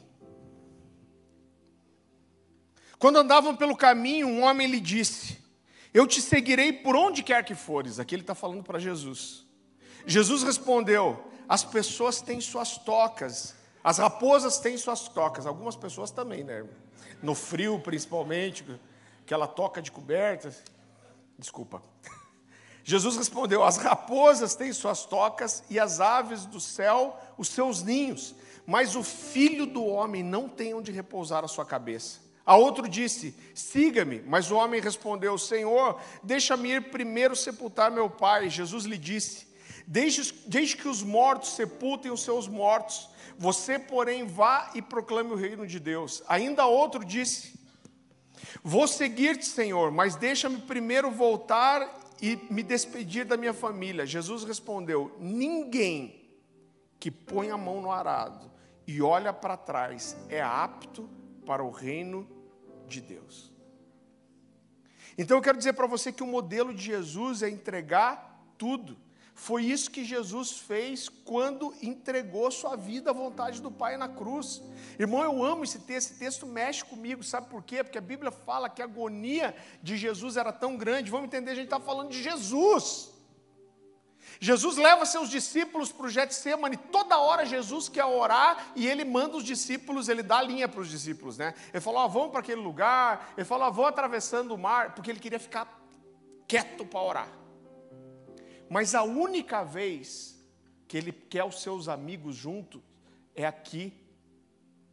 Quando 2.99 3.16
andavam 3.16 3.55
pelo 3.55 3.76
caminho, 3.76 4.26
um 4.26 4.42
homem 4.42 4.66
lhe 4.66 4.80
disse: 4.80 5.38
Eu 5.94 6.05
te 6.05 6.20
seguirei 6.20 6.72
por 6.72 6.96
onde 6.96 7.22
quer 7.22 7.44
que 7.44 7.55
fores. 7.55 8.01
Aqui 8.01 8.16
ele 8.16 8.22
está 8.22 8.34
falando 8.34 8.64
para 8.64 8.80
Jesus. 8.80 9.46
Jesus 10.05 10.42
respondeu: 10.42 11.30
As 11.49 11.62
pessoas 11.62 12.20
têm 12.20 12.40
suas 12.40 12.76
tocas, 12.76 13.55
as 13.84 13.99
raposas 13.99 14.59
têm 14.59 14.76
suas 14.76 15.09
tocas. 15.09 15.46
Algumas 15.46 15.76
pessoas 15.76 16.11
também, 16.11 16.42
né? 16.42 16.66
No 17.22 17.36
frio, 17.36 17.78
principalmente, 17.78 18.64
aquela 19.22 19.46
toca 19.46 19.80
de 19.80 19.92
cobertas. 19.92 20.61
Desculpa. 21.38 21.80
Jesus 22.82 23.16
respondeu: 23.16 23.62
As 23.62 23.76
raposas 23.76 24.57
têm 24.57 24.72
suas 24.72 25.05
tocas 25.05 25.62
e 25.70 25.78
as 25.78 26.01
aves 26.01 26.46
do 26.46 26.59
céu 26.59 27.16
os 27.38 27.46
seus 27.46 27.84
ninhos 27.84 28.34
mas 28.68 28.94
o 28.94 29.02
filho 29.02 29.64
do 29.64 29.82
homem 29.82 30.22
não 30.22 30.46
tem 30.46 30.74
onde 30.74 30.92
repousar 30.92 31.42
a 31.42 31.48
sua 31.48 31.64
cabeça. 31.64 32.20
A 32.44 32.54
outro 32.54 32.86
disse: 32.86 33.34
Siga-me. 33.54 34.20
Mas 34.26 34.50
o 34.50 34.56
homem 34.56 34.78
respondeu: 34.78 35.38
Senhor, 35.38 35.98
deixa-me 36.22 36.72
ir 36.72 36.90
primeiro 36.90 37.34
sepultar 37.34 37.90
meu 37.90 38.10
pai. 38.10 38.50
Jesus 38.50 38.84
lhe 38.84 38.98
disse: 38.98 39.46
Deixe, 39.86 40.34
deixe 40.46 40.76
que 40.76 40.86
os 40.86 41.02
mortos 41.02 41.52
sepultem 41.52 42.10
os 42.10 42.22
seus 42.22 42.46
mortos. 42.46 43.08
Você, 43.38 43.78
porém, 43.78 44.26
vá 44.26 44.70
e 44.74 44.82
proclame 44.82 45.32
o 45.32 45.36
reino 45.36 45.66
de 45.66 45.80
Deus. 45.80 46.22
Ainda 46.28 46.66
outro 46.66 47.02
disse: 47.06 47.58
Vou 48.62 48.86
seguir-te, 48.86 49.46
Senhor, 49.46 49.90
mas 49.90 50.14
deixa-me 50.14 50.58
primeiro 50.58 51.10
voltar 51.10 52.02
e 52.20 52.38
me 52.50 52.62
despedir 52.62 53.24
da 53.24 53.38
minha 53.38 53.54
família. 53.54 54.04
Jesus 54.04 54.44
respondeu: 54.44 55.16
Ninguém 55.18 56.28
que 57.00 57.10
põe 57.10 57.48
a 57.50 57.56
mão 57.56 57.80
no 57.80 57.90
arado 57.90 58.47
e 58.89 59.03
olha 59.03 59.34
para 59.34 59.55
trás 59.55 60.16
é 60.30 60.41
apto 60.41 61.07
para 61.45 61.62
o 61.62 61.70
reino 61.70 62.26
de 62.86 63.03
Deus. 63.03 63.53
Então 65.18 65.36
eu 65.36 65.43
quero 65.43 65.59
dizer 65.59 65.74
para 65.74 65.86
você 65.86 66.11
que 66.11 66.22
o 66.22 66.26
modelo 66.26 66.72
de 66.72 66.82
Jesus 66.82 67.43
é 67.43 67.51
entregar 67.51 68.51
tudo. 68.57 68.97
Foi 69.34 69.62
isso 69.62 69.91
que 69.91 70.05
Jesus 70.05 70.53
fez 70.53 71.09
quando 71.09 71.74
entregou 71.82 72.51
sua 72.51 72.76
vida 72.76 73.11
à 73.11 73.12
vontade 73.12 73.61
do 73.61 73.70
Pai 73.70 73.99
na 73.99 74.09
cruz. 74.09 74.62
Irmão, 74.99 75.22
eu 75.22 75.45
amo 75.45 75.64
esse 75.64 75.80
texto, 75.80 76.11
esse 76.11 76.18
texto 76.18 76.47
mexe 76.47 76.82
comigo, 76.82 77.22
sabe 77.22 77.49
por 77.49 77.62
quê? 77.62 77.84
Porque 77.84 77.99
a 77.99 78.01
Bíblia 78.01 78.30
fala 78.30 78.70
que 78.70 78.80
a 78.80 78.86
agonia 78.86 79.55
de 79.82 79.99
Jesus 79.99 80.39
era 80.39 80.53
tão 80.53 80.78
grande. 80.78 81.11
Vamos 81.11 81.26
entender, 81.26 81.51
a 81.51 81.55
gente 81.55 81.66
está 81.66 81.78
falando 81.78 82.11
de 82.11 82.22
Jesus. 82.22 83.17
Jesus 84.41 84.76
leva 84.76 85.05
seus 85.05 85.28
discípulos 85.28 85.91
para 85.91 86.07
o 86.07 86.09
Getsemane, 86.09 86.76
toda 86.76 87.18
hora 87.18 87.45
Jesus 87.45 87.89
quer 87.89 88.05
orar 88.05 88.72
e 88.76 88.86
ele 88.86 89.05
manda 89.05 89.36
os 89.36 89.45
discípulos, 89.45 90.09
ele 90.09 90.22
dá 90.22 90.39
a 90.39 90.43
linha 90.43 90.68
para 90.68 90.80
os 90.80 90.89
discípulos, 90.89 91.36
né? 91.36 91.55
Ele 91.72 91.80
falou, 91.80 92.05
oh, 92.05 92.09
vão 92.09 92.30
para 92.30 92.41
aquele 92.41 92.61
lugar, 92.61 93.32
ele 93.36 93.45
falou, 93.45 93.68
oh, 93.68 93.72
vão 93.72 93.86
atravessando 93.86 94.55
o 94.55 94.59
mar, 94.59 94.95
porque 94.95 95.11
ele 95.11 95.18
queria 95.18 95.41
ficar 95.41 95.82
quieto 96.47 96.86
para 96.86 97.01
orar. 97.01 97.28
Mas 98.70 98.95
a 98.95 99.03
única 99.03 99.64
vez 99.64 100.39
que 100.86 100.97
ele 100.97 101.12
quer 101.12 101.45
os 101.45 101.61
seus 101.61 101.89
amigos 101.89 102.36
junto 102.36 102.82
é 103.34 103.47
aqui 103.47 103.93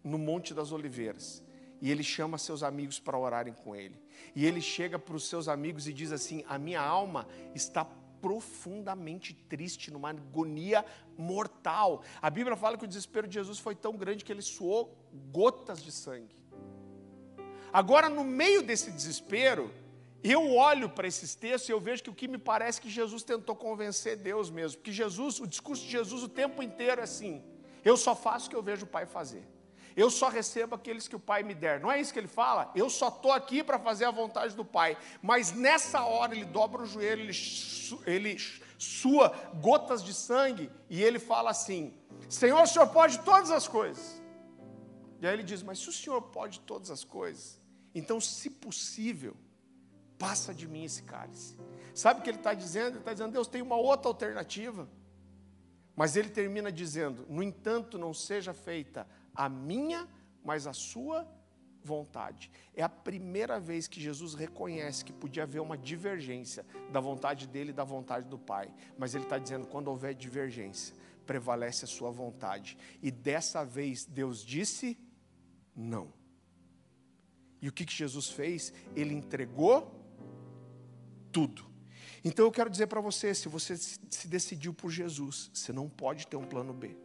no 0.04 0.18
Monte 0.18 0.54
das 0.54 0.72
Oliveiras. 0.72 1.44
E 1.82 1.92
ele 1.92 2.04
chama 2.04 2.38
seus 2.38 2.64
amigos 2.64 3.00
para 3.00 3.18
orarem 3.18 3.54
com 3.54 3.76
ele. 3.76 4.00
E 4.36 4.46
ele 4.46 4.62
chega 4.62 4.98
para 4.98 5.16
os 5.16 5.28
seus 5.28 5.48
amigos 5.48 5.88
e 5.88 5.94
diz 5.94 6.12
assim: 6.12 6.44
A 6.48 6.58
minha 6.58 6.82
alma 6.82 7.28
está 7.54 7.86
profundamente 8.26 9.36
triste, 9.36 9.92
numa 9.92 10.10
agonia 10.10 10.84
mortal. 11.16 12.02
A 12.20 12.28
Bíblia 12.28 12.56
fala 12.56 12.76
que 12.76 12.84
o 12.84 12.88
desespero 12.88 13.28
de 13.28 13.36
Jesus 13.36 13.60
foi 13.60 13.76
tão 13.76 13.96
grande 13.96 14.26
que 14.26 14.32
ele 14.32 14.42
suou 14.42 14.98
gotas 15.32 15.80
de 15.84 15.92
sangue. 15.92 16.36
Agora, 17.72 18.10
no 18.10 18.24
meio 18.24 18.64
desse 18.64 18.90
desespero, 18.90 19.72
eu 20.24 20.56
olho 20.56 20.90
para 20.90 21.08
esses 21.08 21.36
textos 21.36 21.70
e 21.70 21.72
eu 21.72 21.80
vejo 21.80 22.02
que 22.02 22.10
o 22.10 22.16
que 22.16 22.28
me 22.28 22.40
parece 22.40 22.82
que 22.82 22.90
Jesus 22.90 23.22
tentou 23.22 23.56
convencer 23.56 24.18
Deus 24.18 24.50
mesmo, 24.50 24.80
porque 24.80 24.92
Jesus, 24.92 25.40
o 25.40 25.46
discurso 25.46 25.84
de 25.84 25.92
Jesus 25.92 26.24
o 26.24 26.28
tempo 26.28 26.64
inteiro 26.64 27.02
é 27.02 27.04
assim: 27.04 27.44
eu 27.84 27.96
só 27.96 28.16
faço 28.16 28.48
o 28.48 28.50
que 28.50 28.56
eu 28.56 28.64
vejo 28.64 28.86
o 28.86 28.90
Pai 28.90 29.06
fazer. 29.06 29.44
Eu 29.96 30.10
só 30.10 30.28
recebo 30.28 30.76
aqueles 30.76 31.08
que 31.08 31.16
o 31.16 31.20
Pai 31.20 31.42
me 31.42 31.54
der. 31.54 31.80
Não 31.80 31.92
é 31.92 32.00
isso 32.00 32.12
que 32.12 32.20
ele 32.20 32.28
fala? 32.28 32.72
Eu 32.76 32.90
só 32.90 33.08
estou 33.08 33.32
aqui 33.32 33.64
para 33.64 33.80
fazer 33.80 34.06
a 34.06 34.12
vontade 34.12 34.54
do 34.56 34.66
Pai. 34.66 34.98
Mas 35.22 35.54
nessa 35.54 36.04
hora 36.04 36.36
ele 36.36 36.46
dobra 36.46 36.82
o 36.82 36.86
joelho, 36.86 37.22
ele, 37.22 37.34
ele 38.06 38.38
sua 38.78 39.30
gotas 39.62 40.04
de 40.04 40.14
sangue 40.14 40.70
e 40.90 41.02
ele 41.02 41.18
fala 41.18 41.50
assim: 41.50 41.94
Senhor, 42.28 42.62
o 42.62 42.68
Senhor 42.68 42.88
pode 42.88 43.20
todas 43.20 43.52
as 43.52 43.68
coisas. 43.68 44.22
E 45.22 45.28
aí 45.28 45.34
ele 45.34 45.44
diz: 45.44 45.64
Mas 45.64 45.80
se 45.80 45.88
o 45.88 45.94
Senhor 45.94 46.22
pode 46.22 46.60
todas 46.62 46.92
as 46.92 47.04
coisas, 47.06 47.60
então, 47.94 48.20
se 48.20 48.50
possível, 48.50 49.38
passa 50.18 50.54
de 50.54 50.68
mim 50.68 50.84
esse 50.84 51.04
cálice. 51.04 51.56
Sabe 51.94 52.20
o 52.20 52.24
que 52.24 52.30
ele 52.30 52.38
está 52.38 52.54
dizendo? 52.54 52.90
Ele 52.90 53.00
está 53.00 53.14
dizendo: 53.14 53.32
Deus 53.32 53.48
tem 53.48 53.62
uma 53.62 53.78
outra 53.78 54.10
alternativa. 54.10 54.90
Mas 55.96 56.18
ele 56.18 56.30
termina 56.30 56.70
dizendo: 56.70 57.26
No 57.30 57.42
entanto, 57.42 57.98
não 57.98 58.14
seja 58.14 58.54
feita 58.54 59.08
a 59.36 59.50
minha, 59.50 60.08
mas 60.44 60.68
a 60.68 60.74
sua 60.74 61.28
vontade. 61.84 62.52
É 62.74 62.82
a 62.82 62.90
primeira 62.90 63.60
vez 63.60 63.88
que 63.88 64.02
Jesus 64.02 64.34
reconhece 64.34 65.06
que 65.06 65.14
podia 65.14 65.44
haver 65.44 65.62
uma 65.62 65.78
divergência 65.78 66.66
da 66.92 67.00
vontade 67.00 67.48
dele 67.48 67.70
e 67.70 67.74
da 67.74 67.84
vontade 67.84 68.28
do 68.28 68.40
Pai. 68.40 68.74
Mas 68.98 69.14
ele 69.14 69.26
está 69.26 69.38
dizendo: 69.38 69.68
quando 69.68 69.88
houver 69.90 70.14
divergência, 70.16 70.96
prevalece 71.26 71.86
a 71.86 71.88
sua 71.88 72.10
vontade. 72.10 72.78
E 73.02 73.12
dessa 73.12 73.64
vez 73.64 74.06
Deus 74.06 74.44
disse 74.44 74.98
não. 75.76 76.12
E 77.62 77.70
o 77.70 77.72
que, 77.72 77.86
que 77.86 77.94
Jesus 77.94 78.30
fez? 78.30 78.74
Ele 78.96 79.14
entregou 79.14 79.92
tudo. 81.32 81.66
Então 82.24 82.46
eu 82.46 82.52
quero 82.52 82.70
dizer 82.70 82.88
para 82.88 83.02
você: 83.02 83.34
se 83.36 83.48
você 83.48 83.78
se 83.78 84.28
decidiu 84.28 84.74
por 84.74 84.90
Jesus, 84.90 85.52
você 85.54 85.72
não 85.72 85.88
pode 85.88 86.26
ter 86.26 86.38
um 86.38 86.46
plano 86.46 86.74
B. 86.74 87.05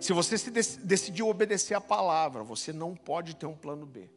Se 0.00 0.12
você 0.12 0.38
se 0.38 0.50
decidiu 0.50 1.28
obedecer 1.28 1.74
a 1.74 1.80
palavra, 1.80 2.42
você 2.42 2.72
não 2.72 2.94
pode 2.94 3.36
ter 3.36 3.46
um 3.46 3.56
plano 3.56 3.86
B. 3.86 4.08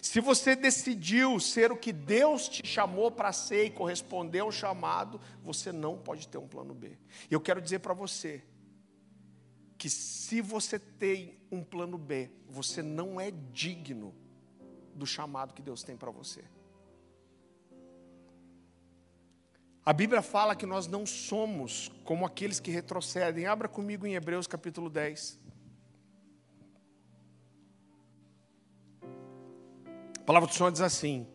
Se 0.00 0.20
você 0.20 0.56
decidiu 0.56 1.38
ser 1.38 1.70
o 1.70 1.76
que 1.76 1.92
Deus 1.92 2.48
te 2.48 2.66
chamou 2.66 3.10
para 3.10 3.32
ser 3.32 3.66
e 3.66 3.70
corresponder 3.70 4.40
ao 4.40 4.50
chamado, 4.50 5.20
você 5.42 5.70
não 5.70 5.96
pode 5.96 6.26
ter 6.26 6.38
um 6.38 6.48
plano 6.48 6.74
B. 6.74 6.98
E 7.30 7.34
eu 7.34 7.40
quero 7.40 7.60
dizer 7.60 7.78
para 7.78 7.94
você 7.94 8.42
que 9.78 9.90
se 9.90 10.40
você 10.40 10.78
tem 10.78 11.38
um 11.50 11.62
plano 11.62 11.98
B, 11.98 12.30
você 12.48 12.82
não 12.82 13.20
é 13.20 13.30
digno 13.52 14.14
do 14.94 15.06
chamado 15.06 15.54
que 15.54 15.62
Deus 15.62 15.82
tem 15.82 15.96
para 15.96 16.10
você. 16.10 16.42
A 19.84 19.92
Bíblia 19.92 20.22
fala 20.22 20.54
que 20.54 20.64
nós 20.64 20.86
não 20.86 21.04
somos 21.04 21.90
como 22.04 22.24
aqueles 22.24 22.60
que 22.60 22.70
retrocedem. 22.70 23.46
Abra 23.46 23.66
comigo 23.66 24.06
em 24.06 24.14
Hebreus 24.14 24.46
capítulo 24.46 24.88
10. 24.88 25.40
A 30.20 30.24
palavra 30.24 30.48
do 30.48 30.54
Senhor 30.54 30.70
diz 30.70 30.80
assim: 30.80 31.26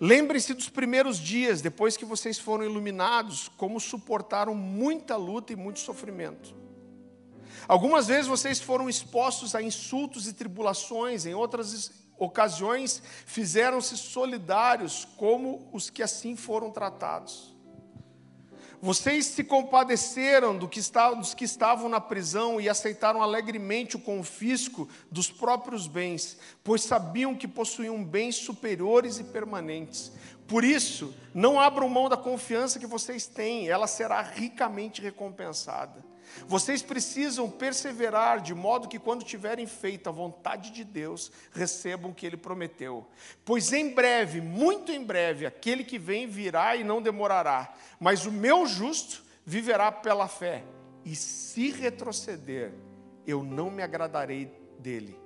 Lembre-se 0.00 0.54
dos 0.54 0.70
primeiros 0.70 1.18
dias, 1.18 1.60
depois 1.60 1.94
que 1.94 2.06
vocês 2.06 2.38
foram 2.38 2.64
iluminados, 2.64 3.48
como 3.48 3.78
suportaram 3.78 4.54
muita 4.54 5.14
luta 5.16 5.52
e 5.52 5.56
muito 5.56 5.78
sofrimento. 5.78 6.54
Algumas 7.68 8.06
vezes 8.06 8.26
vocês 8.26 8.62
foram 8.62 8.88
expostos 8.88 9.54
a 9.54 9.60
insultos 9.60 10.26
e 10.26 10.32
tribulações, 10.32 11.26
em 11.26 11.34
outras 11.34 11.92
ocasiões 12.20 13.02
fizeram-se 13.26 13.96
solidários 13.96 15.08
como 15.16 15.68
os 15.72 15.90
que 15.90 16.02
assim 16.02 16.36
foram 16.36 16.70
tratados. 16.70 17.50
Vocês 18.82 19.26
se 19.26 19.44
compadeceram 19.44 20.56
do 20.56 20.66
que 20.66 20.80
dos 21.18 21.34
que 21.34 21.44
estavam 21.44 21.86
na 21.86 22.00
prisão 22.00 22.58
e 22.58 22.66
aceitaram 22.66 23.22
alegremente 23.22 23.96
o 23.96 24.00
confisco 24.00 24.88
dos 25.10 25.30
próprios 25.30 25.86
bens, 25.86 26.38
pois 26.64 26.82
sabiam 26.82 27.34
que 27.34 27.46
possuíam 27.46 28.02
bens 28.02 28.36
superiores 28.36 29.18
e 29.18 29.24
permanentes. 29.24 30.12
Por 30.48 30.64
isso, 30.64 31.14
não 31.34 31.60
abram 31.60 31.90
mão 31.90 32.08
da 32.08 32.16
confiança 32.16 32.78
que 32.78 32.86
vocês 32.86 33.26
têm, 33.26 33.68
ela 33.68 33.86
será 33.86 34.22
ricamente 34.22 35.02
recompensada. 35.02 36.09
Vocês 36.46 36.82
precisam 36.82 37.50
perseverar 37.50 38.40
de 38.40 38.54
modo 38.54 38.88
que, 38.88 38.98
quando 38.98 39.24
tiverem 39.24 39.66
feito 39.66 40.08
a 40.08 40.12
vontade 40.12 40.70
de 40.70 40.84
Deus, 40.84 41.30
recebam 41.52 42.10
o 42.10 42.14
que 42.14 42.26
Ele 42.26 42.36
prometeu. 42.36 43.06
Pois 43.44 43.72
em 43.72 43.94
breve, 43.94 44.40
muito 44.40 44.92
em 44.92 45.02
breve, 45.02 45.46
aquele 45.46 45.84
que 45.84 45.98
vem 45.98 46.26
virá 46.26 46.76
e 46.76 46.84
não 46.84 47.02
demorará. 47.02 47.74
Mas 47.98 48.26
o 48.26 48.32
meu 48.32 48.66
justo 48.66 49.24
viverá 49.44 49.90
pela 49.90 50.28
fé. 50.28 50.64
E 51.04 51.14
se 51.14 51.70
retroceder, 51.70 52.72
eu 53.26 53.42
não 53.42 53.70
me 53.70 53.82
agradarei 53.82 54.52
dele. 54.78 55.18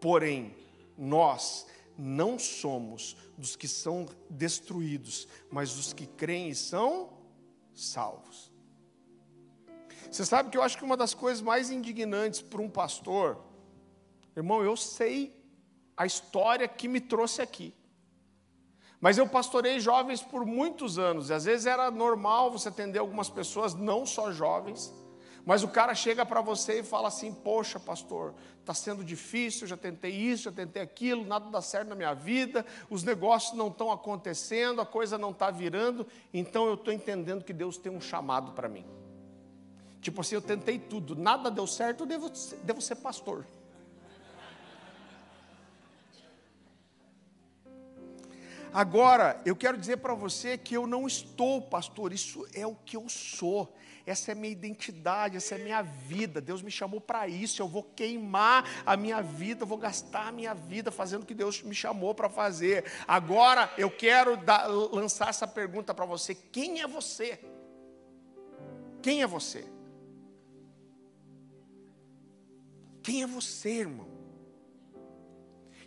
Porém, 0.00 0.54
nós 0.96 1.66
não 1.98 2.38
somos 2.38 3.16
dos 3.36 3.56
que 3.56 3.66
são 3.66 4.06
destruídos, 4.28 5.26
mas 5.50 5.74
dos 5.74 5.92
que 5.92 6.06
creem 6.06 6.50
e 6.50 6.54
são 6.54 7.10
salvos. 7.74 8.45
Você 10.10 10.24
sabe 10.24 10.50
que 10.50 10.58
eu 10.58 10.62
acho 10.62 10.78
que 10.78 10.84
uma 10.84 10.96
das 10.96 11.14
coisas 11.14 11.42
mais 11.42 11.70
indignantes 11.70 12.40
para 12.40 12.62
um 12.62 12.68
pastor, 12.68 13.38
irmão, 14.36 14.62
eu 14.62 14.76
sei 14.76 15.34
a 15.96 16.06
história 16.06 16.68
que 16.68 16.88
me 16.88 17.00
trouxe 17.00 17.40
aqui. 17.40 17.74
Mas 19.00 19.18
eu 19.18 19.28
pastorei 19.28 19.78
jovens 19.78 20.22
por 20.22 20.44
muitos 20.46 20.98
anos, 20.98 21.28
e 21.28 21.34
às 21.34 21.44
vezes 21.44 21.66
era 21.66 21.90
normal 21.90 22.50
você 22.50 22.68
atender 22.68 22.98
algumas 22.98 23.28
pessoas, 23.28 23.74
não 23.74 24.06
só 24.06 24.32
jovens, 24.32 24.92
mas 25.44 25.62
o 25.62 25.68
cara 25.68 25.94
chega 25.94 26.26
para 26.26 26.40
você 26.40 26.80
e 26.80 26.82
fala 26.82 27.06
assim: 27.06 27.32
Poxa, 27.32 27.78
pastor, 27.78 28.34
está 28.58 28.74
sendo 28.74 29.04
difícil, 29.04 29.66
já 29.66 29.76
tentei 29.76 30.10
isso, 30.10 30.44
já 30.44 30.52
tentei 30.52 30.82
aquilo, 30.82 31.24
nada 31.24 31.48
dá 31.50 31.60
certo 31.60 31.88
na 31.88 31.94
minha 31.94 32.14
vida, 32.14 32.66
os 32.90 33.04
negócios 33.04 33.56
não 33.56 33.68
estão 33.68 33.92
acontecendo, 33.92 34.80
a 34.80 34.86
coisa 34.86 35.16
não 35.16 35.30
está 35.30 35.50
virando, 35.50 36.04
então 36.34 36.66
eu 36.66 36.74
estou 36.74 36.92
entendendo 36.92 37.44
que 37.44 37.52
Deus 37.52 37.76
tem 37.76 37.92
um 37.92 38.00
chamado 38.00 38.52
para 38.52 38.68
mim. 38.68 38.84
Tipo 40.06 40.20
assim, 40.20 40.36
eu 40.36 40.40
tentei 40.40 40.78
tudo, 40.78 41.16
nada 41.16 41.50
deu 41.50 41.66
certo, 41.66 42.04
eu 42.04 42.06
devo, 42.06 42.30
devo 42.62 42.80
ser 42.80 42.94
pastor. 42.94 43.44
Agora, 48.72 49.42
eu 49.44 49.56
quero 49.56 49.76
dizer 49.76 49.96
para 49.96 50.14
você 50.14 50.56
que 50.56 50.76
eu 50.76 50.86
não 50.86 51.08
estou 51.08 51.60
pastor, 51.60 52.12
isso 52.12 52.46
é 52.54 52.64
o 52.64 52.76
que 52.76 52.96
eu 52.96 53.08
sou, 53.08 53.74
essa 54.06 54.30
é 54.30 54.34
minha 54.36 54.52
identidade, 54.52 55.38
essa 55.38 55.56
é 55.56 55.58
minha 55.58 55.82
vida. 55.82 56.40
Deus 56.40 56.62
me 56.62 56.70
chamou 56.70 57.00
para 57.00 57.26
isso, 57.26 57.60
eu 57.60 57.66
vou 57.66 57.82
queimar 57.82 58.64
a 58.86 58.96
minha 58.96 59.20
vida, 59.20 59.64
vou 59.64 59.76
gastar 59.76 60.28
a 60.28 60.32
minha 60.32 60.54
vida 60.54 60.92
fazendo 60.92 61.24
o 61.24 61.26
que 61.26 61.34
Deus 61.34 61.64
me 61.64 61.74
chamou 61.74 62.14
para 62.14 62.28
fazer. 62.28 62.84
Agora, 63.08 63.74
eu 63.76 63.90
quero 63.90 64.38
lançar 64.92 65.30
essa 65.30 65.48
pergunta 65.48 65.92
para 65.92 66.04
você: 66.04 66.32
quem 66.32 66.80
é 66.80 66.86
você? 66.86 67.40
Quem 69.02 69.20
é 69.20 69.26
você? 69.26 69.74
Quem 73.06 73.22
é 73.22 73.26
você, 73.26 73.70
irmão? 73.70 74.08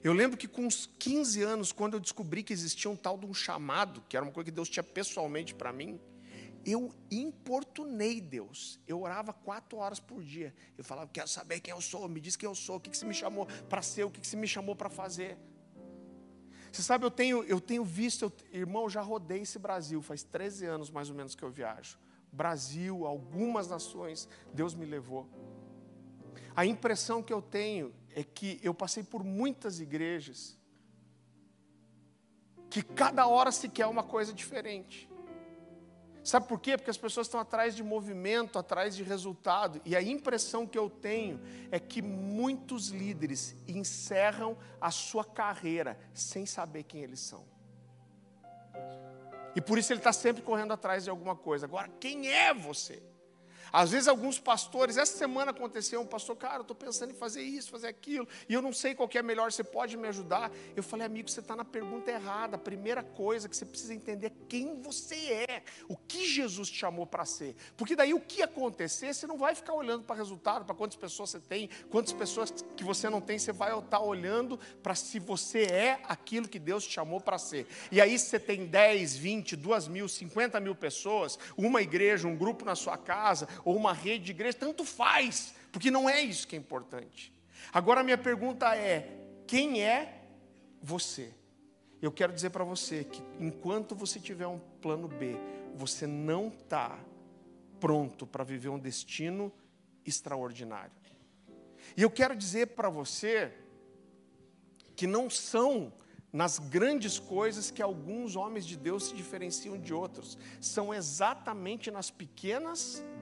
Eu 0.02 0.14
lembro 0.14 0.38
que 0.38 0.48
com 0.48 0.66
uns 0.66 0.86
15 0.86 1.42
anos, 1.42 1.74
quando 1.74 1.96
eu 1.96 2.00
descobri 2.00 2.42
que 2.42 2.54
existia 2.54 2.90
um 2.90 2.96
tal 2.96 3.18
de 3.18 3.26
um 3.26 3.34
chamado, 3.34 4.02
que 4.08 4.16
era 4.16 4.26
uma 4.26 4.32
coisa 4.32 4.46
que 4.46 4.56
Deus 4.56 4.70
tinha 4.70 4.82
pessoalmente 4.82 5.54
para 5.54 5.74
mim, 5.74 6.00
eu 6.66 6.94
importunei 7.12 8.22
Deus. 8.22 8.80
Eu 8.88 9.02
orava 9.02 9.34
quatro 9.34 9.80
horas 9.80 10.00
por 10.00 10.24
dia. 10.24 10.56
Eu 10.78 10.84
falava, 10.86 11.10
quero 11.12 11.28
saber 11.28 11.60
quem 11.60 11.74
eu 11.74 11.82
sou, 11.82 12.08
me 12.08 12.22
diz 12.22 12.38
quem 12.38 12.48
eu 12.48 12.56
sou, 12.56 12.78
o 12.78 12.80
que, 12.80 12.90
que 12.90 12.98
você 12.98 13.06
me 13.06 13.14
chamou 13.14 13.46
para 13.68 13.82
ser, 13.82 14.06
o 14.06 14.10
que, 14.10 14.22
que 14.22 14.28
você 14.28 14.38
me 14.38 14.48
chamou 14.48 14.74
para 14.74 14.90
fazer. 14.90 15.38
Você 16.72 16.82
sabe, 16.82 17.04
eu 17.04 17.12
tenho, 17.12 17.44
eu 17.44 17.60
tenho 17.60 17.84
visto, 17.84 18.32
eu, 18.50 18.60
irmão, 18.62 18.84
eu 18.84 18.90
já 18.90 19.02
rodei 19.02 19.42
esse 19.42 19.60
Brasil, 19.60 20.02
faz 20.02 20.24
13 20.24 20.68
anos 20.68 20.90
mais 20.90 21.10
ou 21.10 21.16
menos 21.18 21.36
que 21.36 21.44
eu 21.44 21.52
viajo. 21.52 22.00
Brasil, 22.32 23.06
algumas 23.06 23.68
nações, 23.68 24.30
Deus 24.54 24.74
me 24.74 24.86
levou. 24.86 25.28
A 26.60 26.66
impressão 26.66 27.24
que 27.24 27.32
eu 27.32 27.42
tenho 27.42 27.96
é 28.14 28.22
que 28.22 28.60
eu 28.62 28.74
passei 28.74 29.02
por 29.02 29.24
muitas 29.24 29.80
igrejas 29.80 30.58
que 32.70 32.84
cada 32.84 33.26
hora 33.28 33.50
se 33.50 33.70
quer 33.70 33.86
uma 33.86 34.04
coisa 34.04 34.34
diferente. 34.34 35.10
Sabe 36.22 36.50
por 36.50 36.60
quê? 36.60 36.76
Porque 36.76 36.92
as 36.92 36.98
pessoas 36.98 37.28
estão 37.28 37.40
atrás 37.40 37.78
de 37.78 37.82
movimento, 37.82 38.60
atrás 38.60 38.94
de 38.94 39.04
resultado. 39.04 39.82
E 39.86 39.96
a 39.96 40.02
impressão 40.02 40.68
que 40.68 40.78
eu 40.78 40.90
tenho 40.90 41.40
é 41.72 41.80
que 41.80 42.02
muitos 42.02 42.90
líderes 42.90 43.56
encerram 43.66 44.58
a 44.82 44.92
sua 44.92 45.24
carreira 45.24 45.98
sem 46.14 46.46
saber 46.46 46.84
quem 46.84 47.02
eles 47.04 47.22
são. 47.22 47.46
E 49.56 49.62
por 49.62 49.78
isso 49.78 49.94
ele 49.94 50.02
está 50.02 50.12
sempre 50.12 50.42
correndo 50.42 50.74
atrás 50.74 51.06
de 51.06 51.10
alguma 51.10 51.38
coisa. 51.38 51.66
Agora, 51.66 51.88
quem 52.02 52.28
é 52.28 52.54
você? 52.54 53.02
Às 53.72 53.92
vezes 53.92 54.08
alguns 54.08 54.40
pastores, 54.40 54.98
essa 54.98 55.18
semana 55.18 55.52
aconteceu 55.52 56.02
um 56.02 56.06
pastor, 56.06 56.36
cara, 56.36 56.58
eu 56.58 56.62
estou 56.62 56.76
pensando 56.76 57.12
em 57.12 57.16
fazer 57.16 57.42
isso, 57.42 57.72
fazer 57.72 57.88
aquilo, 57.88 58.28
e 58.48 58.54
eu 58.54 58.62
não 58.62 58.74
sei 58.74 58.96
qual 58.96 59.10
é 59.14 59.22
melhor, 59.22 59.52
você 59.52 59.64
pode 59.64 59.98
me 59.98 60.08
ajudar? 60.08 60.52
Eu 60.76 60.84
falei, 60.84 61.06
amigo, 61.06 61.30
você 61.30 61.40
está 61.40 61.56
na 61.56 61.66
pergunta 61.66 62.12
errada. 62.12 62.56
A 62.56 62.60
primeira 62.60 63.04
coisa 63.04 63.50
que 63.50 63.56
você 63.56 63.66
precisa 63.66 63.94
entender 63.94 64.28
é 64.28 64.32
quem 64.48 64.82
você 64.82 65.16
é, 65.16 65.64
o 65.88 65.96
que 65.96 66.28
Jesus 66.28 66.70
te 66.70 66.78
chamou 66.78 67.06
para 67.06 67.26
ser. 67.26 67.56
Porque 67.76 67.96
daí 67.96 68.14
o 68.14 68.20
que 68.20 68.42
acontecer, 68.42 69.14
você 69.14 69.28
não 69.28 69.38
vai 69.38 69.56
ficar 69.56 69.74
olhando 69.74 70.04
para 70.04 70.16
resultado, 70.16 70.66
para 70.66 70.76
quantas 70.76 70.98
pessoas 70.98 71.32
você 71.32 71.40
tem, 71.40 71.70
quantas 71.90 72.14
pessoas 72.14 72.52
que 72.76 72.84
você 72.84 73.10
não 73.10 73.22
tem, 73.22 73.38
você 73.38 73.52
vai 73.52 73.78
estar 73.78 74.00
olhando 74.00 74.60
para 74.82 74.96
se 74.96 75.20
você 75.20 75.64
é 75.64 76.00
aquilo 76.04 76.48
que 76.48 76.60
Deus 76.60 76.86
te 76.86 76.94
chamou 76.94 77.20
para 77.20 77.38
ser. 77.38 77.68
E 77.92 78.02
aí 78.02 78.18
você 78.18 78.40
tem 78.40 78.66
10, 78.66 79.16
20, 79.18 79.56
2 79.56 79.88
mil, 79.88 80.08
50 80.08 80.60
mil 80.60 80.76
pessoas, 80.76 81.38
uma 81.58 81.82
igreja, 81.82 82.28
um 82.28 82.36
grupo 82.36 82.66
na 82.66 82.76
sua 82.76 82.98
casa, 82.98 83.48
ou 83.64 83.76
uma 83.76 83.94
rede 83.94 84.26
de 84.26 84.32
igreja, 84.32 84.58
tanto 84.58 84.84
faz, 84.84 85.54
porque 85.72 85.92
não 85.92 86.10
é 86.10 86.22
isso 86.22 86.48
que 86.48 86.56
é 86.56 86.60
importante. 86.60 87.34
Agora 87.74 88.04
minha 88.04 88.18
pergunta 88.18 88.76
é: 88.76 89.20
quem 89.46 89.82
é 89.84 90.24
você? 90.82 91.34
Eu 92.02 92.12
quero 92.12 92.32
dizer 92.32 92.50
para 92.52 92.64
você 92.64 93.04
que 93.04 93.22
enquanto 93.40 93.94
você 93.94 94.20
tiver 94.20 94.48
um 94.48 94.60
plano 94.82 95.08
B, 95.08 95.36
você 95.76 96.08
não 96.08 96.48
está 96.48 96.98
pronto 97.80 98.26
para 98.26 98.44
viver 98.44 98.70
um 98.70 98.80
destino 98.80 99.52
extraordinário. 100.06 100.92
E 101.96 102.02
eu 102.02 102.10
quero 102.10 102.36
dizer 102.36 102.68
para 102.68 102.90
você 102.90 103.54
que 104.96 105.08
não 105.08 105.30
são 105.30 105.92
nas 106.32 106.60
grandes 106.60 107.18
coisas 107.18 107.72
que 107.72 107.82
alguns 107.82 108.36
homens 108.36 108.66
de 108.66 108.78
Deus 108.78 109.06
se 109.06 109.16
diferenciam 109.16 109.78
de 109.78 109.94
outros, 109.94 110.38
são 110.62 110.94
exatamente 110.94 111.90
nas 111.90 112.12
pequenas 112.12 112.96
coisas. 112.96 113.19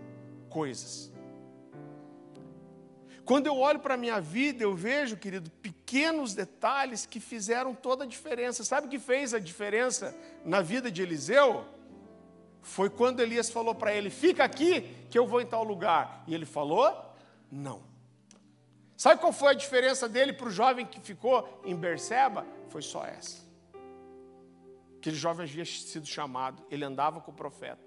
Quando 3.27 3.47
eu 3.47 3.57
olho 3.57 3.79
para 3.79 3.95
a 3.95 3.97
minha 3.97 4.21
vida, 4.21 4.63
eu 4.63 4.73
vejo, 4.73 5.17
querido, 5.17 5.51
pequenos 5.51 6.33
detalhes 6.33 7.05
que 7.05 7.19
fizeram 7.19 7.75
toda 7.75 8.05
a 8.05 8.07
diferença. 8.07 8.63
Sabe 8.63 8.87
o 8.87 8.89
que 8.89 8.97
fez 8.97 9.33
a 9.33 9.39
diferença 9.39 10.17
na 10.45 10.61
vida 10.61 10.89
de 10.89 11.01
Eliseu? 11.01 11.65
Foi 12.61 12.89
quando 12.89 13.19
Elias 13.19 13.49
falou 13.49 13.75
para 13.75 13.93
ele: 13.93 14.09
Fica 14.09 14.45
aqui 14.45 14.81
que 15.09 15.19
eu 15.19 15.27
vou 15.27 15.41
em 15.41 15.45
tal 15.45 15.63
lugar. 15.63 16.23
E 16.25 16.33
ele 16.33 16.45
falou: 16.45 17.13
Não. 17.51 17.83
Sabe 18.95 19.19
qual 19.21 19.33
foi 19.33 19.49
a 19.49 19.53
diferença 19.53 20.07
dele 20.07 20.33
para 20.33 20.47
o 20.47 20.51
jovem 20.51 20.85
que 20.85 20.99
ficou 20.99 21.61
em 21.65 21.75
Berseba? 21.75 22.45
Foi 22.69 22.81
só 22.81 23.05
essa. 23.05 23.45
Aquele 24.97 25.15
jovem 25.15 25.45
havia 25.45 25.65
sido 25.65 26.05
chamado, 26.07 26.63
ele 26.71 26.83
andava 26.83 27.21
com 27.21 27.31
o 27.31 27.33
profeta. 27.33 27.86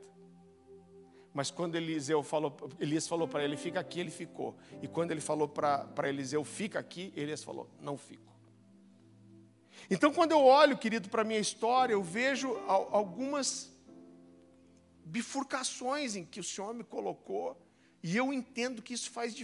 Mas 1.33 1.51
quando 1.51 1.77
Eliseu 1.77 2.23
falou, 2.23 2.57
Elias 2.79 3.07
falou 3.07 3.29
para 3.29 3.45
ele, 3.45 3.57
fica 3.57 3.79
aqui, 3.79 4.01
ele 4.01 4.11
ficou. 4.11 4.57
E 4.83 4.89
quando 4.89 5.13
ele 5.13 5.21
falou 5.21 5.49
para 5.49 6.09
Eliseu, 6.09 6.45
fica 6.45 6.79
aqui, 6.79 7.13
Elias 7.17 7.45
falou, 7.45 7.69
não 7.81 7.97
fico. 7.97 8.31
Então, 9.89 10.13
quando 10.13 10.33
eu 10.33 10.45
olho, 10.45 10.77
querido, 10.77 11.09
para 11.09 11.23
a 11.23 11.25
minha 11.25 11.39
história, 11.39 11.93
eu 11.93 12.03
vejo 12.03 12.57
algumas 12.67 13.71
bifurcações 15.05 16.15
em 16.17 16.25
que 16.25 16.41
o 16.41 16.45
Senhor 16.45 16.75
me 16.75 16.85
colocou, 16.85 17.57
e 18.03 18.17
eu 18.17 18.33
entendo 18.33 18.83
que 18.83 18.95
isso 18.95 19.11
faz 19.11 19.35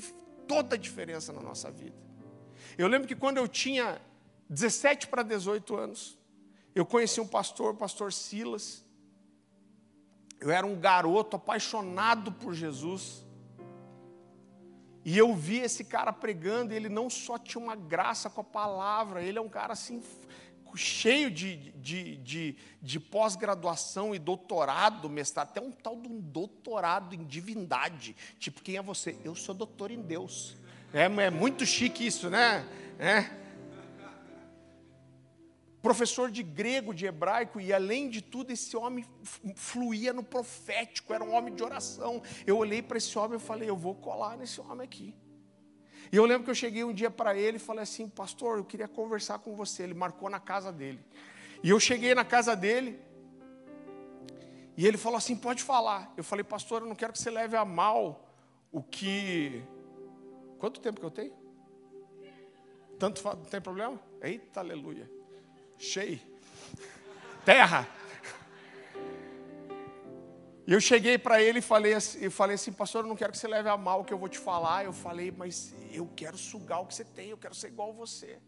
toda 0.46 0.76
a 0.76 0.78
diferença 0.78 1.32
na 1.32 1.40
nossa 1.40 1.70
vida. 1.70 1.96
Eu 2.78 2.86
lembro 2.88 3.08
que 3.08 3.16
quando 3.16 3.38
eu 3.38 3.48
tinha 3.48 4.00
17 4.48 5.08
para 5.08 5.22
18 5.22 5.76
anos, 5.76 6.18
eu 6.74 6.86
conheci 6.86 7.20
um 7.20 7.26
pastor, 7.26 7.74
o 7.74 7.76
pastor 7.76 8.12
Silas, 8.12 8.84
eu 10.46 10.52
era 10.52 10.64
um 10.64 10.78
garoto 10.78 11.34
apaixonado 11.34 12.30
por 12.30 12.54
Jesus. 12.54 13.26
E 15.04 15.18
eu 15.18 15.34
vi 15.34 15.58
esse 15.58 15.82
cara 15.82 16.12
pregando, 16.12 16.72
e 16.72 16.76
ele 16.76 16.88
não 16.88 17.10
só 17.10 17.36
tinha 17.36 17.60
uma 17.60 17.74
graça 17.74 18.30
com 18.30 18.42
a 18.42 18.44
palavra, 18.44 19.20
ele 19.20 19.38
é 19.38 19.40
um 19.40 19.48
cara 19.48 19.72
assim, 19.72 20.00
cheio 20.76 21.32
de, 21.32 21.56
de, 21.72 22.16
de, 22.18 22.56
de 22.80 23.00
pós-graduação 23.00 24.14
e 24.14 24.20
doutorado, 24.20 25.10
mestrado, 25.10 25.48
até 25.48 25.60
um 25.60 25.72
tal 25.72 26.00
de 26.00 26.06
um 26.06 26.20
doutorado 26.20 27.12
em 27.12 27.24
divindade. 27.24 28.14
Tipo, 28.38 28.62
quem 28.62 28.76
é 28.76 28.82
você? 28.82 29.18
Eu 29.24 29.34
sou 29.34 29.52
doutor 29.52 29.90
em 29.90 30.00
Deus. 30.00 30.56
É, 30.94 31.06
é 31.06 31.30
muito 31.30 31.66
chique 31.66 32.06
isso, 32.06 32.30
né? 32.30 32.64
É 33.00 33.45
professor 35.86 36.32
de 36.32 36.42
grego, 36.42 36.92
de 36.92 37.06
hebraico, 37.06 37.60
e 37.60 37.72
além 37.72 38.10
de 38.10 38.20
tudo, 38.20 38.50
esse 38.50 38.76
homem 38.76 39.06
fluía 39.54 40.12
no 40.12 40.24
profético, 40.24 41.14
era 41.14 41.22
um 41.22 41.32
homem 41.32 41.54
de 41.54 41.62
oração. 41.62 42.20
Eu 42.44 42.58
olhei 42.58 42.82
para 42.82 42.98
esse 42.98 43.16
homem 43.16 43.36
e 43.36 43.40
falei: 43.40 43.70
eu 43.70 43.76
vou 43.76 43.94
colar 43.94 44.36
nesse 44.36 44.60
homem 44.60 44.82
aqui. 44.82 45.14
E 46.10 46.16
eu 46.16 46.24
lembro 46.24 46.42
que 46.42 46.50
eu 46.50 46.56
cheguei 46.56 46.82
um 46.82 46.92
dia 46.92 47.08
para 47.08 47.36
ele 47.36 47.58
e 47.58 47.60
falei 47.60 47.84
assim: 47.84 48.08
Pastor, 48.08 48.58
eu 48.58 48.64
queria 48.64 48.88
conversar 48.88 49.38
com 49.38 49.54
você. 49.54 49.84
Ele 49.84 49.94
marcou 49.94 50.28
na 50.28 50.40
casa 50.40 50.72
dele. 50.72 50.98
E 51.62 51.70
eu 51.70 51.78
cheguei 51.78 52.16
na 52.16 52.24
casa 52.24 52.56
dele, 52.56 53.00
e 54.76 54.84
ele 54.88 54.98
falou 54.98 55.18
assim: 55.18 55.36
Pode 55.36 55.62
falar. 55.62 56.12
Eu 56.16 56.24
falei: 56.24 56.42
Pastor, 56.42 56.82
eu 56.82 56.88
não 56.88 56.96
quero 56.96 57.12
que 57.12 57.20
você 57.20 57.30
leve 57.30 57.56
a 57.56 57.64
mal 57.64 58.28
o 58.72 58.82
que. 58.82 59.62
Quanto 60.58 60.80
tempo 60.80 60.98
que 60.98 61.06
eu 61.06 61.12
tenho? 61.12 61.32
Tanto 62.98 63.22
não 63.22 63.44
tem 63.44 63.60
problema? 63.60 64.00
Eita, 64.20 64.58
aleluia 64.58 65.15
cheio, 65.78 66.20
terra. 67.44 67.88
E 70.66 70.72
eu 70.72 70.80
cheguei 70.80 71.16
para 71.16 71.40
ele 71.40 71.60
e 71.60 71.62
falei, 71.62 71.94
assim, 71.94 72.28
falei 72.28 72.56
assim, 72.56 72.72
pastor, 72.72 73.04
eu 73.04 73.08
não 73.08 73.14
quero 73.14 73.30
que 73.30 73.38
você 73.38 73.46
leve 73.46 73.68
a 73.68 73.76
mal 73.76 74.00
o 74.00 74.04
que 74.04 74.12
eu 74.12 74.18
vou 74.18 74.28
te 74.28 74.38
falar. 74.38 74.84
Eu 74.84 74.92
falei, 74.92 75.30
mas 75.30 75.72
eu 75.92 76.10
quero 76.16 76.36
sugar 76.36 76.80
o 76.80 76.86
que 76.86 76.94
você 76.94 77.04
tem, 77.04 77.30
eu 77.30 77.38
quero 77.38 77.54
ser 77.54 77.68
igual 77.68 77.90
a 77.90 77.92
você. 77.92 78.40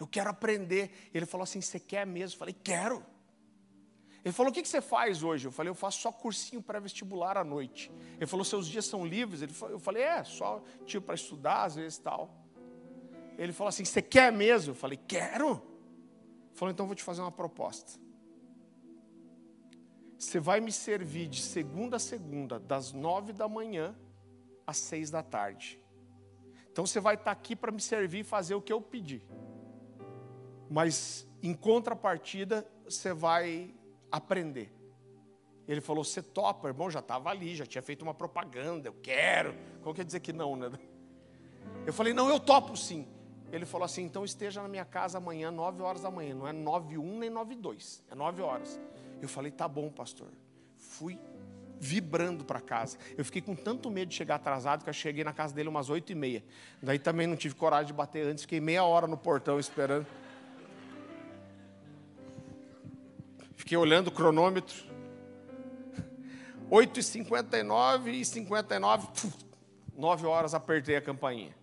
Eu 0.00 0.06
quero 0.06 0.30
aprender. 0.30 1.10
Ele 1.14 1.26
falou 1.26 1.44
assim, 1.44 1.60
você 1.60 1.78
quer 1.78 2.04
mesmo? 2.04 2.34
Eu 2.34 2.38
falei, 2.38 2.56
quero. 2.64 3.04
Ele 4.24 4.32
falou, 4.32 4.50
o 4.50 4.54
que 4.54 4.66
você 4.66 4.80
faz 4.80 5.22
hoje? 5.22 5.46
Eu 5.46 5.52
falei, 5.52 5.70
eu 5.70 5.76
faço 5.76 6.00
só 6.00 6.10
cursinho 6.10 6.60
pré-vestibular 6.60 7.38
à 7.38 7.44
noite. 7.44 7.90
Ele 8.16 8.26
falou, 8.26 8.44
seus 8.44 8.66
dias 8.66 8.84
são 8.84 9.06
livres? 9.06 9.40
eu 9.40 9.78
falei, 9.78 10.02
é, 10.02 10.24
só 10.24 10.60
tipo 10.84 11.06
para 11.06 11.14
estudar, 11.14 11.62
às 11.62 11.76
vezes 11.76 11.98
tal. 11.98 12.34
Ele 13.38 13.52
falou 13.52 13.68
assim, 13.68 13.84
você 13.84 14.02
quer 14.02 14.32
mesmo? 14.32 14.72
Eu 14.72 14.74
falei, 14.74 14.98
quero. 15.06 15.62
Falou, 16.58 16.72
então 16.72 16.86
vou 16.86 16.96
te 16.96 17.04
fazer 17.04 17.20
uma 17.20 17.30
proposta. 17.30 18.00
Você 20.18 20.40
vai 20.40 20.60
me 20.60 20.72
servir 20.72 21.28
de 21.28 21.40
segunda 21.40 21.96
a 21.96 22.00
segunda, 22.00 22.58
das 22.58 22.92
nove 22.92 23.32
da 23.32 23.48
manhã 23.48 23.96
às 24.66 24.76
seis 24.76 25.08
da 25.08 25.22
tarde. 25.22 25.80
Então 26.72 26.84
você 26.84 26.98
vai 26.98 27.14
estar 27.14 27.30
aqui 27.30 27.54
para 27.54 27.70
me 27.70 27.80
servir 27.80 28.20
e 28.20 28.24
fazer 28.24 28.56
o 28.56 28.60
que 28.60 28.72
eu 28.72 28.80
pedi. 28.80 29.22
Mas 30.68 31.28
em 31.40 31.54
contrapartida, 31.54 32.68
você 32.84 33.12
vai 33.12 33.72
aprender. 34.10 34.74
Ele 35.68 35.80
falou: 35.80 36.02
Você 36.02 36.20
topa, 36.20 36.66
irmão, 36.66 36.90
já 36.90 36.98
estava 36.98 37.30
ali, 37.30 37.54
já 37.54 37.66
tinha 37.66 37.82
feito 37.82 38.02
uma 38.02 38.14
propaganda, 38.14 38.88
eu 38.88 38.96
quero. 39.00 39.54
Como 39.80 39.94
quer 39.94 40.04
dizer 40.04 40.18
que 40.18 40.32
não, 40.32 40.56
né? 40.56 40.72
Eu 41.86 41.92
falei: 41.92 42.12
Não, 42.12 42.28
eu 42.28 42.40
topo 42.40 42.76
sim. 42.76 43.06
Ele 43.52 43.64
falou 43.64 43.84
assim: 43.84 44.02
então 44.02 44.24
esteja 44.24 44.62
na 44.62 44.68
minha 44.68 44.84
casa 44.84 45.18
amanhã, 45.18 45.50
nove 45.50 45.82
horas 45.82 46.02
da 46.02 46.10
manhã. 46.10 46.34
Não 46.34 46.46
é 46.46 46.52
nove 46.52 46.98
um 46.98 47.18
nem 47.18 47.30
nove 47.30 47.54
dois, 47.54 48.02
é 48.10 48.14
nove 48.14 48.42
horas. 48.42 48.80
Eu 49.20 49.28
falei: 49.28 49.50
tá 49.50 49.66
bom, 49.66 49.90
pastor. 49.90 50.28
Fui 50.76 51.18
vibrando 51.80 52.44
para 52.44 52.60
casa. 52.60 52.98
Eu 53.16 53.24
fiquei 53.24 53.40
com 53.40 53.54
tanto 53.54 53.90
medo 53.90 54.08
de 54.08 54.14
chegar 54.14 54.36
atrasado 54.36 54.82
que 54.82 54.90
eu 54.90 54.94
cheguei 54.94 55.24
na 55.24 55.32
casa 55.32 55.54
dele 55.54 55.68
umas 55.68 55.88
oito 55.88 56.10
e 56.10 56.14
meia. 56.14 56.44
Daí 56.82 56.98
também 56.98 57.26
não 57.26 57.36
tive 57.36 57.54
coragem 57.54 57.86
de 57.88 57.92
bater 57.92 58.26
antes, 58.26 58.42
fiquei 58.42 58.60
meia 58.60 58.84
hora 58.84 59.06
no 59.06 59.16
portão 59.16 59.58
esperando. 59.58 60.06
Fiquei 63.56 63.76
olhando 63.76 64.08
o 64.08 64.10
cronômetro. 64.10 64.88
8h59 66.70 68.08
e 68.08 68.24
59, 68.24 69.08
9 69.96 70.26
horas 70.26 70.52
apertei 70.52 70.96
a 70.96 71.00
campainha. 71.00 71.57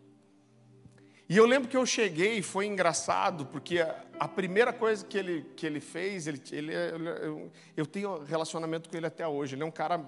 E 1.27 1.37
eu 1.37 1.45
lembro 1.45 1.67
que 1.67 1.75
eu 1.75 1.85
cheguei 1.85 2.41
foi 2.43 2.67
engraçado, 2.67 3.47
porque 3.47 3.79
a, 3.79 4.03
a, 4.19 4.27
primeira 4.27 4.71
coisa 4.71 5.03
que 5.03 5.17
ele, 5.17 5.43
que 5.55 5.65
ele 5.65 5.79
fez, 5.79 6.27
ele, 6.27 6.39
ele, 6.51 6.73
eu, 6.73 7.51
eu 7.75 7.85
tenho 7.85 8.23
relacionamento 8.23 8.89
com 8.89 8.95
ele 8.95 9.07
até 9.07 9.27
hoje, 9.27 9.55
ele 9.55 9.63
é 9.63 9.65
um 9.65 9.71
cara 9.71 9.99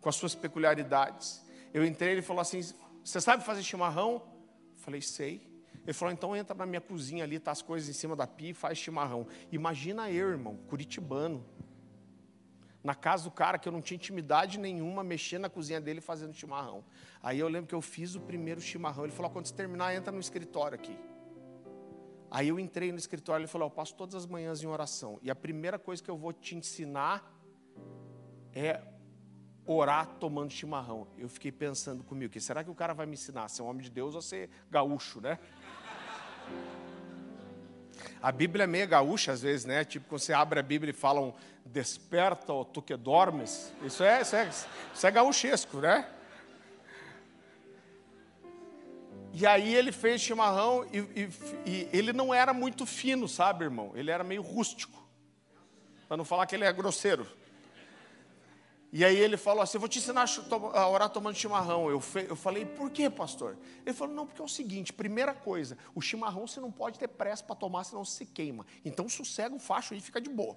com 0.00 0.08
as 0.08 0.14
suas 0.14 0.34
peculiaridades. 0.34 1.44
Eu 1.74 1.84
entrei, 1.84 2.12
ele 2.12 2.22
falou 2.22 2.40
assim: 2.40 2.60
Você 3.02 3.20
sabe 3.20 3.44
fazer 3.44 3.64
chimarrão? 3.64 4.12
Eu 4.12 4.76
falei: 4.76 5.02
Sei. 5.02 5.50
Ele 5.82 5.92
falou: 5.92 6.12
Então 6.12 6.36
entra 6.36 6.54
na 6.54 6.66
minha 6.66 6.80
cozinha 6.80 7.24
ali, 7.24 7.40
tá 7.40 7.50
as 7.50 7.62
coisas 7.62 7.88
em 7.88 7.92
cima 7.92 8.14
da 8.14 8.26
pia 8.26 8.50
e 8.50 8.54
faz 8.54 8.78
chimarrão. 8.78 9.26
Imagina 9.50 10.08
eu, 10.08 10.28
irmão, 10.28 10.56
curitibano, 10.68 11.44
na 12.82 12.94
casa 12.94 13.24
do 13.24 13.30
cara 13.30 13.58
que 13.58 13.68
eu 13.68 13.72
não 13.72 13.82
tinha 13.82 13.96
intimidade 13.96 14.58
nenhuma, 14.58 15.04
mexendo 15.04 15.42
na 15.42 15.50
cozinha 15.50 15.80
dele 15.80 16.00
fazendo 16.00 16.32
chimarrão. 16.34 16.84
Aí 17.22 17.38
eu 17.38 17.48
lembro 17.48 17.68
que 17.68 17.74
eu 17.74 17.82
fiz 17.82 18.14
o 18.14 18.20
primeiro 18.20 18.60
chimarrão. 18.60 19.04
Ele 19.04 19.12
falou: 19.12 19.30
quando 19.30 19.46
você 19.46 19.54
terminar, 19.54 19.94
entra 19.94 20.12
no 20.12 20.20
escritório 20.20 20.74
aqui. 20.74 20.96
Aí 22.30 22.48
eu 22.48 22.58
entrei 22.58 22.90
no 22.92 22.98
escritório. 22.98 23.42
Ele 23.42 23.48
falou: 23.48 23.66
eu 23.66 23.70
passo 23.70 23.94
todas 23.94 24.14
as 24.14 24.26
manhãs 24.26 24.62
em 24.62 24.66
oração. 24.66 25.18
E 25.22 25.30
a 25.30 25.34
primeira 25.34 25.78
coisa 25.78 26.02
que 26.02 26.10
eu 26.10 26.16
vou 26.16 26.32
te 26.32 26.56
ensinar 26.56 27.38
é 28.54 28.82
orar 29.66 30.06
tomando 30.18 30.50
chimarrão. 30.50 31.06
Eu 31.18 31.28
fiquei 31.28 31.52
pensando 31.52 32.02
comigo: 32.02 32.32
que 32.32 32.40
será 32.40 32.64
que 32.64 32.70
o 32.70 32.74
cara 32.74 32.94
vai 32.94 33.06
me 33.06 33.12
ensinar? 33.12 33.48
Ser 33.48 33.62
um 33.62 33.66
homem 33.66 33.82
de 33.82 33.90
Deus 33.90 34.14
ou 34.14 34.22
ser 34.22 34.48
gaúcho, 34.70 35.20
né? 35.20 35.38
A 38.22 38.30
Bíblia 38.30 38.64
é 38.64 38.66
meio 38.66 38.86
gaúcha 38.86 39.32
às 39.32 39.42
vezes, 39.42 39.64
né? 39.64 39.84
Tipo, 39.84 40.08
quando 40.08 40.20
você 40.20 40.32
abre 40.32 40.60
a 40.60 40.62
Bíblia 40.62 40.90
e 40.90 40.94
falam 40.94 41.34
desperta 41.64 42.52
ou 42.52 42.64
tu 42.64 42.82
que 42.82 42.96
dormes. 42.96 43.72
Isso 43.82 44.02
é, 44.02 44.20
isso 44.20 44.36
é, 44.36 44.48
isso 44.94 45.06
é 45.06 45.10
gaúchesco, 45.10 45.78
né? 45.78 46.06
E 49.32 49.46
aí 49.46 49.74
ele 49.74 49.92
fez 49.92 50.20
chimarrão 50.20 50.84
e, 50.92 50.98
e, 50.98 51.30
e, 51.64 51.88
ele 51.92 52.12
não 52.12 52.34
era 52.34 52.52
muito 52.52 52.84
fino, 52.84 53.28
sabe, 53.28 53.64
irmão? 53.64 53.92
Ele 53.94 54.10
era 54.10 54.24
meio 54.24 54.42
rústico. 54.42 55.00
Para 56.08 56.16
não 56.16 56.24
falar 56.24 56.46
que 56.46 56.54
ele 56.56 56.64
é 56.64 56.72
grosseiro. 56.72 57.26
E 58.92 59.04
aí 59.04 59.16
ele 59.16 59.36
falou 59.36 59.62
assim: 59.62 59.76
Eu 59.76 59.80
vou 59.80 59.88
te 59.88 59.98
ensinar 59.98 60.26
a 60.74 60.88
orar 60.88 61.08
tomando 61.10 61.36
chimarrão. 61.36 61.88
Eu, 61.88 62.02
eu 62.28 62.36
falei: 62.36 62.64
Por 62.64 62.90
que, 62.90 63.08
pastor? 63.08 63.56
Ele 63.86 63.94
falou: 63.94 64.14
Não, 64.14 64.26
porque 64.26 64.42
é 64.42 64.44
o 64.44 64.48
seguinte: 64.48 64.92
primeira 64.92 65.32
coisa, 65.32 65.78
o 65.94 66.00
chimarrão 66.00 66.46
você 66.46 66.60
não 66.60 66.72
pode 66.72 66.98
ter 66.98 67.08
pressa 67.08 67.44
para 67.44 67.54
tomar, 67.54 67.84
senão 67.84 68.04
se 68.04 68.26
queima. 68.26 68.66
Então 68.84 69.08
sossega 69.08 69.54
o 69.54 69.58
facho 69.58 69.94
aí 69.94 70.00
e 70.00 70.02
fica 70.02 70.20
de 70.20 70.28
boa. 70.28 70.56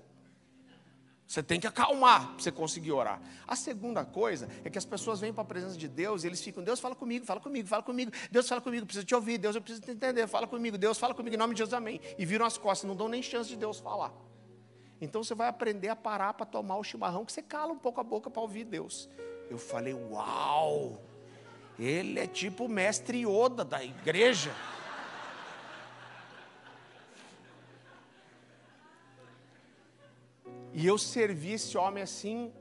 Você 1.25 1.41
tem 1.41 1.59
que 1.59 1.65
acalmar 1.65 2.33
para 2.33 2.43
você 2.43 2.51
conseguir 2.51 2.91
orar. 2.91 3.21
A 3.47 3.55
segunda 3.55 4.03
coisa 4.03 4.49
é 4.63 4.69
que 4.69 4.77
as 4.77 4.85
pessoas 4.85 5.19
vêm 5.19 5.31
para 5.31 5.41
a 5.41 5.45
presença 5.45 5.77
de 5.77 5.87
Deus 5.87 6.23
e 6.23 6.27
eles 6.27 6.41
ficam, 6.41 6.61
Deus 6.63 6.79
fala 6.79 6.95
comigo, 6.95 7.25
fala 7.25 7.39
comigo, 7.39 7.67
fala 7.67 7.81
comigo, 7.81 8.11
Deus 8.29 8.47
fala 8.47 8.61
comigo, 8.61 8.85
preciso 8.85 9.05
te 9.05 9.15
ouvir, 9.15 9.37
Deus 9.37 9.55
eu 9.55 9.61
preciso 9.61 9.83
te 9.83 9.91
entender, 9.91 10.27
fala 10.27 10.45
comigo, 10.45 10.77
Deus 10.77 10.97
fala 10.97 11.13
comigo, 11.13 11.35
em 11.35 11.39
nome 11.39 11.53
de 11.53 11.59
Jesus, 11.59 11.73
amém. 11.73 11.99
E 12.17 12.25
viram 12.25 12.45
as 12.45 12.57
costas, 12.57 12.87
não 12.87 12.95
dão 12.95 13.07
nem 13.07 13.23
chance 13.23 13.49
de 13.49 13.55
Deus 13.55 13.79
falar. 13.79 14.13
Então 15.03 15.21
você 15.21 15.35
vai 15.35 15.49
aprender 15.49 15.89
a 15.89 15.97
parar 15.97 16.33
para 16.33 16.45
tomar 16.45 16.77
o 16.77 16.83
chimarrão, 16.83 17.25
que 17.25 17.33
você 17.33 17.41
cala 17.41 17.73
um 17.73 17.77
pouco 17.77 17.99
a 17.99 18.03
boca 18.05 18.29
para 18.29 18.41
ouvir 18.41 18.63
Deus. 18.63 19.09
Eu 19.49 19.57
falei, 19.57 19.93
uau! 19.93 21.01
Ele 21.77 22.17
é 22.17 22.25
tipo 22.25 22.65
o 22.65 22.69
mestre 22.69 23.25
Yoda 23.25 23.65
da 23.65 23.83
igreja. 23.83 24.53
E 30.71 30.87
eu 30.87 30.97
servi 30.97 31.51
esse 31.51 31.77
homem 31.77 32.01
assim 32.01 32.53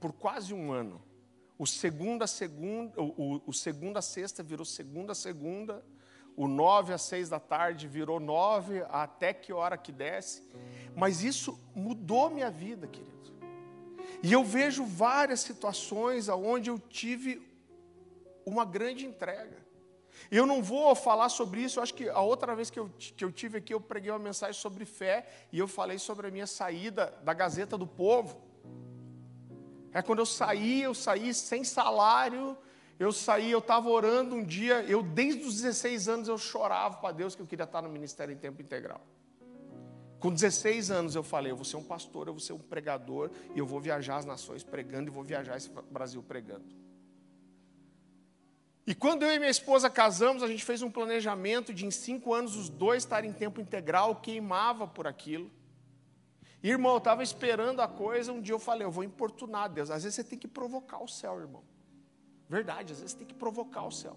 por 0.00 0.14
quase 0.14 0.54
um 0.54 0.72
ano. 0.72 1.02
O 1.58 1.66
segunda 1.66 2.26
segunda, 2.26 2.98
o, 2.98 3.34
o, 3.36 3.42
o 3.48 3.52
segunda 3.52 4.00
sexta 4.00 4.42
virou 4.42 4.64
segunda 4.64 5.14
segunda, 5.14 5.84
o 6.36 6.48
nove 6.48 6.92
às 6.92 7.02
seis 7.02 7.28
da 7.28 7.38
tarde 7.38 7.86
virou 7.86 8.18
nove 8.18 8.84
até 8.88 9.32
que 9.32 9.52
hora 9.52 9.76
que 9.76 9.92
desce. 9.92 10.42
Mas 10.94 11.22
isso 11.22 11.58
mudou 11.74 12.30
minha 12.30 12.50
vida, 12.50 12.86
querido. 12.86 13.12
E 14.22 14.32
eu 14.32 14.44
vejo 14.44 14.84
várias 14.84 15.40
situações 15.40 16.28
onde 16.28 16.70
eu 16.70 16.78
tive 16.78 17.42
uma 18.46 18.64
grande 18.64 19.04
entrega. 19.04 19.62
Eu 20.30 20.46
não 20.46 20.62
vou 20.62 20.94
falar 20.94 21.28
sobre 21.28 21.62
isso, 21.62 21.78
eu 21.78 21.82
acho 21.82 21.94
que 21.94 22.08
a 22.08 22.20
outra 22.20 22.54
vez 22.54 22.70
que 22.70 22.78
eu, 22.78 22.90
que 22.96 23.24
eu 23.24 23.32
tive 23.32 23.58
aqui, 23.58 23.74
eu 23.74 23.80
preguei 23.80 24.10
uma 24.10 24.18
mensagem 24.18 24.60
sobre 24.60 24.84
fé 24.84 25.26
e 25.50 25.58
eu 25.58 25.66
falei 25.66 25.98
sobre 25.98 26.28
a 26.28 26.30
minha 26.30 26.46
saída 26.46 27.12
da 27.24 27.32
Gazeta 27.32 27.76
do 27.76 27.86
Povo. 27.86 28.40
É 29.92 30.00
quando 30.00 30.20
eu 30.20 30.26
saí, 30.26 30.82
eu 30.82 30.94
saí 30.94 31.34
sem 31.34 31.64
salário, 31.64 32.56
eu 33.02 33.10
saí, 33.10 33.50
eu 33.50 33.58
estava 33.58 33.88
orando 33.88 34.36
um 34.36 34.44
dia, 34.44 34.84
eu 34.84 35.02
desde 35.02 35.42
os 35.42 35.56
16 35.56 36.08
anos 36.08 36.28
eu 36.28 36.38
chorava 36.38 36.98
para 36.98 37.12
Deus 37.12 37.34
que 37.34 37.42
eu 37.42 37.46
queria 37.46 37.64
estar 37.64 37.82
no 37.82 37.88
ministério 37.88 38.32
em 38.32 38.36
tempo 38.36 38.62
integral. 38.62 39.04
Com 40.20 40.32
16 40.32 40.90
anos 40.92 41.16
eu 41.16 41.24
falei, 41.24 41.50
eu 41.50 41.56
vou 41.56 41.64
ser 41.64 41.76
um 41.76 41.82
pastor, 41.82 42.28
eu 42.28 42.32
vou 42.32 42.40
ser 42.40 42.52
um 42.52 42.60
pregador 42.60 43.30
e 43.56 43.58
eu 43.58 43.66
vou 43.66 43.80
viajar 43.80 44.18
as 44.18 44.24
nações 44.24 44.62
pregando 44.62 45.08
e 45.08 45.10
vou 45.10 45.24
viajar 45.24 45.56
esse 45.56 45.68
Brasil 45.90 46.22
pregando. 46.22 46.64
E 48.86 48.94
quando 48.94 49.24
eu 49.24 49.32
e 49.32 49.38
minha 49.40 49.50
esposa 49.50 49.90
casamos, 49.90 50.44
a 50.44 50.46
gente 50.46 50.64
fez 50.64 50.80
um 50.80 50.90
planejamento 50.90 51.74
de 51.74 51.84
em 51.84 51.90
cinco 51.90 52.32
anos 52.32 52.54
os 52.54 52.68
dois 52.68 53.02
estarem 53.02 53.30
em 53.30 53.34
tempo 53.34 53.60
integral, 53.60 54.14
queimava 54.14 54.86
por 54.86 55.08
aquilo. 55.08 55.50
Irmão, 56.62 56.92
eu 56.92 56.98
estava 56.98 57.24
esperando 57.24 57.80
a 57.80 57.88
coisa, 57.88 58.32
um 58.32 58.40
dia 58.40 58.54
eu 58.54 58.60
falei, 58.60 58.86
eu 58.86 58.92
vou 58.92 59.02
importunar 59.02 59.68
Deus. 59.68 59.90
Às 59.90 60.04
vezes 60.04 60.14
você 60.14 60.22
tem 60.22 60.38
que 60.38 60.46
provocar 60.46 61.02
o 61.02 61.08
céu, 61.08 61.40
irmão. 61.40 61.71
Verdade, 62.52 62.92
às 62.92 63.00
vezes 63.00 63.14
tem 63.14 63.26
que 63.26 63.32
provocar 63.32 63.82
o 63.86 63.90
céu. 63.90 64.14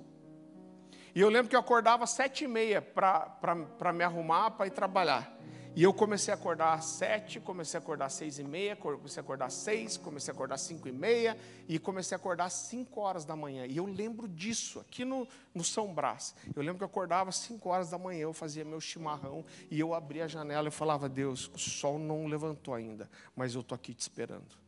E 1.15 1.21
eu 1.21 1.29
lembro 1.29 1.47
que 1.47 1.55
eu 1.55 1.59
acordava 1.61 2.05
sete 2.05 2.43
e 2.43 2.47
meia 2.49 2.81
para 2.81 3.93
me 3.93 4.03
arrumar, 4.03 4.51
para 4.51 4.67
ir 4.67 4.71
trabalhar. 4.71 5.33
E 5.73 5.83
eu 5.83 5.93
comecei 5.93 6.33
a 6.33 6.35
acordar 6.35 6.73
às 6.73 6.83
sete, 6.83 7.39
comecei 7.39 7.77
a 7.77 7.81
acordar 7.81 8.07
às 8.07 8.13
seis 8.13 8.37
e 8.37 8.43
meia, 8.43 8.75
comecei 8.75 9.21
a 9.21 9.23
acordar 9.23 9.45
às 9.45 9.53
seis, 9.53 9.95
comecei 9.95 10.33
a 10.33 10.35
acordar 10.35 10.55
às 10.55 10.61
cinco 10.61 10.85
e 10.89 10.91
meia 10.91 11.37
e 11.65 11.79
comecei 11.79 12.13
a 12.13 12.17
acordar 12.17 12.45
às 12.45 12.53
cinco 12.53 12.99
horas 12.99 13.23
da 13.23 13.37
manhã. 13.37 13.65
E 13.65 13.77
eu 13.77 13.85
lembro 13.85 14.27
disso, 14.27 14.81
aqui 14.81 15.05
no, 15.05 15.25
no 15.53 15.63
São 15.63 15.93
Brás. 15.93 16.35
Eu 16.53 16.61
lembro 16.61 16.79
que 16.79 16.83
eu 16.83 16.87
acordava 16.87 17.29
às 17.29 17.37
cinco 17.37 17.69
horas 17.69 17.89
da 17.89 17.97
manhã, 17.97 18.23
eu 18.23 18.33
fazia 18.33 18.65
meu 18.65 18.81
chimarrão 18.81 19.45
e 19.71 19.79
eu 19.79 19.93
abria 19.93 20.25
a 20.25 20.27
janela 20.27 20.67
e 20.67 20.71
falava, 20.71 21.07
Deus, 21.07 21.49
o 21.53 21.57
sol 21.57 21.97
não 21.97 22.27
levantou 22.27 22.73
ainda, 22.73 23.09
mas 23.33 23.55
eu 23.55 23.61
estou 23.61 23.77
aqui 23.77 23.93
te 23.93 24.01
esperando. 24.01 24.64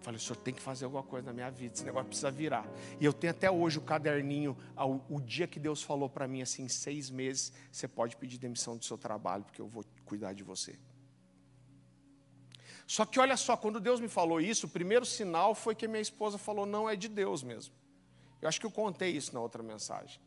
Falei, 0.00 0.16
o 0.16 0.20
senhor 0.20 0.36
tem 0.36 0.54
que 0.54 0.60
fazer 0.60 0.84
alguma 0.84 1.02
coisa 1.02 1.26
na 1.26 1.32
minha 1.32 1.50
vida, 1.50 1.74
esse 1.74 1.84
negócio 1.84 2.06
precisa 2.06 2.30
virar. 2.30 2.66
E 3.00 3.04
eu 3.04 3.12
tenho 3.12 3.32
até 3.32 3.50
hoje 3.50 3.78
o 3.78 3.82
caderninho, 3.82 4.56
ao, 4.76 5.04
o 5.08 5.20
dia 5.20 5.46
que 5.46 5.58
Deus 5.58 5.82
falou 5.82 6.08
para 6.08 6.28
mim 6.28 6.40
assim, 6.40 6.68
seis 6.68 7.10
meses, 7.10 7.52
você 7.70 7.88
pode 7.88 8.16
pedir 8.16 8.38
demissão 8.38 8.76
do 8.76 8.84
seu 8.84 8.96
trabalho, 8.96 9.44
porque 9.44 9.60
eu 9.60 9.66
vou 9.66 9.84
cuidar 10.04 10.32
de 10.32 10.42
você. 10.42 10.78
Só 12.86 13.04
que 13.04 13.20
olha 13.20 13.36
só, 13.36 13.56
quando 13.56 13.80
Deus 13.80 14.00
me 14.00 14.08
falou 14.08 14.40
isso, 14.40 14.66
o 14.66 14.70
primeiro 14.70 15.04
sinal 15.04 15.54
foi 15.54 15.74
que 15.74 15.86
minha 15.86 16.00
esposa 16.00 16.38
falou, 16.38 16.64
não 16.64 16.88
é 16.88 16.96
de 16.96 17.08
Deus 17.08 17.42
mesmo. 17.42 17.74
Eu 18.40 18.48
acho 18.48 18.58
que 18.58 18.64
eu 18.64 18.70
contei 18.70 19.10
isso 19.10 19.34
na 19.34 19.40
outra 19.40 19.62
mensagem. 19.62 20.20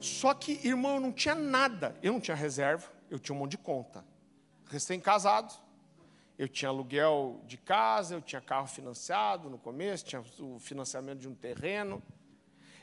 Só 0.00 0.34
que, 0.34 0.60
irmão, 0.66 0.96
eu 0.96 1.00
não 1.00 1.12
tinha 1.12 1.34
nada. 1.34 1.96
Eu 2.02 2.14
não 2.14 2.20
tinha 2.20 2.34
reserva, 2.34 2.90
eu 3.10 3.18
tinha 3.18 3.36
um 3.36 3.38
monte 3.38 3.52
de 3.52 3.58
conta. 3.58 4.04
Recém-casado, 4.68 5.54
eu 6.38 6.48
tinha 6.48 6.68
aluguel 6.68 7.40
de 7.46 7.56
casa, 7.56 8.14
eu 8.14 8.20
tinha 8.20 8.40
carro 8.40 8.66
financiado 8.66 9.48
no 9.48 9.58
começo, 9.58 10.04
tinha 10.04 10.22
o 10.38 10.58
financiamento 10.58 11.20
de 11.20 11.28
um 11.28 11.34
terreno. 11.34 12.02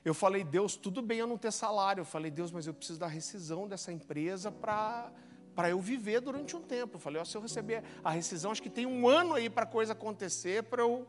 Eu 0.04 0.14
falei, 0.14 0.44
Deus, 0.44 0.76
tudo 0.76 1.02
bem 1.02 1.20
eu 1.20 1.28
não 1.28 1.38
ter 1.38 1.52
salário. 1.52 2.02
Eu 2.02 2.06
falei, 2.06 2.32
Deus, 2.32 2.52
mas 2.52 2.68
eu 2.68 2.74
preciso 2.74 3.00
da 3.00 3.08
rescisão 3.08 3.68
dessa 3.68 3.92
empresa 3.92 4.52
para 4.52 5.12
para 5.56 5.70
eu 5.70 5.80
viver 5.80 6.20
durante 6.20 6.56
um 6.56 6.62
tempo. 6.62 6.96
Eu 6.96 7.00
falei, 7.00 7.24
se 7.26 7.38
eu 7.38 7.42
receber 7.42 7.84
a 8.04 8.10
rescisão, 8.10 8.52
acho 8.52 8.62
que 8.62 8.70
tem 8.70 8.88
um 8.88 9.08
ano 9.08 9.36
aí 9.36 9.50
para 9.50 9.64
a 9.64 9.68
coisa 9.68 9.94
acontecer, 9.94 10.64
para 10.64 10.82
eu 10.82 11.08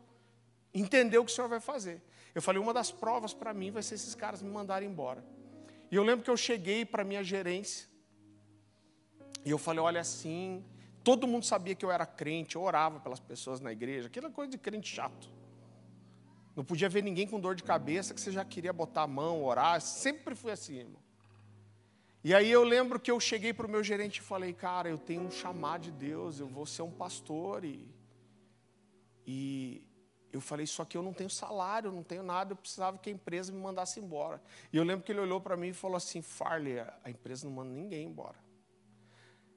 entender 0.72 1.18
o 1.18 1.24
que 1.24 1.32
o 1.32 1.34
Senhor 1.34 1.48
vai 1.48 1.60
fazer. 1.60 2.02
Eu 2.34 2.42
falei, 2.42 2.60
uma 2.60 2.74
das 2.74 2.90
provas 2.90 3.32
para 3.32 3.54
mim 3.54 3.70
vai 3.70 3.82
ser 3.82 3.94
esses 3.94 4.14
caras 4.14 4.42
me 4.42 4.50
mandarem 4.50 4.88
embora. 4.88 5.24
E 5.90 5.96
eu 5.96 6.02
lembro 6.02 6.24
que 6.24 6.30
eu 6.30 6.36
cheguei 6.36 6.84
para 6.84 7.04
minha 7.04 7.22
gerência, 7.22 7.88
e 9.44 9.50
eu 9.50 9.58
falei, 9.58 9.80
olha 9.80 10.00
assim, 10.00 10.64
Todo 11.04 11.28
mundo 11.28 11.44
sabia 11.44 11.74
que 11.74 11.84
eu 11.84 11.92
era 11.92 12.06
crente, 12.06 12.56
eu 12.56 12.62
orava 12.62 12.98
pelas 12.98 13.20
pessoas 13.20 13.60
na 13.60 13.70
igreja, 13.70 14.06
aquela 14.06 14.30
coisa 14.30 14.50
de 14.50 14.56
crente 14.56 14.88
chato. 14.88 15.30
Não 16.56 16.64
podia 16.64 16.88
ver 16.88 17.02
ninguém 17.02 17.26
com 17.26 17.38
dor 17.38 17.54
de 17.54 17.62
cabeça 17.62 18.14
que 18.14 18.20
você 18.20 18.32
já 18.32 18.44
queria 18.44 18.72
botar 18.72 19.02
a 19.02 19.06
mão, 19.06 19.44
orar, 19.44 19.80
sempre 19.82 20.34
fui 20.34 20.50
assim, 20.50 20.78
irmão. 20.78 21.04
E 22.22 22.34
aí 22.34 22.50
eu 22.50 22.64
lembro 22.64 22.98
que 22.98 23.10
eu 23.10 23.20
cheguei 23.20 23.52
para 23.52 23.66
o 23.66 23.70
meu 23.70 23.84
gerente 23.84 24.16
e 24.16 24.22
falei, 24.22 24.54
cara, 24.54 24.88
eu 24.88 24.96
tenho 24.96 25.20
um 25.20 25.30
chamado 25.30 25.82
de 25.82 25.90
Deus, 25.90 26.40
eu 26.40 26.46
vou 26.46 26.64
ser 26.64 26.80
um 26.80 26.90
pastor 26.90 27.66
e, 27.66 27.86
e 29.26 29.86
eu 30.32 30.40
falei, 30.40 30.66
só 30.66 30.86
que 30.86 30.96
eu 30.96 31.02
não 31.02 31.12
tenho 31.12 31.28
salário, 31.28 31.92
não 31.92 32.02
tenho 32.02 32.22
nada, 32.22 32.52
eu 32.52 32.56
precisava 32.56 32.96
que 32.96 33.10
a 33.10 33.12
empresa 33.12 33.52
me 33.52 33.60
mandasse 33.60 34.00
embora. 34.00 34.42
E 34.72 34.78
eu 34.78 34.84
lembro 34.84 35.04
que 35.04 35.12
ele 35.12 35.20
olhou 35.20 35.38
para 35.38 35.54
mim 35.54 35.68
e 35.68 35.74
falou 35.74 35.98
assim, 35.98 36.22
Farley, 36.22 36.78
a 36.80 37.10
empresa 37.10 37.46
não 37.46 37.54
manda 37.54 37.70
ninguém 37.70 38.06
embora. 38.06 38.43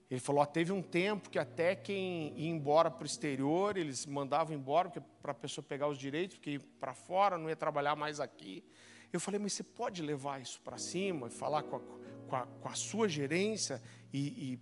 Ele 0.09 0.19
falou: 0.19 0.45
teve 0.45 0.71
um 0.71 0.81
tempo 0.81 1.29
que 1.29 1.37
até 1.37 1.75
quem 1.75 2.33
ia 2.37 2.49
embora 2.49 2.89
para 2.89 3.03
o 3.03 3.05
exterior, 3.05 3.77
eles 3.77 4.05
mandavam 4.05 4.55
embora 4.55 4.89
para 4.89 5.31
a 5.31 5.35
pessoa 5.35 5.63
pegar 5.63 5.87
os 5.87 5.97
direitos, 5.97 6.37
porque 6.37 6.59
para 6.79 6.93
fora, 6.93 7.37
não 7.37 7.49
ia 7.49 7.55
trabalhar 7.55 7.95
mais 7.95 8.19
aqui. 8.19 8.63
Eu 9.11 9.19
falei: 9.19 9.39
mas 9.39 9.53
você 9.53 9.63
pode 9.63 10.01
levar 10.01 10.41
isso 10.41 10.61
para 10.61 10.77
cima, 10.77 11.29
falar 11.29 11.63
com 11.63 11.75
a, 11.75 11.79
com 11.79 12.35
a, 12.35 12.45
com 12.45 12.69
a 12.69 12.73
sua 12.73 13.09
gerência 13.09 13.81
e, 14.13 14.53
e 14.53 14.59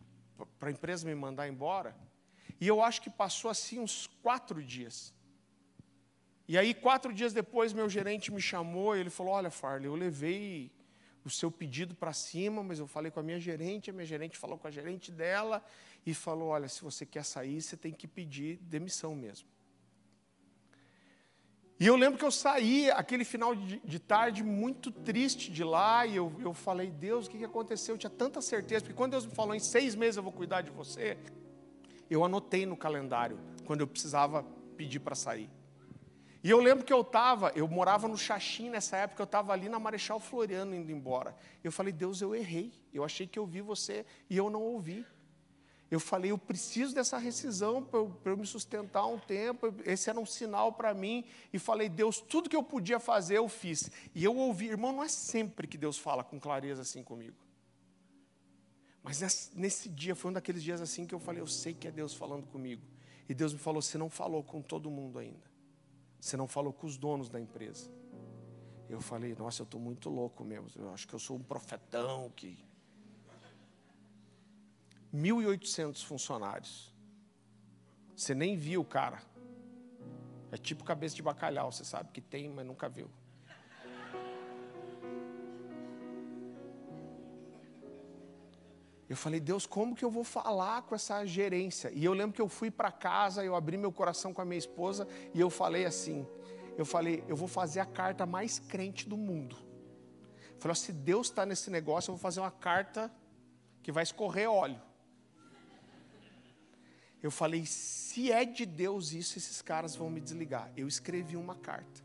para 0.59 0.69
a 0.69 0.71
empresa 0.71 1.07
me 1.07 1.13
mandar 1.13 1.47
embora? 1.47 1.95
E 2.59 2.67
eu 2.67 2.81
acho 2.81 3.01
que 3.01 3.09
passou 3.09 3.51
assim 3.51 3.79
uns 3.79 4.07
quatro 4.23 4.63
dias. 4.63 5.13
E 6.47 6.57
aí, 6.57 6.73
quatro 6.73 7.11
dias 7.11 7.33
depois, 7.33 7.73
meu 7.73 7.89
gerente 7.89 8.31
me 8.31 8.41
chamou 8.41 8.95
e 8.95 8.99
ele 8.99 9.09
falou: 9.11 9.33
Olha, 9.33 9.51
Farley, 9.51 9.87
eu 9.87 9.95
levei 9.95 10.71
o 11.25 11.29
seu 11.29 11.51
pedido 11.51 11.95
para 11.95 12.13
cima, 12.13 12.63
mas 12.63 12.77
eu 12.77 12.85
falei 12.85 13.11
com 13.11 13.19
a 13.19 13.23
minha 13.23 13.39
gerente, 13.39 13.89
a 13.89 13.93
minha 13.93 14.05
gerente 14.05 14.37
falou 14.37 14.57
com 14.57 14.67
a 14.67 14.71
gerente 14.71 15.11
dela 15.11 15.63
e 16.05 16.13
falou: 16.13 16.49
olha, 16.49 16.69
se 16.69 16.83
você 16.83 17.05
quer 17.05 17.25
sair, 17.25 17.61
você 17.61 17.75
tem 17.75 17.91
que 17.91 18.07
pedir 18.07 18.57
demissão 18.57 19.15
mesmo. 19.15 19.47
E 21.77 21.85
eu 21.87 21.97
lembro 21.97 22.17
que 22.17 22.23
eu 22.23 22.31
saí 22.31 22.89
aquele 22.91 23.25
final 23.25 23.53
de, 23.53 23.79
de 23.79 23.99
tarde 23.99 24.43
muito 24.43 24.91
triste 24.91 25.51
de 25.51 25.63
lá, 25.63 26.05
e 26.05 26.15
eu, 26.15 26.31
eu 26.39 26.53
falei, 26.53 26.89
Deus, 26.89 27.25
o 27.25 27.29
que, 27.29 27.39
que 27.39 27.43
aconteceu? 27.43 27.95
Eu 27.95 27.99
tinha 27.99 28.09
tanta 28.09 28.41
certeza, 28.41 28.81
porque 28.81 28.95
quando 28.95 29.11
Deus 29.11 29.25
me 29.25 29.33
falou, 29.33 29.53
em 29.53 29.59
seis 29.59 29.93
meses 29.93 30.15
eu 30.15 30.23
vou 30.23 30.31
cuidar 30.31 30.61
de 30.61 30.71
você, 30.71 31.17
eu 32.09 32.23
anotei 32.23 32.65
no 32.65 32.77
calendário, 32.77 33.37
quando 33.65 33.81
eu 33.81 33.87
precisava 33.87 34.43
pedir 34.77 34.99
para 34.99 35.15
sair. 35.15 35.49
E 36.45 36.49
eu 36.51 36.59
lembro 36.59 36.85
que 36.85 36.93
eu 36.93 37.01
estava, 37.01 37.51
eu 37.55 37.67
morava 37.67 38.07
no 38.07 38.15
Xaxim 38.15 38.69
nessa 38.69 38.95
época, 38.97 39.19
eu 39.19 39.25
estava 39.25 39.51
ali 39.51 39.67
na 39.67 39.79
Marechal 39.79 40.19
Floriano 40.19 40.75
indo 40.75 40.91
embora. 40.91 41.35
Eu 41.63 41.71
falei, 41.71 41.91
Deus, 41.91 42.21
eu 42.21 42.35
errei. 42.35 42.71
Eu 42.93 43.03
achei 43.03 43.25
que 43.25 43.39
eu 43.39 43.47
vi 43.47 43.61
você 43.61 44.05
e 44.29 44.37
eu 44.37 44.47
não 44.47 44.61
ouvi. 44.61 45.03
Eu 45.89 45.99
falei, 45.99 46.29
eu 46.29 46.37
preciso 46.37 46.93
dessa 46.93 47.17
rescisão 47.17 47.83
para 47.83 47.97
eu, 47.97 48.15
eu, 48.23 48.37
me 48.37 48.45
sustentar 48.45 49.07
um 49.07 49.17
tempo. 49.17 49.73
Esse 49.85 50.07
era 50.07 50.19
um 50.19 50.25
sinal 50.25 50.71
para 50.71 50.93
mim. 50.93 51.25
E 51.51 51.57
falei, 51.57 51.89
Deus, 51.89 52.19
tudo 52.21 52.47
que 52.47 52.55
eu 52.55 52.61
podia 52.61 52.99
fazer, 52.99 53.37
eu 53.37 53.49
fiz. 53.49 53.89
E 54.13 54.23
eu 54.23 54.37
ouvi, 54.37 54.67
irmão, 54.67 54.91
não 54.91 55.03
é 55.03 55.07
sempre 55.07 55.65
que 55.65 55.79
Deus 55.79 55.97
fala 55.97 56.23
com 56.23 56.39
clareza 56.39 56.83
assim 56.83 57.01
comigo. 57.01 57.37
Mas 59.01 59.19
nesse, 59.19 59.49
nesse 59.57 59.89
dia, 59.89 60.15
foi 60.15 60.29
um 60.29 60.33
daqueles 60.35 60.61
dias 60.61 60.79
assim 60.79 61.07
que 61.07 61.15
eu 61.15 61.19
falei, 61.19 61.41
eu 61.41 61.47
sei 61.47 61.73
que 61.73 61.87
é 61.87 61.91
Deus 61.91 62.13
falando 62.13 62.45
comigo. 62.45 62.83
E 63.27 63.33
Deus 63.33 63.51
me 63.51 63.57
falou, 63.57 63.81
você 63.81 63.97
não 63.97 64.11
falou 64.11 64.43
com 64.43 64.61
todo 64.61 64.91
mundo 64.91 65.17
ainda. 65.17 65.54
Você 66.19 66.35
não 66.35 66.47
falou 66.47 66.73
com 66.73 66.87
os 66.87 66.97
donos 66.97 67.29
da 67.29 67.39
empresa. 67.39 67.89
Eu 68.89 69.01
falei, 69.01 69.35
nossa, 69.35 69.61
eu 69.61 69.65
estou 69.65 69.79
muito 69.79 70.09
louco 70.09 70.43
mesmo. 70.43 70.69
Eu 70.75 70.93
acho 70.93 71.07
que 71.07 71.13
eu 71.13 71.19
sou 71.19 71.37
um 71.37 71.43
profetão 71.43 72.31
que. 72.35 72.63
1.800 75.13 76.03
funcionários. 76.03 76.93
Você 78.15 78.35
nem 78.35 78.55
viu 78.57 78.81
o 78.81 78.85
cara. 78.85 79.21
É 80.51 80.57
tipo 80.57 80.83
cabeça 80.83 81.15
de 81.15 81.21
bacalhau, 81.21 81.71
você 81.71 81.83
sabe 81.83 82.11
que 82.11 82.21
tem, 82.21 82.49
mas 82.49 82.65
nunca 82.65 82.87
viu. 82.87 83.09
Eu 89.07 89.15
falei, 89.15 89.39
Deus, 89.39 89.65
como 89.65 89.95
que 89.95 90.03
eu 90.03 90.09
vou 90.09 90.23
falar 90.23 90.81
com 90.81 90.95
essa 90.95 91.25
gerência? 91.25 91.91
E 91.93 92.03
eu 92.03 92.13
lembro 92.13 92.35
que 92.35 92.41
eu 92.41 92.49
fui 92.49 92.71
para 92.71 92.91
casa, 92.91 93.43
eu 93.43 93.55
abri 93.55 93.77
meu 93.77 93.91
coração 93.91 94.33
com 94.33 94.41
a 94.41 94.45
minha 94.45 94.57
esposa 94.57 95.07
e 95.33 95.39
eu 95.39 95.49
falei 95.49 95.85
assim: 95.85 96.27
eu 96.77 96.85
falei, 96.85 97.23
eu 97.27 97.35
vou 97.35 97.47
fazer 97.47 97.79
a 97.79 97.85
carta 97.85 98.25
mais 98.25 98.57
crente 98.57 99.07
do 99.07 99.15
mundo. 99.15 99.55
Eu 100.55 100.59
falei, 100.59 100.75
se 100.75 100.91
Deus 100.91 101.27
está 101.27 101.45
nesse 101.45 101.69
negócio, 101.69 102.09
eu 102.09 102.15
vou 102.15 102.21
fazer 102.21 102.39
uma 102.39 102.51
carta 102.51 103.11
que 103.83 103.91
vai 103.91 104.03
escorrer 104.03 104.49
óleo. 104.49 104.81
Eu 107.21 107.31
falei, 107.31 107.65
se 107.65 108.31
é 108.31 108.43
de 108.43 108.65
Deus 108.65 109.13
isso, 109.13 109.37
esses 109.37 109.61
caras 109.61 109.95
vão 109.95 110.09
me 110.09 110.19
desligar. 110.19 110.71
Eu 110.75 110.87
escrevi 110.87 111.37
uma 111.37 111.55
carta. 111.55 112.03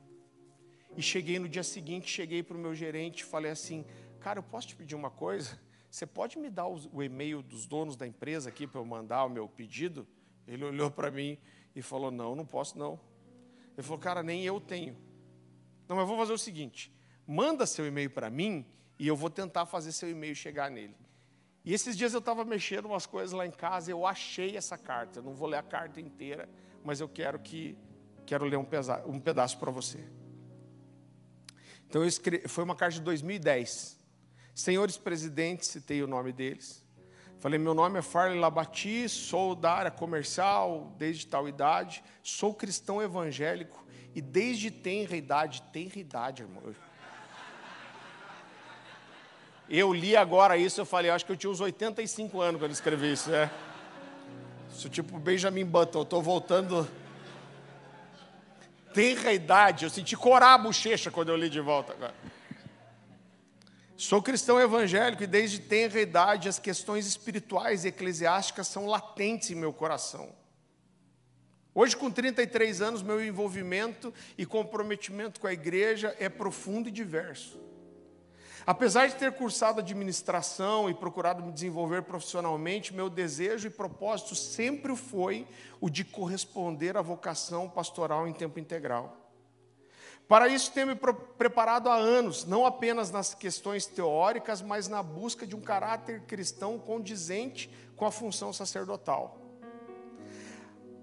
E 0.97 1.03
cheguei 1.03 1.39
no 1.39 1.49
dia 1.49 1.63
seguinte, 1.63 2.11
cheguei 2.11 2.43
para 2.43 2.57
o 2.57 2.61
meu 2.61 2.75
gerente 2.75 3.21
e 3.21 3.25
falei 3.25 3.51
assim, 3.51 3.85
cara, 4.21 4.39
eu 4.39 4.43
posso 4.43 4.69
te 4.69 4.77
pedir 4.77 4.95
uma 4.95 5.11
coisa? 5.11 5.59
Você 5.91 6.07
pode 6.07 6.39
me 6.39 6.49
dar 6.49 6.69
o 6.69 7.03
e-mail 7.03 7.43
dos 7.43 7.67
donos 7.67 7.97
da 7.97 8.07
empresa 8.07 8.49
aqui 8.49 8.67
para 8.67 8.81
eu 8.81 8.85
mandar 8.85 9.25
o 9.25 9.29
meu 9.29 9.49
pedido? 9.49 10.07
Ele 10.47 10.65
olhou 10.65 10.91
para 10.91 11.11
mim 11.11 11.37
e 11.75 11.83
falou, 11.83 12.11
não, 12.11 12.35
não 12.35 12.47
posso 12.47 12.79
não. 12.79 12.99
Ele 13.77 13.83
falou, 13.83 13.99
cara, 13.99 14.23
nem 14.23 14.45
eu 14.45 14.61
tenho. 14.61 14.97
Não, 15.89 15.97
mas 15.97 16.07
vou 16.07 16.17
fazer 16.17 16.33
o 16.33 16.39
seguinte: 16.39 16.93
manda 17.27 17.67
seu 17.67 17.87
e-mail 17.87 18.11
para 18.11 18.31
mim 18.31 18.65
e 18.99 19.09
eu 19.09 19.17
vou 19.17 19.29
tentar 19.29 19.67
fazer 19.67 19.91
seu 19.91 20.09
e-mail 20.09 20.37
chegar 20.37 20.71
nele. 20.71 20.95
E 21.65 21.75
esses 21.75 21.97
dias 21.97 22.15
eu 22.15 22.21
estava 22.21 22.45
mexendo 22.45 22.87
umas 22.87 23.07
coisas 23.07 23.33
lá 23.33 23.47
em 23.47 23.51
casa, 23.51 23.91
e 23.91 23.93
eu 23.93 24.07
achei 24.07 24.57
essa 24.57 24.79
carta. 24.79 25.19
Eu 25.19 25.25
não 25.25 25.35
vou 25.35 25.49
ler 25.49 25.59
a 25.59 25.63
carta 25.63 26.01
inteira, 26.01 26.49
mas 26.85 27.01
eu 27.01 27.09
quero 27.09 27.39
que 27.39 27.77
quero 28.25 28.45
ler 28.45 28.57
um, 28.57 28.65
pesa, 28.65 29.05
um 29.07 29.19
pedaço 29.19 29.59
para 29.59 29.71
você. 29.71 29.99
Então 31.89 32.05
escrevi, 32.05 32.47
foi 32.47 32.63
uma 32.63 32.77
carta 32.77 32.95
de 32.95 33.03
2010. 33.03 34.00
Senhores 34.61 34.99
presidentes, 34.99 35.69
citei 35.69 36.03
o 36.03 36.07
nome 36.07 36.33
deles. 36.33 36.85
Falei, 37.39 37.59
meu 37.59 37.73
nome 37.73 37.99
é 37.99 38.03
Farley 38.03 38.39
Labati, 38.39 39.09
sou 39.09 39.55
da 39.55 39.73
área 39.73 39.91
comercial 39.91 40.95
desde 40.99 41.27
tal 41.27 41.49
idade, 41.49 42.05
sou 42.23 42.53
cristão 42.53 43.01
evangélico 43.01 43.83
e 44.15 44.21
desde 44.21 44.71
tenra 44.71 45.17
idade, 45.17 45.63
tenra 45.73 45.99
idade, 45.99 46.43
irmão. 46.43 46.63
Eu 49.67 49.95
li 49.95 50.15
agora 50.15 50.59
isso, 50.59 50.79
eu 50.79 50.85
falei, 50.85 51.11
acho 51.11 51.25
que 51.25 51.33
eu 51.33 51.39
tinha 51.39 51.51
uns 51.51 51.63
85 51.63 52.39
anos 52.39 52.61
quando 52.61 52.73
escrevi 52.73 53.15
isso, 53.15 53.31
né? 53.31 53.51
Sou 54.69 54.91
tipo 54.91 55.19
Benjamin 55.19 55.65
Button, 55.65 56.01
eu 56.01 56.03
estou 56.03 56.21
voltando. 56.21 56.87
Tenra 58.93 59.33
idade, 59.33 59.87
eu 59.87 59.91
senti 59.91 60.15
corar 60.19 60.53
a 60.53 60.59
bochecha 60.59 61.11
quando 61.11 61.31
eu 61.31 61.37
li 61.37 61.49
de 61.49 61.61
volta 61.61 61.95
agora. 61.95 62.15
Sou 64.01 64.23
cristão 64.23 64.59
evangélico 64.59 65.23
e 65.23 65.27
desde 65.27 65.61
tenra 65.61 66.01
idade 66.01 66.49
as 66.49 66.59
questões 66.59 67.07
espirituais 67.07 67.85
e 67.85 67.89
eclesiásticas 67.89 68.67
são 68.67 68.87
latentes 68.87 69.51
em 69.51 69.55
meu 69.55 69.75
coração. 69.75 70.33
Hoje, 71.75 71.95
com 71.95 72.11
33 72.11 72.81
anos, 72.81 73.03
meu 73.03 73.23
envolvimento 73.23 74.11
e 74.39 74.47
comprometimento 74.47 75.39
com 75.39 75.47
a 75.47 75.53
igreja 75.53 76.17
é 76.19 76.31
profundo 76.31 76.89
e 76.89 76.91
diverso. 76.91 77.61
Apesar 78.67 79.07
de 79.07 79.17
ter 79.17 79.33
cursado 79.33 79.81
administração 79.81 80.89
e 80.89 80.95
procurado 80.95 81.43
me 81.43 81.53
desenvolver 81.53 82.03
profissionalmente, 82.05 82.95
meu 82.95 83.11
desejo 83.11 83.67
e 83.67 83.71
propósito 83.71 84.35
sempre 84.35 84.97
foi 84.97 85.47
o 85.79 85.91
de 85.91 86.05
corresponder 86.07 86.97
à 86.97 87.03
vocação 87.03 87.69
pastoral 87.69 88.27
em 88.27 88.33
tempo 88.33 88.59
integral. 88.59 89.20
Para 90.31 90.47
isso, 90.47 90.71
tenho 90.71 90.87
me 90.87 90.95
preparado 90.95 91.89
há 91.89 91.97
anos, 91.97 92.45
não 92.45 92.65
apenas 92.65 93.11
nas 93.11 93.35
questões 93.35 93.85
teóricas, 93.85 94.63
mas 94.63 94.87
na 94.87 95.03
busca 95.03 95.45
de 95.45 95.57
um 95.57 95.61
caráter 95.61 96.21
cristão 96.21 96.79
condizente 96.79 97.69
com 97.97 98.07
a 98.07 98.13
função 98.13 98.53
sacerdotal. 98.53 99.37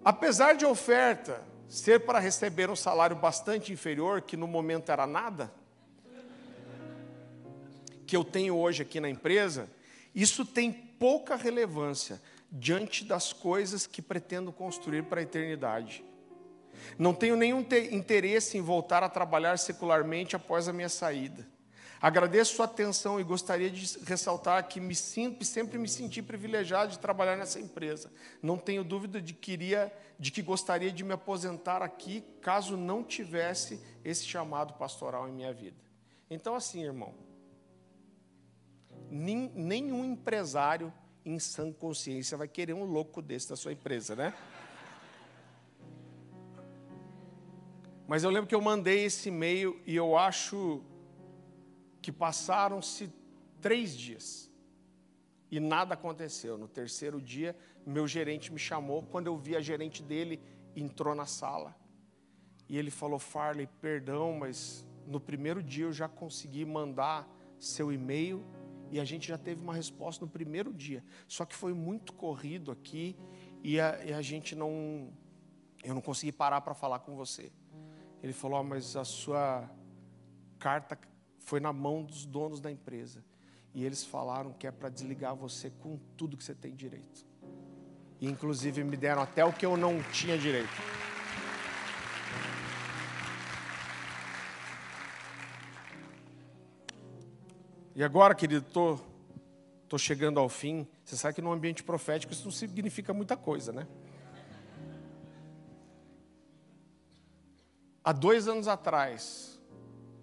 Apesar 0.02 0.56
de 0.56 0.64
a 0.64 0.70
oferta 0.70 1.44
ser 1.68 2.06
para 2.06 2.20
receber 2.20 2.70
um 2.70 2.76
salário 2.76 3.18
bastante 3.18 3.74
inferior, 3.74 4.22
que 4.22 4.38
no 4.38 4.48
momento 4.48 4.94
era 4.94 5.06
nada, 5.06 5.54
que 8.06 8.16
eu 8.16 8.24
tenho 8.24 8.56
hoje 8.56 8.84
aqui 8.84 9.02
na 9.02 9.10
empresa, 9.10 9.70
isso 10.16 10.46
tem 10.46 10.72
pouca 10.72 11.36
relevância 11.36 12.22
diante 12.50 13.04
das 13.04 13.34
coisas 13.34 13.86
que 13.86 14.02
pretendo 14.02 14.54
construir 14.54 15.04
para 15.04 15.20
a 15.20 15.24
eternidade. 15.24 16.02
Não 16.98 17.14
tenho 17.14 17.36
nenhum 17.36 17.66
interesse 17.92 18.58
em 18.58 18.62
voltar 18.62 19.04
a 19.04 19.10
trabalhar 19.10 19.58
secularmente 19.58 20.36
após 20.36 20.68
a 20.68 20.74
minha 20.74 20.90
saída. 20.90 21.48
Agradeço 22.00 22.56
sua 22.56 22.66
atenção 22.66 23.20
e 23.20 23.24
gostaria 23.24 23.72
de 23.72 23.98
ressaltar 24.04 24.68
que 24.68 24.80
me 24.80 24.94
sinto, 24.94 25.44
sempre 25.44 25.80
me 25.80 25.88
senti 25.88 26.22
privilegiado 26.22 26.92
de 26.92 27.00
trabalhar 27.00 27.36
nessa 27.36 27.60
empresa. 27.60 28.12
Não 28.42 28.58
tenho 28.58 28.84
dúvida 28.84 29.20
de 29.20 29.34
que, 29.34 29.54
iria, 29.54 29.92
de 30.20 30.30
que 30.30 30.44
gostaria 30.44 30.92
de 30.92 31.04
me 31.04 31.14
aposentar 31.14 31.82
aqui 31.82 32.24
caso 32.40 32.78
não 32.78 33.04
tivesse 33.04 33.82
esse 34.06 34.26
chamado 34.26 34.74
pastoral 34.74 35.28
em 35.28 35.32
minha 35.32 35.52
vida. 35.52 35.78
Então, 36.30 36.54
assim, 36.54 36.84
irmão, 36.84 37.16
nenhum 39.10 40.06
empresário 40.06 40.94
em 41.26 41.40
sã 41.40 41.72
consciência 41.72 42.38
vai 42.38 42.48
querer 42.48 42.74
um 42.74 42.84
louco 42.84 43.22
desse 43.22 43.50
da 43.50 43.56
sua 43.56 43.74
empresa, 43.74 44.16
né? 44.16 44.34
Mas 48.08 48.24
eu 48.24 48.30
lembro 48.30 48.48
que 48.48 48.56
eu 48.56 48.62
mandei 48.62 49.04
esse 49.04 49.28
e-mail 49.28 49.80
e 49.86 49.96
eu 49.96 50.18
acho 50.18 50.82
que 52.02 52.12
passaram-se 52.12 53.12
três 53.60 53.96
dias 53.96 54.50
e 55.52 55.60
nada 55.60 55.94
aconteceu. 55.94 56.58
No 56.58 56.68
terceiro 56.68 57.22
dia, 57.22 57.56
meu 57.86 58.08
gerente 58.08 58.52
me 58.52 58.60
chamou. 58.60 59.04
Quando 59.04 59.28
eu 59.28 59.38
vi 59.38 59.56
a 59.56 59.62
gerente 59.62 60.02
dele, 60.02 60.42
entrou 60.76 61.14
na 61.14 61.26
sala 61.26 61.76
e 62.70 62.78
ele 62.78 62.92
falou: 62.92 63.20
Farley, 63.20 63.68
perdão, 63.82 64.38
mas 64.40 64.86
no 65.06 65.20
primeiro 65.20 65.62
dia 65.62 65.86
eu 65.86 65.94
já 65.94 66.08
consegui 66.08 66.66
mandar 66.66 67.28
seu 67.60 67.92
e-mail 67.92 68.46
e 68.90 69.00
a 69.00 69.06
gente 69.06 69.28
já 69.28 69.38
teve 69.38 69.62
uma 69.62 69.74
resposta 69.74 70.24
no 70.24 70.32
primeiro 70.32 70.74
dia. 70.74 71.04
Só 71.28 71.46
que 71.46 71.56
foi 71.56 71.74
muito 71.74 72.14
corrido 72.14 72.72
aqui 72.72 73.18
e 73.64 73.80
a, 73.80 74.04
e 74.06 74.14
a 74.14 74.22
gente 74.22 74.56
não. 74.56 75.12
Eu 75.84 75.94
não 75.94 76.02
consegui 76.02 76.32
parar 76.32 76.62
para 76.62 76.74
falar 76.74 77.00
com 77.00 77.16
você. 77.16 77.52
Ele 78.22 78.34
falou: 78.34 78.60
oh, 78.60 78.64
mas 78.64 78.96
a 78.96 79.04
sua 79.04 79.70
carta 80.60 80.98
foi 81.40 81.60
na 81.60 81.72
mão 81.72 82.04
dos 82.04 82.26
donos 82.26 82.60
da 82.60 82.72
empresa. 82.72 83.24
E 83.74 83.86
eles 83.86 84.04
falaram 84.04 84.54
que 84.54 84.66
é 84.66 84.72
para 84.72 84.90
desligar 84.90 85.36
você 85.36 85.70
com 85.70 85.98
tudo 86.18 86.36
que 86.36 86.44
você 86.44 86.56
tem 86.56 86.76
direito. 86.76 87.26
E 88.20 88.28
inclusive 88.28 88.84
me 88.84 88.98
deram 88.98 89.22
até 89.22 89.46
o 89.46 89.54
que 89.54 89.66
eu 89.66 89.78
não 89.78 90.02
tinha 90.12 90.38
direito. 90.38 90.70
E 97.96 98.04
agora, 98.04 98.36
querido, 98.36 98.66
estou 98.68 98.98
tô, 98.98 99.04
tô 99.90 99.98
chegando 99.98 100.40
ao 100.40 100.50
fim. 100.50 100.88
Você 101.04 101.16
sabe 101.16 101.36
que 101.36 101.42
no 101.42 101.52
ambiente 101.52 101.84
profético 101.84 102.34
isso 102.34 102.46
não 102.46 102.52
significa 102.52 103.14
muita 103.14 103.36
coisa, 103.38 103.72
né? 103.72 103.88
Há 108.08 108.14
dois 108.14 108.48
anos 108.48 108.70
atrás, 108.70 109.62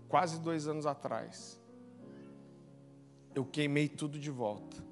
quase 0.09 0.41
dois 0.41 0.66
anos 0.66 0.87
atrás, 0.87 1.61
eu 3.35 3.45
queimei 3.45 3.91
tudo 3.91 4.18
de 4.18 4.30
volta, 4.30 4.82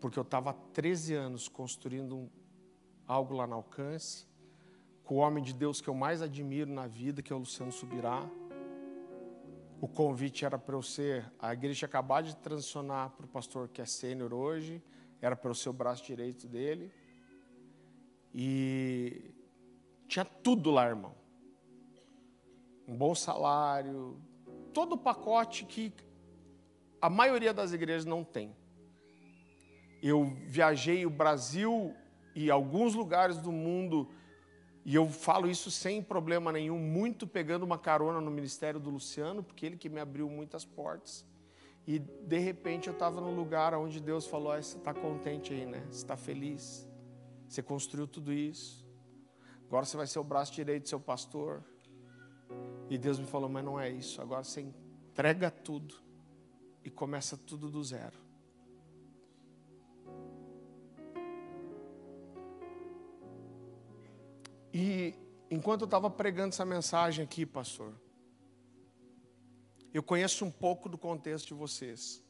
porque 0.00 0.18
eu 0.18 0.24
estava 0.24 0.50
há 0.50 0.52
13 0.52 1.14
anos 1.14 1.46
construindo 1.46 2.16
um, 2.16 2.28
algo 3.06 3.32
lá 3.32 3.46
no 3.46 3.54
alcance, 3.54 4.26
com 5.04 5.14
o 5.14 5.18
homem 5.18 5.44
de 5.44 5.52
Deus 5.52 5.80
que 5.80 5.86
eu 5.86 5.94
mais 5.94 6.20
admiro 6.20 6.68
na 6.68 6.88
vida, 6.88 7.22
que 7.22 7.32
é 7.32 7.36
o 7.36 7.38
Luciano 7.38 7.70
Subirá. 7.70 8.28
O 9.80 9.86
convite 9.86 10.44
era 10.44 10.58
para 10.58 10.74
eu 10.74 10.82
ser, 10.82 11.32
a 11.38 11.52
igreja 11.52 11.86
acabado 11.86 12.24
de 12.24 12.34
transicionar 12.38 13.10
para 13.10 13.24
o 13.24 13.28
pastor 13.28 13.68
que 13.68 13.80
é 13.80 13.86
sênior 13.86 14.34
hoje, 14.34 14.82
era 15.20 15.36
para 15.36 15.48
eu 15.48 15.54
ser 15.54 15.68
o 15.68 15.72
braço 15.72 16.04
direito 16.04 16.48
dele. 16.48 16.92
E 18.34 19.32
tinha 20.08 20.24
tudo 20.24 20.72
lá, 20.72 20.88
irmão 20.88 21.21
um 22.92 22.96
bom 22.96 23.14
salário, 23.14 24.20
todo 24.74 24.92
o 24.92 24.98
pacote 24.98 25.64
que 25.64 25.92
a 27.00 27.08
maioria 27.08 27.54
das 27.54 27.72
igrejas 27.72 28.04
não 28.04 28.22
tem. 28.22 28.54
Eu 30.02 30.36
viajei 30.46 31.06
o 31.06 31.10
Brasil 31.10 31.94
e 32.34 32.50
alguns 32.50 32.94
lugares 32.94 33.38
do 33.38 33.50
mundo, 33.50 34.10
e 34.84 34.94
eu 34.94 35.08
falo 35.08 35.48
isso 35.48 35.70
sem 35.70 36.02
problema 36.02 36.52
nenhum, 36.52 36.78
muito 36.78 37.26
pegando 37.26 37.62
uma 37.62 37.78
carona 37.78 38.20
no 38.20 38.30
ministério 38.30 38.78
do 38.78 38.90
Luciano, 38.90 39.42
porque 39.42 39.64
ele 39.64 39.76
que 39.76 39.88
me 39.88 40.00
abriu 40.00 40.28
muitas 40.28 40.64
portas. 40.64 41.24
E 41.86 41.98
de 41.98 42.38
repente 42.38 42.88
eu 42.88 42.92
estava 42.92 43.20
num 43.20 43.34
lugar 43.34 43.74
onde 43.74 44.00
Deus 44.00 44.26
falou: 44.26 44.52
ah, 44.52 44.62
Você 44.62 44.76
está 44.76 44.92
contente 44.92 45.52
aí, 45.52 45.66
né? 45.66 45.80
Você 45.90 45.98
está 45.98 46.16
feliz? 46.16 46.88
Você 47.48 47.62
construiu 47.62 48.06
tudo 48.06 48.32
isso. 48.32 48.86
Agora 49.66 49.84
você 49.84 49.96
vai 49.96 50.06
ser 50.06 50.18
o 50.18 50.24
braço 50.24 50.52
direito 50.52 50.84
do 50.84 50.88
seu 50.88 51.00
pastor. 51.00 51.64
E 52.88 52.98
Deus 52.98 53.18
me 53.18 53.26
falou: 53.26 53.48
Mas 53.48 53.64
não 53.64 53.80
é 53.80 53.90
isso. 53.90 54.20
Agora 54.20 54.44
você 54.44 54.60
entrega 54.60 55.50
tudo 55.50 55.94
e 56.84 56.90
começa 56.90 57.36
tudo 57.36 57.70
do 57.70 57.82
zero. 57.82 58.18
E 64.74 65.14
enquanto 65.50 65.82
eu 65.82 65.84
estava 65.86 66.08
pregando 66.08 66.48
essa 66.48 66.64
mensagem 66.64 67.24
aqui, 67.24 67.44
pastor, 67.44 67.92
eu 69.92 70.02
conheço 70.02 70.44
um 70.44 70.50
pouco 70.50 70.88
do 70.88 70.96
contexto 70.96 71.48
de 71.48 71.54
vocês. 71.54 72.22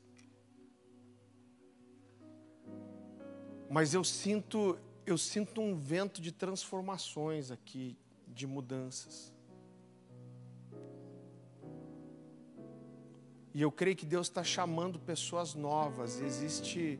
Mas 3.70 3.94
eu 3.94 4.02
sinto, 4.02 4.78
eu 5.06 5.16
sinto 5.16 5.60
um 5.60 5.74
vento 5.74 6.20
de 6.20 6.32
transformações 6.32 7.50
aqui, 7.50 7.96
de 8.26 8.46
mudanças. 8.46 9.31
E 13.54 13.60
eu 13.60 13.70
creio 13.70 13.96
que 13.96 14.06
Deus 14.06 14.28
está 14.28 14.42
chamando 14.42 14.98
pessoas 14.98 15.54
novas. 15.54 16.20
Existe, 16.20 16.98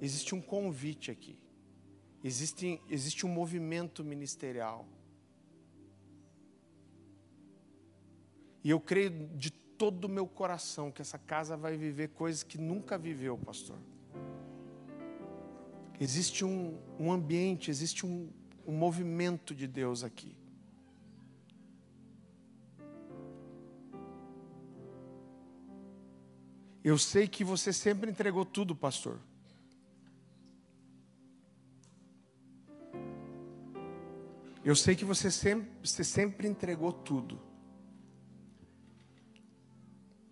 existe 0.00 0.34
um 0.34 0.40
convite 0.40 1.10
aqui. 1.10 1.38
Existe, 2.24 2.80
existe 2.88 3.24
um 3.24 3.28
movimento 3.28 4.04
ministerial. 4.04 4.86
E 8.64 8.70
eu 8.70 8.80
creio 8.80 9.28
de 9.36 9.50
todo 9.50 10.04
o 10.04 10.08
meu 10.08 10.26
coração 10.26 10.90
que 10.90 11.02
essa 11.02 11.18
casa 11.18 11.56
vai 11.56 11.76
viver 11.76 12.10
coisas 12.10 12.42
que 12.42 12.58
nunca 12.58 12.96
viveu, 12.96 13.36
pastor. 13.36 13.78
Existe 16.00 16.44
um, 16.44 16.78
um 16.98 17.12
ambiente, 17.12 17.70
existe 17.70 18.06
um, 18.06 18.28
um 18.66 18.72
movimento 18.72 19.54
de 19.54 19.66
Deus 19.66 20.02
aqui. 20.02 20.36
Eu 26.84 26.98
sei 26.98 27.28
que 27.28 27.44
você 27.44 27.72
sempre 27.72 28.10
entregou 28.10 28.44
tudo, 28.44 28.74
pastor. 28.74 29.18
Eu 34.64 34.76
sei 34.76 34.94
que 34.94 35.04
você 35.04 35.30
sempre, 35.30 35.70
você 35.82 36.04
sempre 36.04 36.46
entregou 36.46 36.92
tudo. 36.92 37.40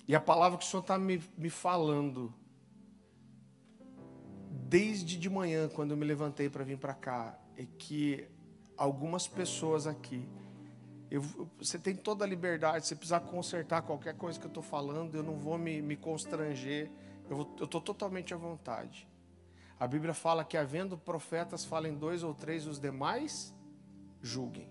E 0.06 0.14
a 0.14 0.20
palavra 0.20 0.58
que 0.58 0.64
o 0.64 0.68
Senhor 0.68 0.82
está 0.82 0.98
me, 0.98 1.22
me 1.36 1.50
falando, 1.50 2.34
desde 4.68 5.16
de 5.16 5.30
manhã, 5.30 5.68
quando 5.68 5.92
eu 5.92 5.96
me 5.96 6.04
levantei 6.04 6.48
para 6.48 6.64
vir 6.64 6.78
para 6.78 6.94
cá, 6.94 7.38
é 7.56 7.66
que 7.78 8.26
algumas 8.76 9.26
pessoas 9.28 9.86
aqui, 9.86 10.28
eu, 11.10 11.22
você 11.58 11.78
tem 11.78 11.96
toda 11.96 12.24
a 12.24 12.28
liberdade, 12.28 12.86
se 12.86 12.94
precisar 12.94 13.20
consertar 13.20 13.82
qualquer 13.82 14.14
coisa 14.14 14.38
que 14.38 14.46
eu 14.46 14.50
estou 14.50 14.62
falando, 14.62 15.16
eu 15.16 15.22
não 15.22 15.36
vou 15.36 15.58
me, 15.58 15.82
me 15.82 15.96
constranger, 15.96 16.90
eu 17.28 17.42
estou 17.62 17.80
totalmente 17.80 18.32
à 18.32 18.36
vontade. 18.36 19.08
A 19.78 19.86
Bíblia 19.88 20.14
fala 20.14 20.44
que, 20.44 20.56
havendo 20.56 20.96
profetas, 20.96 21.64
falem 21.64 21.96
dois 21.96 22.22
ou 22.22 22.32
três, 22.32 22.66
os 22.66 22.78
demais 22.78 23.54
julguem. 24.22 24.70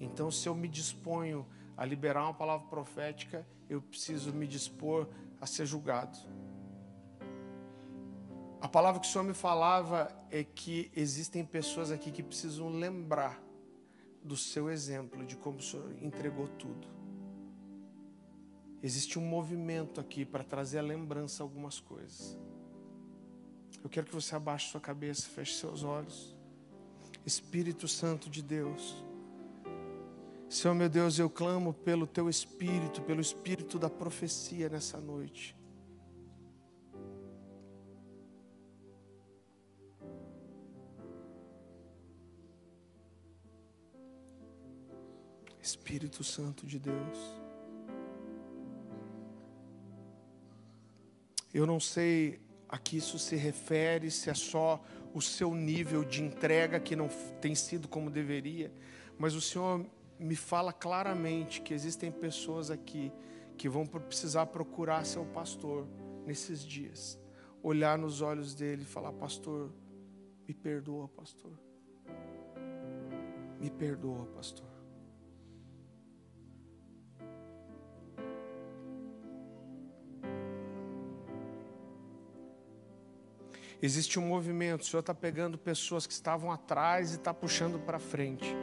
Então, 0.00 0.30
se 0.30 0.48
eu 0.48 0.54
me 0.54 0.68
disponho 0.68 1.46
a 1.76 1.84
liberar 1.84 2.22
uma 2.22 2.34
palavra 2.34 2.66
profética, 2.68 3.46
eu 3.68 3.82
preciso 3.82 4.32
me 4.32 4.46
dispor 4.46 5.08
a 5.40 5.46
ser 5.46 5.66
julgado. 5.66 6.16
A 8.60 8.68
palavra 8.68 9.00
que 9.00 9.06
o 9.06 9.10
Senhor 9.10 9.24
me 9.24 9.34
falava 9.34 10.10
é 10.30 10.42
que 10.42 10.90
existem 10.96 11.44
pessoas 11.44 11.90
aqui 11.90 12.10
que 12.10 12.22
precisam 12.22 12.70
lembrar 12.70 13.42
do 14.24 14.36
seu 14.36 14.70
exemplo, 14.70 15.24
de 15.24 15.36
como 15.36 15.58
o 15.58 15.62
Senhor 15.62 15.94
entregou 16.02 16.48
tudo. 16.48 16.88
Existe 18.82 19.18
um 19.18 19.22
movimento 19.22 20.00
aqui 20.00 20.24
para 20.24 20.42
trazer 20.42 20.78
a 20.78 20.82
lembrança 20.82 21.42
algumas 21.42 21.78
coisas. 21.78 22.38
Eu 23.82 23.90
quero 23.90 24.06
que 24.06 24.14
você 24.14 24.34
abaixe 24.34 24.70
sua 24.70 24.80
cabeça, 24.80 25.28
feche 25.28 25.54
seus 25.54 25.82
olhos. 25.82 26.34
Espírito 27.24 27.86
Santo 27.86 28.30
de 28.30 28.42
Deus. 28.42 29.04
Senhor 30.48 30.74
meu 30.74 30.88
Deus, 30.88 31.18
eu 31.18 31.28
clamo 31.28 31.72
pelo 31.72 32.06
teu 32.06 32.28
espírito, 32.28 33.02
pelo 33.02 33.20
espírito 33.20 33.78
da 33.78 33.90
profecia 33.90 34.68
nessa 34.68 34.98
noite. 34.98 35.56
Espírito 45.64 46.22
Santo 46.22 46.66
de 46.66 46.78
Deus. 46.78 47.18
Eu 51.54 51.66
não 51.66 51.80
sei 51.80 52.38
a 52.68 52.76
que 52.76 52.98
isso 52.98 53.18
se 53.18 53.34
refere, 53.34 54.10
se 54.10 54.28
é 54.28 54.34
só 54.34 54.84
o 55.14 55.22
seu 55.22 55.54
nível 55.54 56.04
de 56.04 56.22
entrega 56.22 56.78
que 56.78 56.94
não 56.94 57.08
tem 57.40 57.54
sido 57.54 57.88
como 57.88 58.10
deveria, 58.10 58.70
mas 59.18 59.34
o 59.34 59.40
Senhor 59.40 59.86
me 60.18 60.36
fala 60.36 60.70
claramente 60.70 61.62
que 61.62 61.72
existem 61.72 62.12
pessoas 62.12 62.70
aqui 62.70 63.10
que 63.56 63.66
vão 63.68 63.86
precisar 63.86 64.46
procurar 64.46 65.06
seu 65.06 65.24
pastor 65.24 65.86
nesses 66.26 66.60
dias, 66.60 67.18
olhar 67.62 67.96
nos 67.96 68.20
olhos 68.20 68.54
dele 68.54 68.82
e 68.82 68.86
falar: 68.86 69.12
Pastor, 69.14 69.72
me 70.46 70.52
perdoa, 70.52 71.08
pastor. 71.08 71.58
Me 73.60 73.70
perdoa, 73.70 74.26
pastor. 74.26 74.73
Existe 83.84 84.18
um 84.18 84.22
movimento, 84.22 84.80
o 84.80 84.84
Senhor 84.86 85.00
está 85.00 85.12
pegando 85.12 85.58
pessoas 85.58 86.06
que 86.06 86.12
estavam 86.14 86.50
atrás 86.50 87.12
e 87.12 87.16
está 87.16 87.34
puxando 87.34 87.78
para 87.78 87.98
frente. 87.98 88.56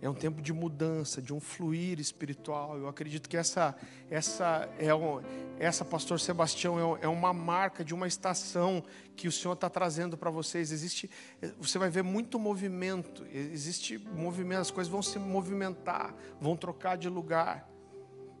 É 0.00 0.08
um 0.08 0.14
tempo 0.14 0.40
de 0.40 0.50
mudança, 0.50 1.20
de 1.20 1.34
um 1.34 1.40
fluir 1.40 2.00
espiritual. 2.00 2.78
Eu 2.78 2.88
acredito 2.88 3.28
que 3.28 3.36
essa, 3.36 3.76
essa, 4.08 4.66
é 4.78 4.94
um, 4.94 5.20
essa 5.58 5.84
Pastor 5.84 6.18
Sebastião, 6.18 6.96
é, 6.96 7.04
é 7.04 7.08
uma 7.08 7.34
marca 7.34 7.84
de 7.84 7.92
uma 7.92 8.06
estação 8.06 8.82
que 9.14 9.28
o 9.28 9.32
Senhor 9.32 9.52
está 9.52 9.68
trazendo 9.68 10.16
para 10.16 10.30
vocês. 10.30 10.72
Existe, 10.72 11.10
você 11.58 11.78
vai 11.78 11.90
ver 11.90 12.02
muito 12.02 12.38
movimento. 12.38 13.26
Existe 13.30 13.98
movimento, 13.98 14.62
as 14.62 14.70
coisas 14.70 14.90
vão 14.90 15.02
se 15.02 15.18
movimentar, 15.18 16.14
vão 16.40 16.56
trocar 16.56 16.96
de 16.96 17.10
lugar. 17.10 17.73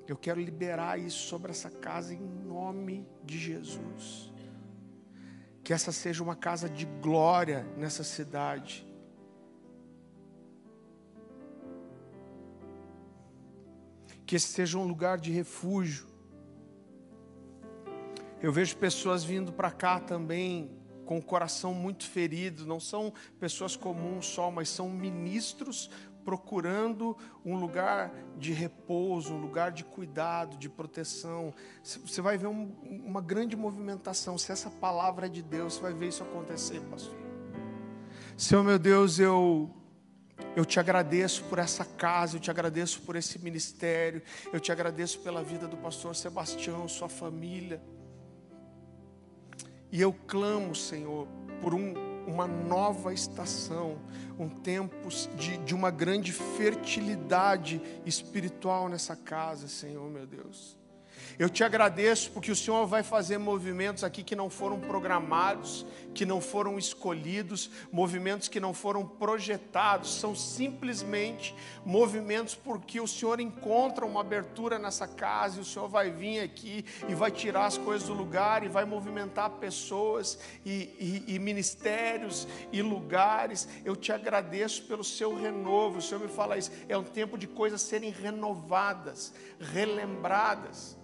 Eu 0.06 0.16
quero 0.16 0.40
liberar 0.40 0.98
isso 0.98 1.26
sobre 1.26 1.50
essa 1.50 1.70
casa 1.70 2.12
em 2.12 2.20
nome 2.20 3.08
de 3.24 3.38
Jesus. 3.38 4.32
Que 5.62 5.72
essa 5.72 5.92
seja 5.92 6.22
uma 6.22 6.36
casa 6.36 6.68
de 6.68 6.84
glória 6.84 7.64
nessa 7.76 8.04
cidade. 8.04 8.86
Que 14.26 14.36
esse 14.36 14.48
seja 14.48 14.76
um 14.76 14.86
lugar 14.86 15.18
de 15.18 15.32
refúgio. 15.32 16.06
Eu 18.42 18.52
vejo 18.52 18.76
pessoas 18.76 19.24
vindo 19.24 19.54
para 19.54 19.70
cá 19.70 19.98
também 19.98 20.70
com 21.06 21.18
o 21.18 21.22
coração 21.22 21.74
muito 21.74 22.06
ferido, 22.06 22.66
não 22.66 22.80
são 22.80 23.12
pessoas 23.38 23.76
comuns 23.76 24.26
só, 24.26 24.50
mas 24.50 24.68
são 24.68 24.88
ministros 24.88 25.90
procurando 26.24 27.16
um 27.44 27.56
lugar 27.56 28.12
de 28.38 28.52
repouso, 28.52 29.34
um 29.34 29.40
lugar 29.40 29.70
de 29.70 29.84
cuidado, 29.84 30.56
de 30.56 30.68
proteção. 30.68 31.54
Você 31.82 32.20
vai 32.20 32.38
ver 32.38 32.46
um, 32.46 32.72
uma 33.04 33.20
grande 33.20 33.56
movimentação. 33.56 34.38
Se 34.38 34.50
essa 34.50 34.70
palavra 34.70 35.26
é 35.26 35.28
de 35.28 35.42
Deus, 35.42 35.74
você 35.74 35.82
vai 35.82 35.92
ver 35.92 36.08
isso 36.08 36.22
acontecer, 36.22 36.80
pastor. 36.90 37.14
Senhor 38.36 38.64
meu 38.64 38.78
Deus, 38.78 39.18
eu 39.18 39.70
eu 40.56 40.64
te 40.64 40.80
agradeço 40.80 41.44
por 41.44 41.58
essa 41.58 41.84
casa, 41.84 42.36
eu 42.36 42.40
te 42.40 42.50
agradeço 42.50 43.00
por 43.02 43.16
esse 43.16 43.38
ministério, 43.38 44.22
eu 44.52 44.60
te 44.60 44.70
agradeço 44.72 45.20
pela 45.20 45.42
vida 45.42 45.66
do 45.66 45.76
pastor 45.76 46.14
Sebastião, 46.14 46.88
sua 46.88 47.08
família. 47.08 47.80
E 49.90 50.00
eu 50.00 50.12
clamo, 50.12 50.74
Senhor, 50.74 51.28
por 51.60 51.74
um 51.74 52.13
uma 52.26 52.46
nova 52.46 53.12
estação, 53.12 53.98
um 54.38 54.48
tempo 54.48 55.08
de, 55.36 55.58
de 55.58 55.74
uma 55.74 55.90
grande 55.90 56.32
fertilidade 56.32 57.80
espiritual 58.04 58.88
nessa 58.88 59.14
casa, 59.14 59.68
Senhor 59.68 60.10
meu 60.10 60.26
Deus. 60.26 60.76
Eu 61.36 61.48
te 61.48 61.64
agradeço 61.64 62.30
porque 62.30 62.52
o 62.52 62.56
Senhor 62.56 62.86
vai 62.86 63.02
fazer 63.02 63.38
movimentos 63.38 64.04
aqui 64.04 64.22
que 64.22 64.36
não 64.36 64.48
foram 64.48 64.78
programados, 64.78 65.84
que 66.14 66.24
não 66.24 66.40
foram 66.40 66.78
escolhidos, 66.78 67.70
movimentos 67.90 68.46
que 68.46 68.60
não 68.60 68.72
foram 68.72 69.04
projetados, 69.04 70.14
são 70.14 70.34
simplesmente 70.34 71.54
movimentos 71.84 72.54
porque 72.54 73.00
o 73.00 73.08
Senhor 73.08 73.40
encontra 73.40 74.06
uma 74.06 74.20
abertura 74.20 74.78
nessa 74.78 75.08
casa 75.08 75.58
e 75.58 75.62
o 75.62 75.64
Senhor 75.64 75.88
vai 75.88 76.10
vir 76.10 76.38
aqui 76.40 76.84
e 77.08 77.14
vai 77.14 77.32
tirar 77.32 77.66
as 77.66 77.76
coisas 77.76 78.06
do 78.06 78.14
lugar 78.14 78.62
e 78.62 78.68
vai 78.68 78.84
movimentar 78.84 79.50
pessoas 79.50 80.38
e, 80.64 81.24
e, 81.26 81.34
e 81.34 81.38
ministérios 81.40 82.46
e 82.72 82.80
lugares. 82.80 83.68
Eu 83.84 83.96
te 83.96 84.12
agradeço 84.12 84.84
pelo 84.84 85.02
seu 85.02 85.34
renovo. 85.34 85.98
O 85.98 86.02
Senhor 86.02 86.20
me 86.20 86.28
fala 86.28 86.56
isso. 86.56 86.70
É 86.88 86.96
um 86.96 87.02
tempo 87.02 87.36
de 87.36 87.48
coisas 87.48 87.82
serem 87.82 88.10
renovadas, 88.10 89.34
relembradas. 89.58 91.03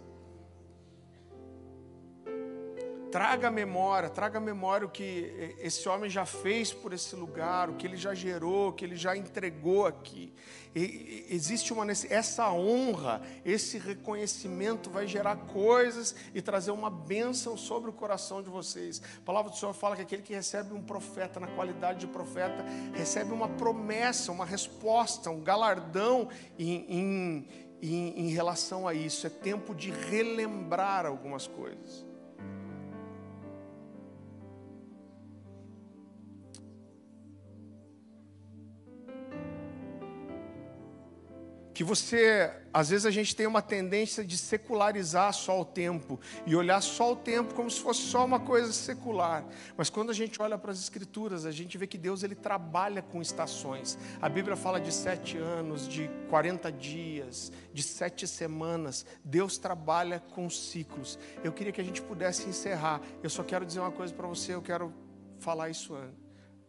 Traga 3.11 3.51
memória, 3.51 4.09
traga 4.09 4.39
memória 4.39 4.87
o 4.87 4.91
que 4.91 5.57
esse 5.59 5.89
homem 5.89 6.09
já 6.09 6.25
fez 6.25 6.73
por 6.73 6.93
esse 6.93 7.17
lugar, 7.17 7.69
o 7.69 7.75
que 7.75 7.85
ele 7.85 7.97
já 7.97 8.15
gerou, 8.15 8.69
o 8.69 8.73
que 8.73 8.85
ele 8.85 8.95
já 8.95 9.17
entregou 9.17 9.85
aqui. 9.85 10.33
E, 10.77 11.27
existe 11.29 11.73
uma 11.73 11.85
essa 11.91 12.53
honra, 12.53 13.21
esse 13.45 13.79
reconhecimento 13.79 14.89
vai 14.91 15.09
gerar 15.09 15.35
coisas 15.37 16.15
e 16.33 16.41
trazer 16.41 16.71
uma 16.71 16.89
bênção 16.89 17.57
sobre 17.57 17.91
o 17.91 17.93
coração 17.93 18.41
de 18.43 18.49
vocês. 18.49 19.03
A 19.19 19.25
palavra 19.25 19.51
do 19.51 19.57
Senhor 19.57 19.73
fala 19.73 19.97
que 19.97 20.03
aquele 20.03 20.23
que 20.23 20.33
recebe 20.33 20.73
um 20.73 20.83
profeta 20.83 21.41
na 21.41 21.49
qualidade 21.49 22.01
de 22.01 22.07
profeta 22.07 22.65
recebe 22.95 23.33
uma 23.33 23.49
promessa, 23.49 24.31
uma 24.31 24.47
resposta, 24.47 25.31
um 25.31 25.41
galardão 25.41 26.29
em, 26.57 26.87
em, 26.89 27.49
em, 27.83 28.21
em 28.21 28.29
relação 28.29 28.87
a 28.87 28.95
isso. 28.95 29.27
É 29.27 29.31
tempo 29.31 29.75
de 29.75 29.91
relembrar 29.91 31.07
algumas 31.07 31.49
coisas. 31.49 32.10
Que 41.81 41.85
você, 41.85 42.53
às 42.75 42.91
vezes 42.91 43.07
a 43.07 43.11
gente 43.11 43.35
tem 43.35 43.47
uma 43.47 43.63
tendência 43.63 44.23
de 44.23 44.37
secularizar 44.37 45.33
só 45.33 45.63
o 45.63 45.65
tempo 45.65 46.21
e 46.45 46.55
olhar 46.55 46.83
só 46.83 47.13
o 47.13 47.17
tempo 47.17 47.55
como 47.55 47.71
se 47.71 47.81
fosse 47.81 48.03
só 48.03 48.23
uma 48.23 48.39
coisa 48.39 48.71
secular. 48.71 49.47
Mas 49.79 49.89
quando 49.89 50.11
a 50.11 50.13
gente 50.13 50.43
olha 50.43 50.59
para 50.59 50.73
as 50.73 50.79
escrituras, 50.79 51.47
a 51.47 51.51
gente 51.51 51.79
vê 51.79 51.87
que 51.87 51.97
Deus 51.97 52.23
ele 52.23 52.35
trabalha 52.35 53.01
com 53.01 53.23
estações. 53.23 53.97
A 54.21 54.29
Bíblia 54.29 54.57
fala 54.57 54.79
de 54.79 54.93
sete 54.93 55.39
anos, 55.39 55.89
de 55.89 56.11
40 56.29 56.71
dias, 56.71 57.51
de 57.73 57.83
sete 57.83 58.29
semanas. 58.29 59.07
Deus 59.25 59.57
trabalha 59.57 60.21
com 60.21 60.51
ciclos. 60.51 61.19
Eu 61.43 61.51
queria 61.51 61.73
que 61.73 61.81
a 61.81 61.85
gente 61.85 62.03
pudesse 62.03 62.47
encerrar. 62.47 63.01
Eu 63.23 63.31
só 63.31 63.43
quero 63.43 63.65
dizer 63.65 63.81
uma 63.81 63.91
coisa 63.91 64.13
para 64.13 64.27
você, 64.27 64.53
eu 64.53 64.61
quero 64.61 64.93
falar 65.39 65.71
isso 65.71 65.97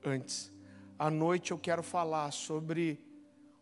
antes. 0.06 0.54
À 0.98 1.12
noite 1.12 1.52
eu 1.52 1.58
quero 1.58 1.84
falar 1.84 2.32
sobre 2.32 3.11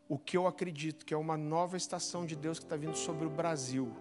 o 0.09 0.17
que 0.17 0.35
eu 0.35 0.47
acredito 0.47 1.05
que 1.05 1.13
é 1.13 1.17
uma 1.17 1.37
nova 1.37 1.77
estação 1.77 2.25
de 2.25 2.35
Deus 2.35 2.57
que 2.57 2.65
está 2.65 2.75
vindo 2.75 2.97
sobre 2.97 3.27
o 3.27 3.29
Brasil. 3.29 3.95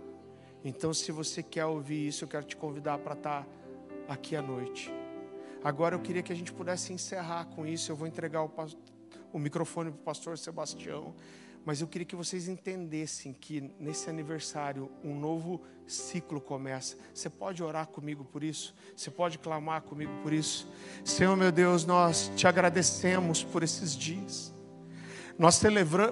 Então, 0.64 0.94
se 0.94 1.12
você 1.12 1.43
quer 1.43 1.66
ouvir 1.66 2.09
isso, 2.09 2.24
eu 2.24 2.28
quero 2.28 2.47
te 2.47 2.56
convidar 2.56 2.98
para 2.98 3.12
estar 3.12 3.44
tá 3.44 3.48
aqui 4.09 4.35
à 4.35 4.40
noite. 4.40 4.90
Agora, 5.62 5.94
eu 5.94 6.01
queria 6.01 6.22
que 6.22 6.32
a 6.32 6.35
gente 6.35 6.51
pudesse 6.51 6.94
encerrar 6.94 7.44
com 7.55 7.66
isso. 7.66 7.93
Eu 7.93 7.97
vou 7.97 8.09
entregar 8.09 8.43
o, 8.43 8.51
o 9.32 9.39
microfone 9.39 9.90
para 9.90 10.01
o 10.01 10.02
pastor 10.02 10.39
Sebastião. 10.39 11.14
Mas 11.62 11.82
eu 11.82 11.86
queria 11.86 12.06
que 12.06 12.16
vocês 12.16 12.48
entendessem 12.48 13.35
que 13.35 13.70
nesse 13.78 14.09
aniversário 14.09 14.90
um 15.05 15.14
novo 15.14 15.60
ciclo 15.86 16.40
começa. 16.40 16.97
Você 17.12 17.28
pode 17.28 17.62
orar 17.62 17.86
comigo 17.86 18.24
por 18.24 18.43
isso? 18.43 18.74
Você 18.97 19.10
pode 19.10 19.39
clamar 19.39 19.82
comigo 19.82 20.12
por 20.22 20.32
isso? 20.32 20.66
Senhor 21.05 21.36
meu 21.36 21.52
Deus, 21.52 21.85
nós 21.85 22.32
te 22.35 22.47
agradecemos 22.47 23.44
por 23.44 23.62
esses 23.62 23.94
dias. 23.94 24.57
Nós 25.39 25.55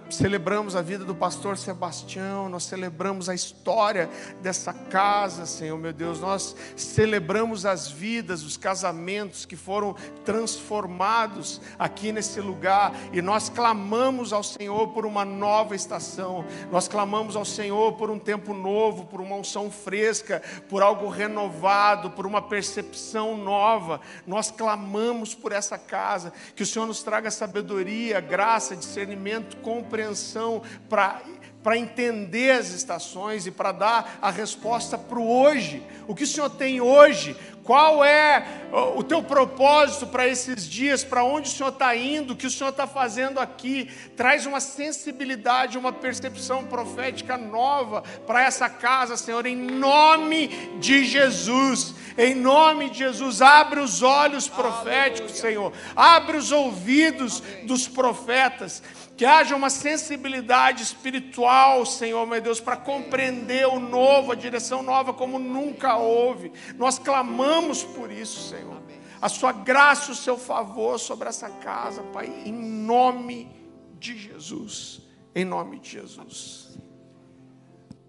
celebramos 0.09 0.77
a 0.77 0.83
vida 0.83 1.05
do 1.05 1.13
pastor 1.13 1.59
Sebastião, 1.59 2.49
nós 2.49 2.63
celebramos 2.63 3.29
a 3.29 3.35
história 3.35 4.09
dessa 4.41 4.73
casa, 4.73 5.47
Senhor 5.47 5.77
meu 5.77 5.93
Deus. 5.93 6.21
Nós 6.21 6.55
celebramos 6.77 7.67
as 7.67 7.91
vidas, 7.91 8.45
os 8.45 8.57
casamentos 8.57 9.45
que 9.45 9.57
foram 9.57 9.97
transformados 10.25 11.61
aqui 11.77 12.13
nesse 12.13 12.41
lugar 12.41 12.95
e 13.13 13.21
nós 13.21 13.49
clamamos 13.49 14.33
ao 14.33 14.45
Senhor 14.45 14.91
por 14.91 15.05
uma 15.05 15.25
nova 15.25 15.75
estação. 15.75 16.45
Nós 16.71 16.87
clamamos 16.87 17.35
ao 17.35 17.45
Senhor 17.45 17.95
por 17.95 18.11
um 18.11 18.21
tempo 18.21 18.55
novo, 18.55 19.07
por 19.07 19.21
uma 19.21 19.35
unção 19.35 19.73
fresca, 19.73 20.41
por 20.69 20.85
algo 20.85 21.09
renovado, 21.09 22.13
por 22.13 22.29
uma 22.29 22.41
percepção 22.41 23.37
nova. 23.37 24.01
Nós 24.25 24.53
clamamos 24.53 25.35
por 25.35 25.51
essa 25.51 25.77
casa, 25.77 26.33
que 26.55 26.63
o 26.63 26.67
Senhor 26.67 26.87
nos 26.87 27.03
traga 27.03 27.29
sabedoria, 27.29 28.21
graça, 28.21 28.77
discernimento 28.77 29.16
discernimento, 29.17 29.57
compreensão 29.59 30.63
para 30.89 31.23
para 31.67 31.77
entender 31.77 32.53
as 32.53 32.71
estações 32.71 33.45
e 33.45 33.51
para 33.51 33.73
dar 33.73 34.19
a 34.23 34.31
resposta 34.31 34.97
para 34.97 35.19
o 35.19 35.29
hoje. 35.29 35.83
O 36.07 36.15
que 36.15 36.23
o 36.23 36.27
Senhor 36.27 36.49
tem 36.49 36.81
hoje? 36.81 37.37
Qual 37.65 38.05
é 38.05 38.47
o 38.95 39.03
teu 39.03 39.21
propósito 39.21 40.07
para 40.07 40.29
esses 40.29 40.65
dias? 40.65 41.03
Para 41.03 41.25
onde 41.25 41.49
o 41.49 41.53
Senhor 41.53 41.71
está 41.71 41.97
indo? 41.97 42.35
O 42.35 42.37
que 42.37 42.47
o 42.47 42.51
Senhor 42.53 42.71
está 42.71 42.87
fazendo 42.87 43.41
aqui? 43.41 43.91
Traz 44.17 44.47
uma 44.47 44.61
sensibilidade, 44.61 45.77
uma 45.77 45.93
percepção 45.93 46.65
profética 46.65 47.37
nova 47.37 48.05
para 48.25 48.45
essa 48.45 48.69
casa, 48.69 49.17
Senhor, 49.17 49.45
em 49.45 49.57
nome 49.57 50.47
de 50.79 51.05
Jesus. 51.05 51.97
Em 52.17 52.33
nome 52.35 52.91
de 52.91 52.99
Jesus, 52.99 53.43
abre 53.43 53.81
os 53.81 54.03
olhos 54.05 54.49
proféticos, 54.49 55.33
Senhor. 55.33 55.73
Abre 55.97 56.37
os 56.37 56.53
ouvidos 56.53 57.43
dos 57.65 57.89
profetas 57.89 58.81
que 59.17 59.25
haja 59.25 59.57
uma 59.57 59.71
sensibilidade 59.71 60.83
espiritual, 60.83 61.87
Senhor, 61.87 62.27
meu 62.27 62.41
Deus, 62.41 62.61
para 62.61 62.77
compreender 62.77 63.67
o 63.67 63.81
novo, 63.81 64.33
a 64.33 64.35
direção 64.35 64.83
nova 64.83 65.15
como 65.15 65.39
nunca 65.39 65.97
houve. 65.97 66.53
Nós 66.77 66.99
clamamos 66.99 67.83
por 67.83 68.13
isso, 68.13 68.51
Senhor. 68.51 68.83
A 69.21 69.29
sua 69.31 69.53
graça, 69.53 70.13
o 70.13 70.15
seu 70.15 70.37
favor 70.37 70.99
sobre 71.01 71.29
essa 71.29 71.49
casa, 71.49 72.03
Pai, 72.03 72.27
em 72.45 72.53
nome 72.53 73.51
de 73.99 74.19
Jesus. 74.19 75.01
Em 75.35 75.45
nome 75.45 75.81
de 75.81 75.93
Jesus. 75.93 76.79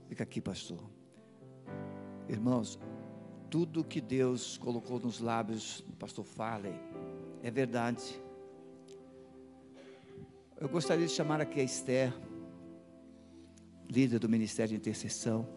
Fica 0.09 0.23
aqui, 0.23 0.41
pastor. 0.41 0.79
Irmãos, 2.27 2.77
tudo 3.49 3.83
que 3.83 4.01
Deus 4.01 4.57
colocou 4.57 4.99
nos 4.99 5.21
lábios 5.21 5.81
do 5.87 5.95
pastor 5.95 6.25
Farley 6.25 6.77
é 7.41 7.49
verdade. 7.49 8.21
Eu 10.59 10.67
gostaria 10.67 11.05
de 11.05 11.13
chamar 11.13 11.39
aqui 11.39 11.59
a 11.59 11.63
Esther, 11.63 12.11
líder 13.87 14.17
do 14.17 14.27
Ministério 14.27 14.69
de 14.71 14.75
Intercessão. 14.75 15.47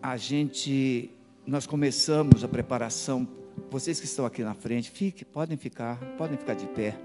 A 0.00 0.16
gente, 0.16 1.10
nós 1.46 1.66
começamos 1.66 2.42
a 2.42 2.48
preparação. 2.48 3.28
Vocês 3.70 4.00
que 4.00 4.06
estão 4.06 4.24
aqui 4.24 4.42
na 4.42 4.54
frente, 4.54 4.90
fiquem, 4.90 5.26
podem 5.30 5.58
ficar, 5.58 5.98
podem 6.16 6.38
ficar 6.38 6.54
de 6.54 6.66
pé. 6.68 6.98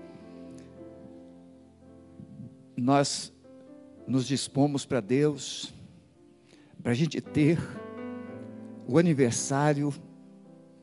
Nós 2.77 3.33
nos 4.07 4.25
dispomos 4.25 4.85
para 4.85 5.01
Deus, 5.01 5.73
para 6.81 6.93
a 6.93 6.95
gente 6.95 7.19
ter 7.19 7.59
o 8.87 8.97
aniversário 8.97 9.93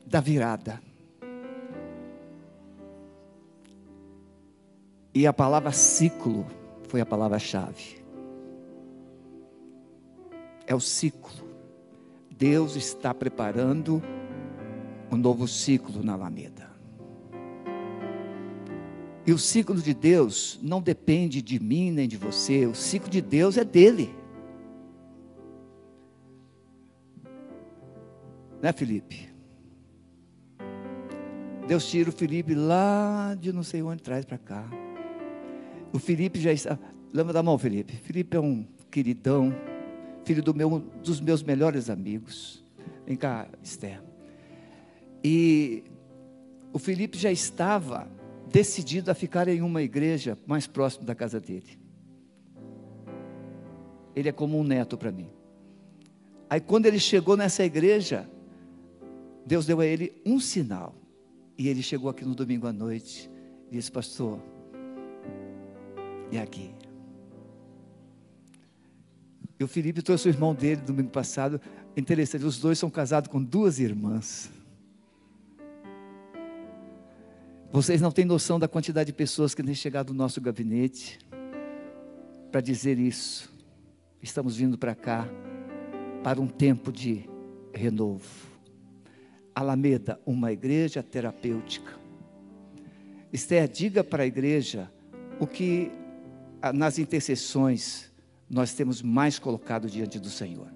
da 0.05 0.19
virada. 0.19 0.86
E 5.13 5.25
a 5.25 5.33
palavra 5.33 5.71
ciclo 5.71 6.45
foi 6.87 7.01
a 7.01 7.05
palavra-chave. 7.05 8.03
É 10.65 10.75
o 10.75 10.79
ciclo. 10.79 11.47
Deus 12.29 12.75
está 12.75 13.13
preparando 13.13 14.01
um 15.11 15.17
novo 15.17 15.47
ciclo 15.47 16.03
na 16.03 16.13
Alameda. 16.13 16.69
E 19.25 19.33
o 19.33 19.37
ciclo 19.37 19.75
de 19.75 19.93
Deus 19.93 20.57
não 20.61 20.81
depende 20.81 21.41
de 21.41 21.59
mim 21.59 21.91
nem 21.91 22.07
de 22.07 22.15
você, 22.15 22.65
o 22.65 22.73
ciclo 22.75 23.09
de 23.09 23.21
Deus 23.21 23.57
é 23.57 23.65
dele. 23.65 24.15
Né, 28.61 28.71
Felipe? 28.71 29.29
Deus 31.67 31.85
tira 31.89 32.09
o 32.09 32.13
Felipe 32.13 32.55
lá 32.55 33.35
de 33.37 33.51
não 33.51 33.63
sei 33.63 33.83
onde 33.83 34.01
traz 34.01 34.23
para 34.23 34.37
cá. 34.37 34.86
O 35.93 35.99
Felipe 35.99 36.39
já 36.39 36.51
está. 36.51 36.77
Lembra 37.13 37.33
da 37.33 37.41
mão, 37.41 37.57
Felipe? 37.57 37.93
Felipe 37.93 38.35
é 38.35 38.39
um 38.39 38.65
queridão, 38.91 39.53
filho 40.25 40.43
do 40.43 40.53
meu, 40.53 40.79
dos 41.03 41.19
meus 41.19 41.41
melhores 41.41 41.89
amigos. 41.89 42.63
Vem 43.05 43.15
cá, 43.15 43.47
Esther. 43.63 44.01
E 45.23 45.83
o 46.73 46.79
Felipe 46.79 47.17
já 47.17 47.31
estava 47.31 48.07
decidido 48.49 49.11
a 49.11 49.13
ficar 49.13 49.47
em 49.47 49.61
uma 49.61 49.81
igreja 49.81 50.37
mais 50.45 50.67
próximo 50.67 51.05
da 51.05 51.15
casa 51.15 51.39
dele. 51.39 51.79
Ele 54.15 54.29
é 54.29 54.31
como 54.31 54.59
um 54.59 54.63
neto 54.63 54.97
para 54.97 55.11
mim. 55.11 55.29
Aí 56.49 56.59
quando 56.59 56.85
ele 56.85 56.99
chegou 56.99 57.35
nessa 57.37 57.63
igreja, 57.63 58.29
Deus 59.45 59.65
deu 59.65 59.79
a 59.79 59.85
ele 59.85 60.21
um 60.25 60.39
sinal. 60.39 60.95
E 61.57 61.67
ele 61.67 61.81
chegou 61.81 62.09
aqui 62.09 62.23
no 62.23 62.35
domingo 62.35 62.67
à 62.67 62.73
noite 62.73 63.29
e 63.71 63.75
disse, 63.75 63.91
pastor, 63.91 64.39
e 66.31 66.37
aqui? 66.37 66.71
E 69.59 69.63
o 69.63 69.67
Felipe 69.67 70.01
trouxe 70.01 70.27
o 70.27 70.29
irmão 70.29 70.53
dele 70.53 70.81
domingo 70.81 71.09
passado. 71.09 71.59
Interessante, 71.95 72.45
os 72.45 72.59
dois 72.59 72.77
são 72.77 72.89
casados 72.89 73.29
com 73.29 73.43
duas 73.43 73.79
irmãs. 73.79 74.51
Vocês 77.71 77.99
não 77.99 78.11
têm 78.11 78.23
noção 78.23 78.59
da 78.59 78.67
quantidade 78.67 79.07
de 79.07 79.13
pessoas 79.13 79.53
que 79.53 79.63
têm 79.63 79.73
chegado 79.73 80.13
no 80.13 80.17
nosso 80.17 80.39
gabinete 80.39 81.19
para 82.51 82.61
dizer 82.61 82.97
isso. 82.97 83.53
Estamos 84.21 84.55
vindo 84.55 84.77
para 84.77 84.95
cá 84.95 85.27
para 86.23 86.39
um 86.39 86.47
tempo 86.47 86.91
de 86.91 87.27
renovo. 87.73 88.47
Alameda, 89.53 90.19
uma 90.25 90.51
igreja 90.51 91.01
terapêutica. 91.01 91.93
Esther, 93.33 93.67
diga 93.67 94.03
para 94.03 94.23
a 94.23 94.25
igreja 94.25 94.91
o 95.39 95.47
que 95.47 95.91
nas 96.73 96.97
intercessões 96.99 98.11
nós 98.49 98.73
temos 98.73 99.01
mais 99.01 99.37
colocado 99.37 99.89
diante 99.89 100.19
do 100.19 100.29
Senhor. 100.29 100.71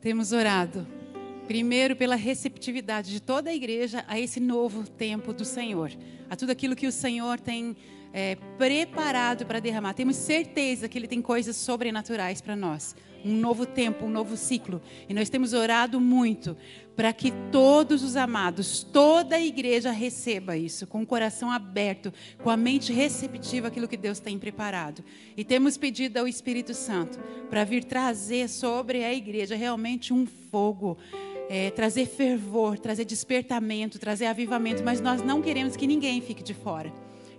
Temos 0.00 0.32
orado 0.32 0.86
Primeiro, 1.48 1.96
pela 1.96 2.14
receptividade 2.14 3.10
de 3.10 3.22
toda 3.22 3.48
a 3.48 3.54
igreja 3.54 4.04
a 4.06 4.20
esse 4.20 4.38
novo 4.38 4.86
tempo 4.86 5.32
do 5.32 5.46
Senhor, 5.46 5.90
a 6.28 6.36
tudo 6.36 6.52
aquilo 6.52 6.76
que 6.76 6.86
o 6.86 6.92
Senhor 6.92 7.40
tem 7.40 7.74
é, 8.12 8.36
preparado 8.58 9.46
para 9.46 9.58
derramar. 9.58 9.94
Temos 9.94 10.16
certeza 10.16 10.90
que 10.90 10.98
Ele 10.98 11.08
tem 11.08 11.22
coisas 11.22 11.56
sobrenaturais 11.56 12.42
para 12.42 12.54
nós. 12.54 12.94
Um 13.24 13.34
novo 13.34 13.64
tempo, 13.64 14.04
um 14.04 14.10
novo 14.10 14.36
ciclo. 14.36 14.82
E 15.08 15.14
nós 15.14 15.30
temos 15.30 15.54
orado 15.54 15.98
muito 15.98 16.54
para 16.98 17.12
que 17.12 17.32
todos 17.52 18.02
os 18.02 18.16
amados, 18.16 18.82
toda 18.82 19.36
a 19.36 19.40
igreja 19.40 19.92
receba 19.92 20.56
isso, 20.56 20.84
com 20.84 21.00
o 21.00 21.06
coração 21.06 21.48
aberto, 21.48 22.12
com 22.42 22.50
a 22.50 22.56
mente 22.56 22.92
receptiva 22.92 23.68
aquilo 23.68 23.86
que 23.86 23.96
Deus 23.96 24.18
tem 24.18 24.36
preparado. 24.36 25.04
E 25.36 25.44
temos 25.44 25.76
pedido 25.76 26.16
ao 26.16 26.26
Espírito 26.26 26.74
Santo 26.74 27.20
para 27.48 27.62
vir 27.62 27.84
trazer 27.84 28.48
sobre 28.48 29.04
a 29.04 29.14
igreja 29.14 29.54
realmente 29.54 30.12
um 30.12 30.26
fogo 30.26 30.98
é, 31.48 31.70
trazer 31.70 32.06
fervor, 32.06 32.80
trazer 32.80 33.04
despertamento, 33.04 33.96
trazer 34.00 34.26
avivamento, 34.26 34.82
mas 34.82 35.00
nós 35.00 35.22
não 35.22 35.40
queremos 35.40 35.76
que 35.76 35.86
ninguém 35.86 36.20
fique 36.20 36.42
de 36.42 36.52
fora. 36.52 36.92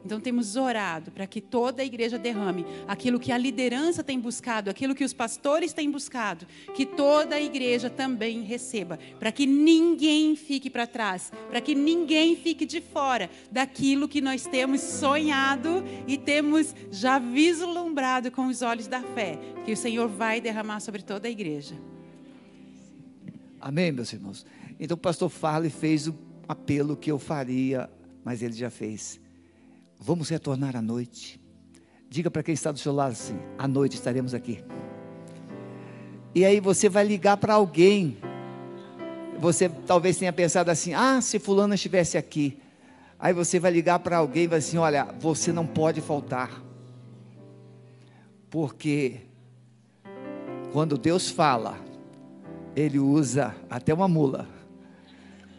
Então 0.03 0.19
temos 0.19 0.55
orado 0.55 1.11
para 1.11 1.27
que 1.27 1.41
toda 1.41 1.81
a 1.81 1.85
igreja 1.85 2.17
derrame 2.17 2.65
aquilo 2.87 3.19
que 3.19 3.31
a 3.31 3.37
liderança 3.37 4.03
tem 4.03 4.19
buscado, 4.19 4.69
aquilo 4.69 4.95
que 4.95 5.03
os 5.03 5.13
pastores 5.13 5.73
têm 5.73 5.91
buscado, 5.91 6.45
que 6.73 6.85
toda 6.85 7.35
a 7.35 7.41
igreja 7.41 7.89
também 7.89 8.41
receba, 8.41 8.97
para 9.19 9.31
que 9.31 9.45
ninguém 9.45 10.35
fique 10.35 10.69
para 10.69 10.87
trás, 10.87 11.31
para 11.49 11.61
que 11.61 11.75
ninguém 11.75 12.35
fique 12.35 12.65
de 12.65 12.81
fora 12.81 13.29
daquilo 13.51 14.07
que 14.07 14.21
nós 14.21 14.45
temos 14.45 14.81
sonhado 14.81 15.83
e 16.07 16.17
temos 16.17 16.73
já 16.91 17.19
vislumbrado 17.19 18.31
com 18.31 18.47
os 18.47 18.61
olhos 18.61 18.87
da 18.87 19.01
fé, 19.01 19.37
que 19.65 19.73
o 19.73 19.77
Senhor 19.77 20.07
vai 20.07 20.39
derramar 20.39 20.79
sobre 20.79 21.01
toda 21.01 21.27
a 21.27 21.31
igreja. 21.31 21.75
Amém, 23.59 23.91
meus 23.91 24.13
irmãos? 24.13 24.45
Então 24.79 24.95
o 24.95 24.99
pastor 24.99 25.29
Farley 25.29 25.69
fez 25.69 26.07
o 26.07 26.15
apelo 26.47 26.95
que 26.95 27.11
eu 27.11 27.19
faria, 27.19 27.89
mas 28.23 28.41
ele 28.41 28.53
já 28.53 28.69
fez. 28.69 29.19
Vamos 29.99 30.29
retornar 30.29 30.77
à 30.77 30.81
noite. 30.81 31.39
Diga 32.09 32.31
para 32.31 32.41
quem 32.41 32.53
está 32.53 32.71
do 32.71 32.79
seu 32.79 32.93
lado 32.93 33.11
assim: 33.11 33.37
à 33.57 33.67
noite 33.67 33.95
estaremos 33.95 34.33
aqui. 34.33 34.63
E 36.33 36.45
aí 36.45 36.59
você 36.59 36.87
vai 36.87 37.05
ligar 37.05 37.37
para 37.37 37.55
alguém. 37.55 38.17
Você 39.39 39.67
talvez 39.67 40.17
tenha 40.17 40.31
pensado 40.31 40.71
assim: 40.71 40.93
ah, 40.93 41.19
se 41.21 41.37
fulano 41.37 41.73
estivesse 41.73 42.17
aqui. 42.17 42.59
Aí 43.19 43.33
você 43.33 43.59
vai 43.59 43.71
ligar 43.71 43.99
para 43.99 44.17
alguém 44.17 44.43
e 44.43 44.47
vai 44.47 44.59
assim: 44.59 44.77
olha, 44.77 45.03
você 45.19 45.51
não 45.51 45.67
pode 45.67 45.99
faltar. 45.99 46.63
Porque 48.49 49.19
quando 50.71 50.97
Deus 50.97 51.29
fala, 51.29 51.77
ele 52.75 52.99
usa 52.99 53.55
até 53.69 53.93
uma 53.93 54.07
mula. 54.07 54.47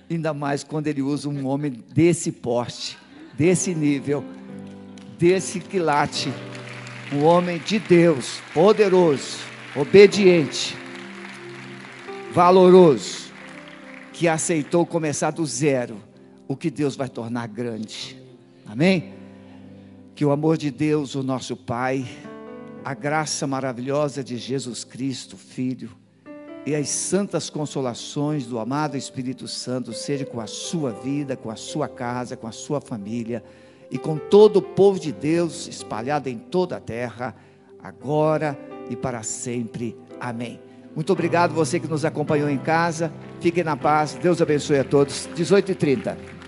Ainda 0.09 0.33
mais 0.33 0.65
quando 0.65 0.87
ele 0.87 1.03
usa 1.03 1.29
um 1.29 1.47
homem 1.47 1.71
desse 1.71 2.33
porte, 2.33 2.99
desse 3.41 3.75
nível, 3.75 4.23
desse 5.19 5.61
quilate. 5.61 6.31
Um 7.11 7.25
homem 7.25 7.57
de 7.57 7.79
Deus, 7.79 8.39
poderoso, 8.53 9.39
obediente, 9.75 10.77
valoroso, 12.35 13.33
que 14.13 14.29
aceitou 14.29 14.85
começar 14.85 15.31
do 15.31 15.47
zero 15.47 15.97
o 16.47 16.55
que 16.55 16.71
Deus 16.71 16.97
vai 16.97 17.09
tornar 17.09 17.49
grande. 17.49 18.15
Amém? 18.67 19.15
Que 20.15 20.23
o 20.23 20.33
amor 20.33 20.59
de 20.59 20.71
Deus, 20.71 21.15
o 21.15 21.23
nosso 21.23 21.57
Pai, 21.57 22.07
a 22.85 22.93
graça 22.93 23.47
maravilhosa 23.47 24.23
de 24.23 24.37
Jesus 24.37 24.85
Cristo, 24.85 25.39
Filho, 25.39 25.91
e 26.67 26.75
as 26.75 26.89
santas 26.89 27.49
consolações 27.49 28.47
do 28.47 28.59
amado 28.59 28.97
Espírito 28.97 29.49
Santo 29.49 29.93
seja 29.93 30.27
com 30.27 30.41
a 30.41 30.47
sua 30.47 30.91
vida, 30.91 31.37
com 31.37 31.51
a 31.51 31.57
sua 31.57 31.89
casa, 31.89 32.37
com 32.37 32.47
a 32.47 32.53
sua 32.53 32.81
família 32.81 33.43
e 33.91 33.99
com 33.99 34.17
todo 34.17 34.59
o 34.59 34.63
povo 34.63 35.01
de 35.01 35.11
Deus 35.11 35.67
espalhado 35.67 36.29
em 36.29 36.39
toda 36.39 36.77
a 36.77 36.81
terra, 36.81 37.35
agora 37.83 38.59
e 38.89 38.97
para 38.97 39.23
sempre. 39.23 39.97
Amém. 40.21 40.61
Muito 40.95 41.13
obrigado 41.13 41.55
você 41.55 41.81
que 41.81 41.89
nos 41.89 42.05
acompanhou 42.05 42.49
em 42.49 42.59
casa. 42.59 43.13
Fiquem 43.41 43.65
na 43.65 43.77
paz. 43.77 44.15
Deus 44.15 44.43
abençoe 44.43 44.81
a 44.81 44.85
todos. 44.85 45.29
18 45.35 45.73
e 45.73 45.75
30. 45.75 46.40